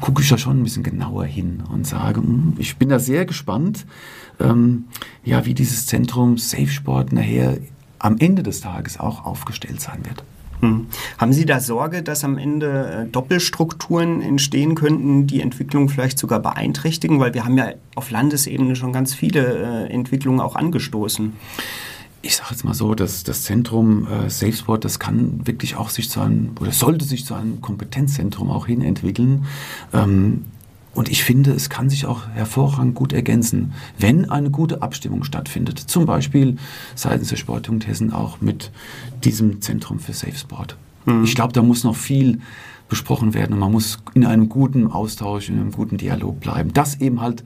gucke 0.00 0.22
ich 0.22 0.28
da 0.30 0.38
schon 0.38 0.60
ein 0.60 0.64
bisschen 0.64 0.82
genauer 0.82 1.24
hin 1.24 1.62
und 1.70 1.86
sage, 1.86 2.22
mh, 2.22 2.26
hm, 2.26 2.54
ich 2.56 2.78
bin 2.78 2.88
da 2.88 2.98
sehr 2.98 3.26
gespannt, 3.26 3.84
ähm, 4.38 4.84
ja, 5.22 5.44
wie 5.44 5.52
dieses 5.52 5.84
Zentrum 5.84 6.38
Safe 6.38 6.68
Sport 6.68 7.12
nachher 7.12 7.58
am 7.98 8.16
Ende 8.16 8.42
des 8.42 8.62
Tages 8.62 8.98
auch 8.98 9.26
aufgestellt 9.26 9.82
sein 9.82 10.00
wird. 10.06 10.24
Hm. 10.60 10.86
Haben 11.18 11.32
Sie 11.32 11.46
da 11.46 11.60
Sorge, 11.60 12.02
dass 12.02 12.24
am 12.24 12.38
Ende 12.38 13.06
äh, 13.06 13.10
Doppelstrukturen 13.10 14.20
entstehen 14.20 14.74
könnten, 14.74 15.26
die 15.26 15.40
Entwicklung 15.40 15.88
vielleicht 15.88 16.18
sogar 16.18 16.40
beeinträchtigen? 16.40 17.18
Weil 17.20 17.34
wir 17.34 17.44
haben 17.44 17.56
ja 17.56 17.72
auf 17.94 18.10
Landesebene 18.10 18.76
schon 18.76 18.92
ganz 18.92 19.14
viele 19.14 19.86
äh, 19.86 19.92
Entwicklungen 19.92 20.40
auch 20.40 20.56
angestoßen. 20.56 21.32
Ich 22.22 22.36
sage 22.36 22.50
jetzt 22.50 22.64
mal 22.64 22.74
so, 22.74 22.94
dass 22.94 23.24
das 23.24 23.44
Zentrum 23.44 24.06
äh, 24.06 24.28
SafeSport, 24.28 24.84
das 24.84 24.98
kann 24.98 25.46
wirklich 25.46 25.76
auch 25.76 25.88
sich 25.88 26.10
zu 26.10 26.20
einem, 26.20 26.50
oder 26.60 26.72
sollte 26.72 27.06
sich 27.06 27.24
zu 27.24 27.34
einem 27.34 27.62
Kompetenzzentrum 27.62 28.50
auch 28.50 28.66
hin 28.66 28.82
entwickeln. 28.82 29.46
Ähm, 29.94 30.44
und 30.94 31.08
ich 31.08 31.22
finde, 31.22 31.52
es 31.52 31.70
kann 31.70 31.88
sich 31.88 32.06
auch 32.06 32.26
hervorragend 32.34 32.94
gut 32.94 33.12
ergänzen, 33.12 33.72
wenn 33.98 34.28
eine 34.28 34.50
gute 34.50 34.82
Abstimmung 34.82 35.24
stattfindet. 35.24 35.78
Zum 35.78 36.04
Beispiel 36.04 36.56
seitens 36.94 37.28
der 37.28 37.36
Sportjugend 37.36 37.86
Hessen 37.86 38.12
auch 38.12 38.40
mit 38.40 38.70
diesem 39.24 39.60
Zentrum 39.60 40.00
für 40.00 40.12
Safe 40.12 40.36
Sport. 40.36 40.76
Mhm. 41.06 41.24
Ich 41.24 41.34
glaube, 41.34 41.52
da 41.52 41.62
muss 41.62 41.84
noch 41.84 41.96
viel 41.96 42.40
besprochen 42.88 43.34
werden 43.34 43.52
und 43.54 43.60
man 43.60 43.72
muss 43.72 43.98
in 44.14 44.26
einem 44.26 44.48
guten 44.48 44.88
Austausch, 44.88 45.48
in 45.48 45.60
einem 45.60 45.70
guten 45.70 45.96
Dialog 45.96 46.40
bleiben. 46.40 46.72
Das 46.72 47.00
eben 47.00 47.20
halt 47.20 47.44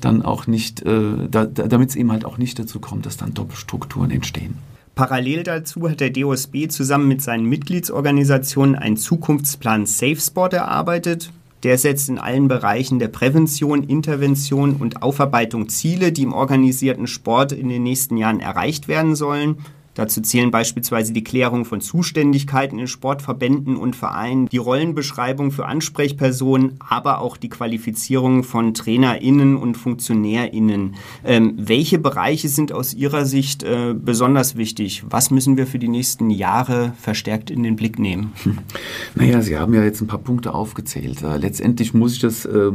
dann 0.00 0.22
auch 0.22 0.46
nicht, 0.46 0.82
äh, 0.82 1.28
da, 1.30 1.46
damit 1.46 1.90
es 1.90 1.96
eben 1.96 2.12
halt 2.12 2.24
auch 2.24 2.38
nicht 2.38 2.58
dazu 2.58 2.78
kommt, 2.78 3.06
dass 3.06 3.16
dann 3.16 3.34
Doppelstrukturen 3.34 4.10
entstehen. 4.10 4.56
Parallel 4.94 5.42
dazu 5.42 5.90
hat 5.90 5.98
der 5.98 6.10
DOSB 6.10 6.68
zusammen 6.68 7.08
mit 7.08 7.20
seinen 7.20 7.46
Mitgliedsorganisationen 7.46 8.76
einen 8.76 8.96
Zukunftsplan 8.96 9.86
Safe 9.86 10.20
Sport 10.20 10.54
erarbeitet. 10.54 11.32
Der 11.64 11.78
setzt 11.78 12.10
in 12.10 12.18
allen 12.18 12.46
Bereichen 12.46 12.98
der 12.98 13.08
Prävention, 13.08 13.84
Intervention 13.84 14.76
und 14.76 15.02
Aufarbeitung 15.02 15.70
Ziele, 15.70 16.12
die 16.12 16.22
im 16.22 16.34
organisierten 16.34 17.06
Sport 17.06 17.52
in 17.52 17.70
den 17.70 17.82
nächsten 17.82 18.18
Jahren 18.18 18.40
erreicht 18.40 18.86
werden 18.86 19.16
sollen. 19.16 19.56
Dazu 19.94 20.20
zählen 20.20 20.50
beispielsweise 20.50 21.12
die 21.12 21.24
Klärung 21.24 21.64
von 21.64 21.80
Zuständigkeiten 21.80 22.78
in 22.78 22.88
Sportverbänden 22.88 23.76
und 23.76 23.94
Vereinen, 23.94 24.48
die 24.48 24.58
Rollenbeschreibung 24.58 25.52
für 25.52 25.66
Ansprechpersonen, 25.66 26.74
aber 26.80 27.20
auch 27.20 27.36
die 27.36 27.48
Qualifizierung 27.48 28.42
von 28.42 28.74
TrainerInnen 28.74 29.56
und 29.56 29.76
FunktionärInnen. 29.76 30.96
Ähm, 31.24 31.54
welche 31.56 31.98
Bereiche 31.98 32.48
sind 32.48 32.72
aus 32.72 32.92
Ihrer 32.92 33.24
Sicht 33.24 33.62
äh, 33.62 33.94
besonders 33.94 34.56
wichtig? 34.56 35.04
Was 35.08 35.30
müssen 35.30 35.56
wir 35.56 35.66
für 35.66 35.78
die 35.78 35.88
nächsten 35.88 36.30
Jahre 36.30 36.92
verstärkt 36.98 37.50
in 37.50 37.62
den 37.62 37.76
Blick 37.76 37.98
nehmen? 37.98 38.32
Hm. 38.42 38.58
Naja, 39.14 39.42
Sie 39.42 39.56
haben 39.56 39.74
ja 39.74 39.84
jetzt 39.84 40.00
ein 40.00 40.06
paar 40.06 40.18
Punkte 40.18 40.54
aufgezählt. 40.54 41.22
Äh, 41.22 41.36
letztendlich 41.36 41.94
muss 41.94 42.14
ich 42.14 42.20
das 42.20 42.44
äh, 42.44 42.72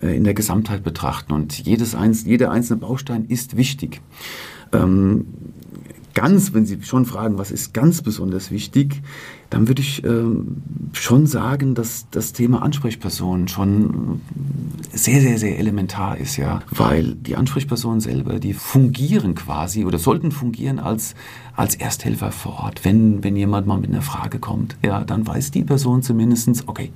äh 0.00 0.16
in 0.16 0.24
der 0.24 0.34
Gesamtheit 0.34 0.84
betrachten 0.84 1.32
und 1.32 1.58
jedes 1.58 1.96
jeder 2.24 2.50
einzelne 2.50 2.80
Baustein 2.80 3.24
ist 3.26 3.56
wichtig. 3.56 4.00
Ähm, 4.72 5.26
ganz, 6.14 6.52
wenn 6.52 6.66
Sie 6.66 6.82
schon 6.82 7.04
fragen, 7.04 7.38
was 7.38 7.50
ist 7.50 7.74
ganz 7.74 8.02
besonders 8.02 8.50
wichtig, 8.50 9.02
dann 9.50 9.68
würde 9.68 9.82
ich 9.82 10.02
äh, 10.04 10.24
schon 10.92 11.26
sagen, 11.26 11.74
dass 11.74 12.06
das 12.10 12.32
Thema 12.32 12.62
Ansprechperson 12.62 13.48
schon 13.48 14.20
sehr, 14.92 15.20
sehr, 15.20 15.38
sehr 15.38 15.58
elementar 15.58 16.16
ist, 16.16 16.36
ja. 16.36 16.60
Weil 16.70 17.14
die 17.14 17.36
Ansprechpersonen 17.36 18.00
selber, 18.00 18.38
die 18.38 18.54
fungieren 18.54 19.34
quasi 19.34 19.84
oder 19.84 19.98
sollten 19.98 20.32
fungieren 20.32 20.78
als, 20.78 21.14
als 21.54 21.74
Ersthelfer 21.74 22.32
vor 22.32 22.60
Ort. 22.60 22.84
Wenn, 22.84 23.22
wenn 23.22 23.36
jemand 23.36 23.66
mal 23.66 23.78
mit 23.78 23.90
einer 23.90 24.02
Frage 24.02 24.38
kommt, 24.38 24.76
ja, 24.82 25.04
dann 25.04 25.26
weiß 25.26 25.50
die 25.50 25.64
Person 25.64 26.02
zumindestens, 26.02 26.66
okay, 26.66 26.92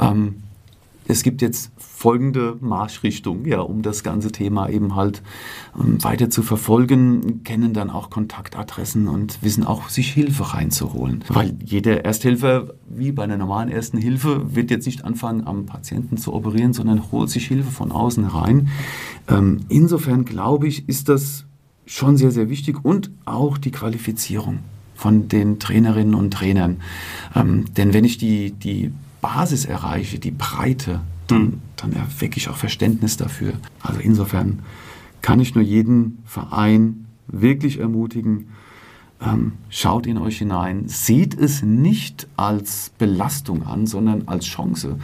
ähm, 0.00 0.42
es 1.08 1.22
gibt 1.22 1.42
jetzt 1.42 1.70
folgende 1.78 2.56
Marschrichtung, 2.60 3.44
ja, 3.46 3.60
um 3.60 3.82
das 3.82 4.02
ganze 4.02 4.32
Thema 4.32 4.68
eben 4.68 4.94
halt 4.94 5.22
ähm, 5.78 6.02
weiter 6.02 6.30
zu 6.30 6.42
verfolgen, 6.42 7.42
kennen 7.44 7.72
dann 7.72 7.90
auch 7.90 8.10
Kontaktadressen 8.10 9.08
und 9.08 9.42
wissen 9.42 9.64
auch, 9.64 9.88
sich 9.88 10.12
Hilfe 10.12 10.54
reinzuholen. 10.54 11.24
Weil 11.28 11.56
jeder 11.64 12.04
Ersthelfer, 12.04 12.74
wie 12.88 13.12
bei 13.12 13.24
einer 13.24 13.36
normalen 13.36 13.70
Ersten 13.70 13.98
Hilfe, 13.98 14.54
wird 14.54 14.70
jetzt 14.70 14.86
nicht 14.86 15.04
anfangen, 15.04 15.46
am 15.46 15.66
Patienten 15.66 16.16
zu 16.16 16.32
operieren, 16.32 16.72
sondern 16.72 17.10
holt 17.12 17.30
sich 17.30 17.46
Hilfe 17.46 17.70
von 17.70 17.92
außen 17.92 18.24
rein. 18.24 18.68
Ähm, 19.28 19.60
insofern 19.68 20.24
glaube 20.24 20.68
ich, 20.68 20.88
ist 20.88 21.08
das 21.08 21.44
schon 21.86 22.16
sehr, 22.16 22.32
sehr 22.32 22.50
wichtig 22.50 22.84
und 22.84 23.10
auch 23.24 23.58
die 23.58 23.70
Qualifizierung 23.70 24.58
von 24.94 25.28
den 25.28 25.58
Trainerinnen 25.58 26.14
und 26.14 26.32
Trainern. 26.32 26.78
Ähm, 27.34 27.66
denn 27.76 27.92
wenn 27.92 28.04
ich 28.04 28.18
die, 28.18 28.50
die 28.50 28.90
Basis 29.26 29.64
erreiche, 29.64 30.20
die 30.20 30.30
Breite, 30.30 31.00
dann, 31.26 31.42
mhm. 31.42 31.60
dann 31.74 31.92
erwecke 31.92 32.36
ich 32.36 32.48
auch 32.48 32.56
Verständnis 32.56 33.16
dafür. 33.16 33.54
Also 33.82 33.98
insofern 33.98 34.60
kann 35.20 35.40
ich 35.40 35.56
nur 35.56 35.64
jeden 35.64 36.18
Verein 36.24 37.06
wirklich 37.26 37.80
ermutigen, 37.80 38.46
ähm, 39.20 39.54
schaut 39.68 40.06
in 40.06 40.18
euch 40.18 40.38
hinein, 40.38 40.84
seht 40.86 41.34
es 41.34 41.64
nicht 41.64 42.28
als 42.36 42.92
Belastung 42.98 43.66
an, 43.66 43.88
sondern 43.88 44.28
als 44.28 44.46
Chance, 44.46 44.96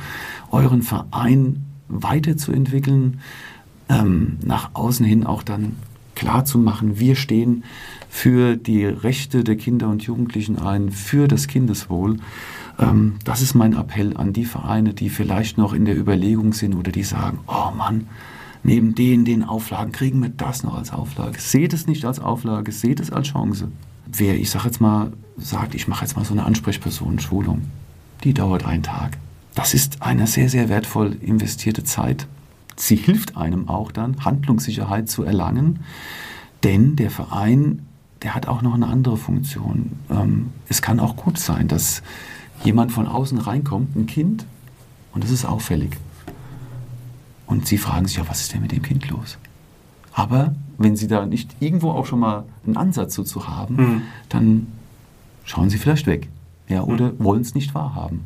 euren 0.53 0.83
Verein 0.83 1.65
weiterzuentwickeln, 1.89 3.19
ähm, 3.89 4.39
nach 4.45 4.71
außen 4.75 5.05
hin 5.05 5.27
auch 5.27 5.43
dann 5.43 5.75
klar 6.15 6.45
zu 6.45 6.59
machen, 6.59 7.01
wir 7.01 7.17
stehen 7.17 7.65
für 8.09 8.55
die 8.57 8.85
Rechte 8.85 9.43
der 9.43 9.57
Kinder 9.57 9.89
und 9.89 10.05
Jugendlichen 10.05 10.61
ein, 10.61 10.93
für 10.93 11.27
das 11.27 11.49
Kindeswohl. 11.49 12.19
Ähm, 12.83 13.15
das 13.25 13.43
ist 13.43 13.55
mein 13.55 13.75
Appell 13.75 14.17
an 14.17 14.33
die 14.33 14.45
Vereine, 14.45 14.95
die 14.95 15.09
vielleicht 15.09 15.59
noch 15.59 15.73
in 15.73 15.85
der 15.85 15.97
Überlegung 15.97 16.53
sind 16.53 16.75
oder 16.75 16.93
die 16.93 17.05
sagen, 17.05 17.39
oh 17.47 17.71
Mann, 17.77 18.09
neben 18.63 18.95
den, 18.95 19.25
den 19.25 19.45
Auflagen 19.45 19.93
kriegen 19.93 20.23
wir 20.23 20.31
das 20.31 20.63
noch 20.63 20.77
als 20.77 20.93
Auflage. 20.93 21.41
Seht 21.41 21.73
es 21.73 21.87
nicht 21.87 22.05
als 22.05 22.21
Auflage, 22.21 22.73
seht 22.73 23.01
es 23.01 23.11
als 23.11 23.29
Chance. 23.29 23.69
Wer, 24.07 24.39
ich 24.39 24.51
sage 24.51 24.67
jetzt 24.67 24.81
mal, 24.81 25.13
sagt, 25.37 25.75
ich 25.75 25.89
mache 25.89 26.05
jetzt 26.05 26.17
mal 26.17 26.25
so 26.25 26.33
eine 26.33 26.45
Ansprechpersonen-Schulung, 26.45 27.63
die 28.25 28.35
dauert 28.35 28.67
einen 28.67 28.83
Tag. 28.83 29.19
Das 29.55 29.75
ist 29.75 30.03
eine 30.03 30.27
sehr, 30.27 30.49
sehr 30.49 30.69
wertvoll 30.69 31.17
investierte 31.21 31.85
Zeit. 31.85 32.27
Sie 32.77 32.97
hilft 32.97 33.37
einem 33.37 33.69
auch 33.69 33.93
dann, 33.93 34.25
Handlungssicherheit 34.25 35.09
zu 35.09 35.25
erlangen, 35.25 35.81
denn 36.65 36.97
der 36.97 37.11
Verein, 37.11 37.87
der 38.23 38.35
hat 38.35 38.49
auch 38.49 38.63
noch 38.63 38.75
eine 38.75 38.87
andere 38.87 39.17
Funktion. 39.17 39.93
Ähm, 40.11 40.51
es 40.69 40.81
kann 40.81 41.01
auch 41.01 41.17
gut 41.17 41.39
sein, 41.39 41.69
dass 41.69 42.03
jemand 42.65 42.93
von 42.93 43.07
außen 43.07 43.39
reinkommt, 43.39 43.97
ein 43.97 44.07
Kind, 44.07 44.47
und 45.13 45.25
das 45.25 45.31
ist 45.31 45.45
auffällig. 45.45 45.97
Und 47.47 47.67
sie 47.67 47.79
fragen 47.79 48.07
sich 48.07 48.17
ja, 48.17 48.29
was 48.29 48.41
ist 48.41 48.55
denn 48.55 48.63
mit 48.63 48.73
dem 48.73 48.83
Kind 48.83 49.09
los? 49.11 49.39
Aber 50.15 50.55
wenn 50.79 50.97
sie 50.97 51.07
da 51.07 51.27
nicht 51.27 51.55
irgendwo 51.61 51.91
auch 51.91 52.07
schon 52.07 52.21
mal 52.21 52.45
einen 52.67 52.77
Ansatz 52.77 53.17
dazu 53.17 53.49
haben, 53.49 53.77
mhm. 53.77 54.03
dann 54.29 54.67
schauen 55.45 55.71
sie 55.71 55.79
vielleicht 55.79 56.07
weg. 56.07 56.29
Ja, 56.69 56.83
oder 56.83 57.13
mhm. 57.13 57.25
wollen 57.25 57.43
es 57.43 57.55
nicht 57.55 57.75
wahrhaben. 57.75 58.25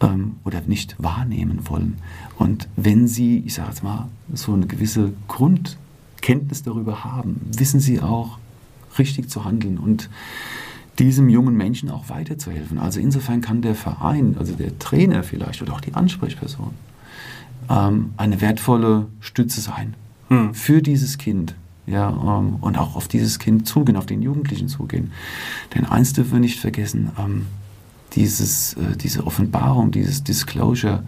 Ähm, 0.00 0.36
oder 0.44 0.60
nicht 0.60 0.94
wahrnehmen 0.98 1.60
wollen. 1.64 1.98
Und 2.36 2.68
wenn 2.76 3.08
sie, 3.08 3.38
ich 3.38 3.54
sage 3.54 3.70
jetzt 3.70 3.82
mal, 3.82 4.08
so 4.32 4.52
eine 4.52 4.66
gewisse 4.66 5.12
Grundkenntnis 5.26 6.62
darüber 6.62 7.02
haben, 7.04 7.40
wissen 7.56 7.80
sie 7.80 8.00
auch, 8.00 8.38
richtig 8.98 9.30
zu 9.30 9.44
handeln. 9.44 9.78
Und 9.78 10.08
diesem 10.98 11.28
jungen 11.28 11.56
Menschen 11.56 11.90
auch 11.90 12.08
weiterzuhelfen. 12.08 12.78
Also 12.78 13.00
insofern 13.00 13.40
kann 13.40 13.62
der 13.62 13.74
Verein, 13.74 14.36
also 14.38 14.54
der 14.54 14.78
Trainer 14.78 15.22
vielleicht 15.22 15.62
oder 15.62 15.74
auch 15.74 15.80
die 15.80 15.94
Ansprechperson, 15.94 16.70
ähm, 17.70 18.12
eine 18.16 18.40
wertvolle 18.40 19.06
Stütze 19.20 19.60
sein 19.60 19.94
hm. 20.28 20.54
für 20.54 20.82
dieses 20.82 21.18
Kind. 21.18 21.54
Ja, 21.86 22.10
ähm, 22.10 22.56
und 22.60 22.76
auch 22.76 22.96
auf 22.96 23.08
dieses 23.08 23.38
Kind 23.38 23.66
zugehen, 23.66 23.96
auf 23.96 24.04
den 24.04 24.20
Jugendlichen 24.20 24.68
zugehen. 24.68 25.12
Denn 25.74 25.86
eins 25.86 26.12
dürfen 26.12 26.32
wir 26.32 26.40
nicht 26.40 26.60
vergessen, 26.60 27.10
ähm, 27.18 27.46
dieses, 28.12 28.74
äh, 28.74 28.96
diese 28.96 29.26
Offenbarung, 29.26 29.90
dieses 29.90 30.22
Disclosure 30.22 31.02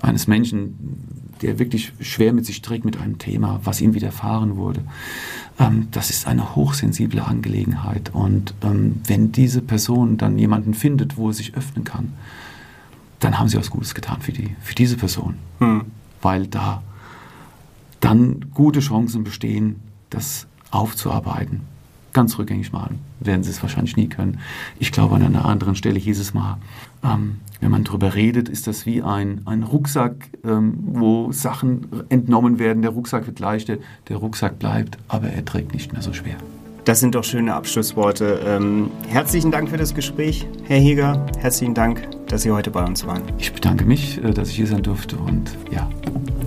eines 0.00 0.28
Menschen, 0.28 1.23
der 1.44 1.58
wirklich 1.58 1.92
schwer 2.00 2.32
mit 2.32 2.46
sich 2.46 2.62
trägt 2.62 2.84
mit 2.84 2.98
einem 2.98 3.18
Thema, 3.18 3.60
was 3.64 3.82
ihm 3.82 3.94
widerfahren 3.94 4.56
wurde, 4.56 4.80
ähm, 5.58 5.88
das 5.90 6.08
ist 6.08 6.26
eine 6.26 6.56
hochsensible 6.56 7.22
Angelegenheit. 7.22 8.10
Und 8.14 8.54
ähm, 8.62 9.00
wenn 9.06 9.30
diese 9.30 9.60
Person 9.60 10.16
dann 10.16 10.38
jemanden 10.38 10.72
findet, 10.72 11.18
wo 11.18 11.28
er 11.28 11.34
sich 11.34 11.54
öffnen 11.54 11.84
kann, 11.84 12.14
dann 13.20 13.38
haben 13.38 13.48
sie 13.48 13.58
was 13.58 13.70
Gutes 13.70 13.94
getan 13.94 14.22
für, 14.22 14.32
die, 14.32 14.56
für 14.62 14.74
diese 14.74 14.96
Person. 14.96 15.34
Hm. 15.58 15.84
Weil 16.22 16.46
da 16.46 16.82
dann 18.00 18.46
gute 18.54 18.80
Chancen 18.80 19.22
bestehen, 19.22 19.80
das 20.08 20.46
aufzuarbeiten. 20.70 21.60
Ganz 22.14 22.38
rückgängig 22.38 22.72
machen 22.72 23.00
werden 23.20 23.42
sie 23.42 23.50
es 23.50 23.60
wahrscheinlich 23.60 23.96
nie 23.96 24.08
können. 24.08 24.38
Ich 24.78 24.92
glaube, 24.92 25.16
an 25.16 25.22
einer 25.22 25.44
anderen 25.44 25.74
Stelle 25.74 25.98
hieß 25.98 26.20
es 26.20 26.32
mal, 26.32 26.58
ähm, 27.02 27.40
wenn 27.60 27.70
man 27.70 27.84
darüber 27.84 28.14
redet, 28.14 28.48
ist 28.48 28.66
das 28.66 28.86
wie 28.86 29.02
ein, 29.02 29.42
ein 29.46 29.62
Rucksack, 29.62 30.28
ähm, 30.44 30.74
wo 30.92 31.32
Sachen 31.32 31.86
entnommen 32.08 32.58
werden. 32.58 32.82
Der 32.82 32.92
Rucksack 32.92 33.26
wird 33.26 33.40
leichter, 33.40 33.78
der 34.08 34.16
Rucksack 34.16 34.58
bleibt, 34.58 34.96
aber 35.08 35.28
er 35.28 35.44
trägt 35.44 35.74
nicht 35.74 35.92
mehr 35.92 36.02
so 36.02 36.12
schwer. 36.12 36.36
Das 36.84 37.00
sind 37.00 37.14
doch 37.14 37.24
schöne 37.24 37.54
Abschlussworte. 37.54 38.40
Ähm, 38.46 38.90
herzlichen 39.08 39.50
Dank 39.50 39.70
für 39.70 39.78
das 39.78 39.94
Gespräch, 39.94 40.46
Herr 40.64 40.78
Heger. 40.78 41.26
Herzlichen 41.38 41.74
Dank, 41.74 42.06
dass 42.28 42.42
Sie 42.42 42.50
heute 42.50 42.70
bei 42.70 42.84
uns 42.84 43.06
waren. 43.06 43.22
Ich 43.38 43.52
bedanke 43.52 43.86
mich, 43.86 44.22
äh, 44.22 44.32
dass 44.32 44.50
ich 44.50 44.56
hier 44.56 44.66
sein 44.66 44.82
durfte 44.82 45.16
und 45.16 45.56
ja, 45.70 45.88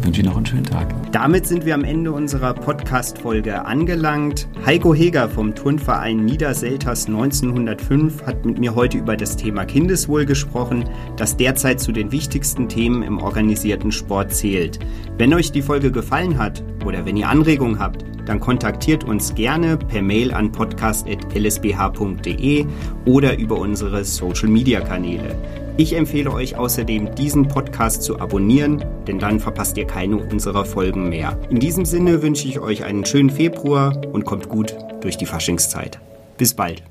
wünsche 0.03 0.21
Ihnen 0.21 0.29
noch 0.29 0.37
einen 0.37 0.45
schönen 0.45 0.63
Tag. 0.63 0.93
Damit 1.11 1.47
sind 1.47 1.65
wir 1.65 1.73
am 1.73 1.83
Ende 1.83 2.11
unserer 2.11 2.53
Podcast-Folge 2.53 3.65
angelangt. 3.65 4.47
Heiko 4.65 4.93
Heger 4.93 5.29
vom 5.29 5.55
Turnverein 5.55 6.25
Niederselters 6.25 7.07
1905 7.07 8.23
hat 8.25 8.45
mit 8.45 8.59
mir 8.59 8.75
heute 8.75 8.97
über 8.97 9.15
das 9.15 9.37
Thema 9.37 9.65
Kindeswohl 9.65 10.25
gesprochen, 10.25 10.85
das 11.15 11.37
derzeit 11.37 11.79
zu 11.79 11.91
den 11.91 12.11
wichtigsten 12.11 12.67
Themen 12.69 13.03
im 13.03 13.19
organisierten 13.19 13.91
Sport 13.91 14.33
zählt. 14.33 14.79
Wenn 15.17 15.33
euch 15.33 15.51
die 15.51 15.61
Folge 15.61 15.91
gefallen 15.91 16.37
hat 16.37 16.63
oder 16.85 17.05
wenn 17.05 17.17
ihr 17.17 17.29
Anregungen 17.29 17.79
habt, 17.79 18.05
dann 18.27 18.39
kontaktiert 18.39 19.03
uns 19.03 19.35
gerne 19.35 19.77
per 19.77 20.01
Mail 20.01 20.33
an 20.33 20.51
podcast.lsbh.de 20.51 22.65
oder 23.05 23.37
über 23.37 23.57
unsere 23.57 24.03
Social-Media-Kanäle. 24.03 25.35
Ich 25.77 25.95
empfehle 25.95 26.33
euch 26.33 26.57
außerdem, 26.57 27.13
diesen 27.13 27.47
Podcast 27.47 28.01
zu 28.01 28.19
abonnieren, 28.19 28.83
denn 29.07 29.19
dann 29.19 29.39
verpasst 29.39 29.77
ihr 29.77 29.85
keine 29.85 30.17
unserer 30.17 30.65
Folgen 30.65 31.09
mehr. 31.09 31.37
In 31.51 31.59
diesem 31.59 31.85
Sinne 31.85 32.23
wünsche 32.23 32.47
ich 32.47 32.59
euch 32.59 32.83
einen 32.83 33.05
schönen 33.05 33.29
Februar 33.29 34.01
und 34.11 34.25
kommt 34.25 34.49
gut 34.49 34.75
durch 35.01 35.17
die 35.17 35.27
Faschingszeit. 35.27 35.99
Bis 36.37 36.55
bald. 36.55 36.81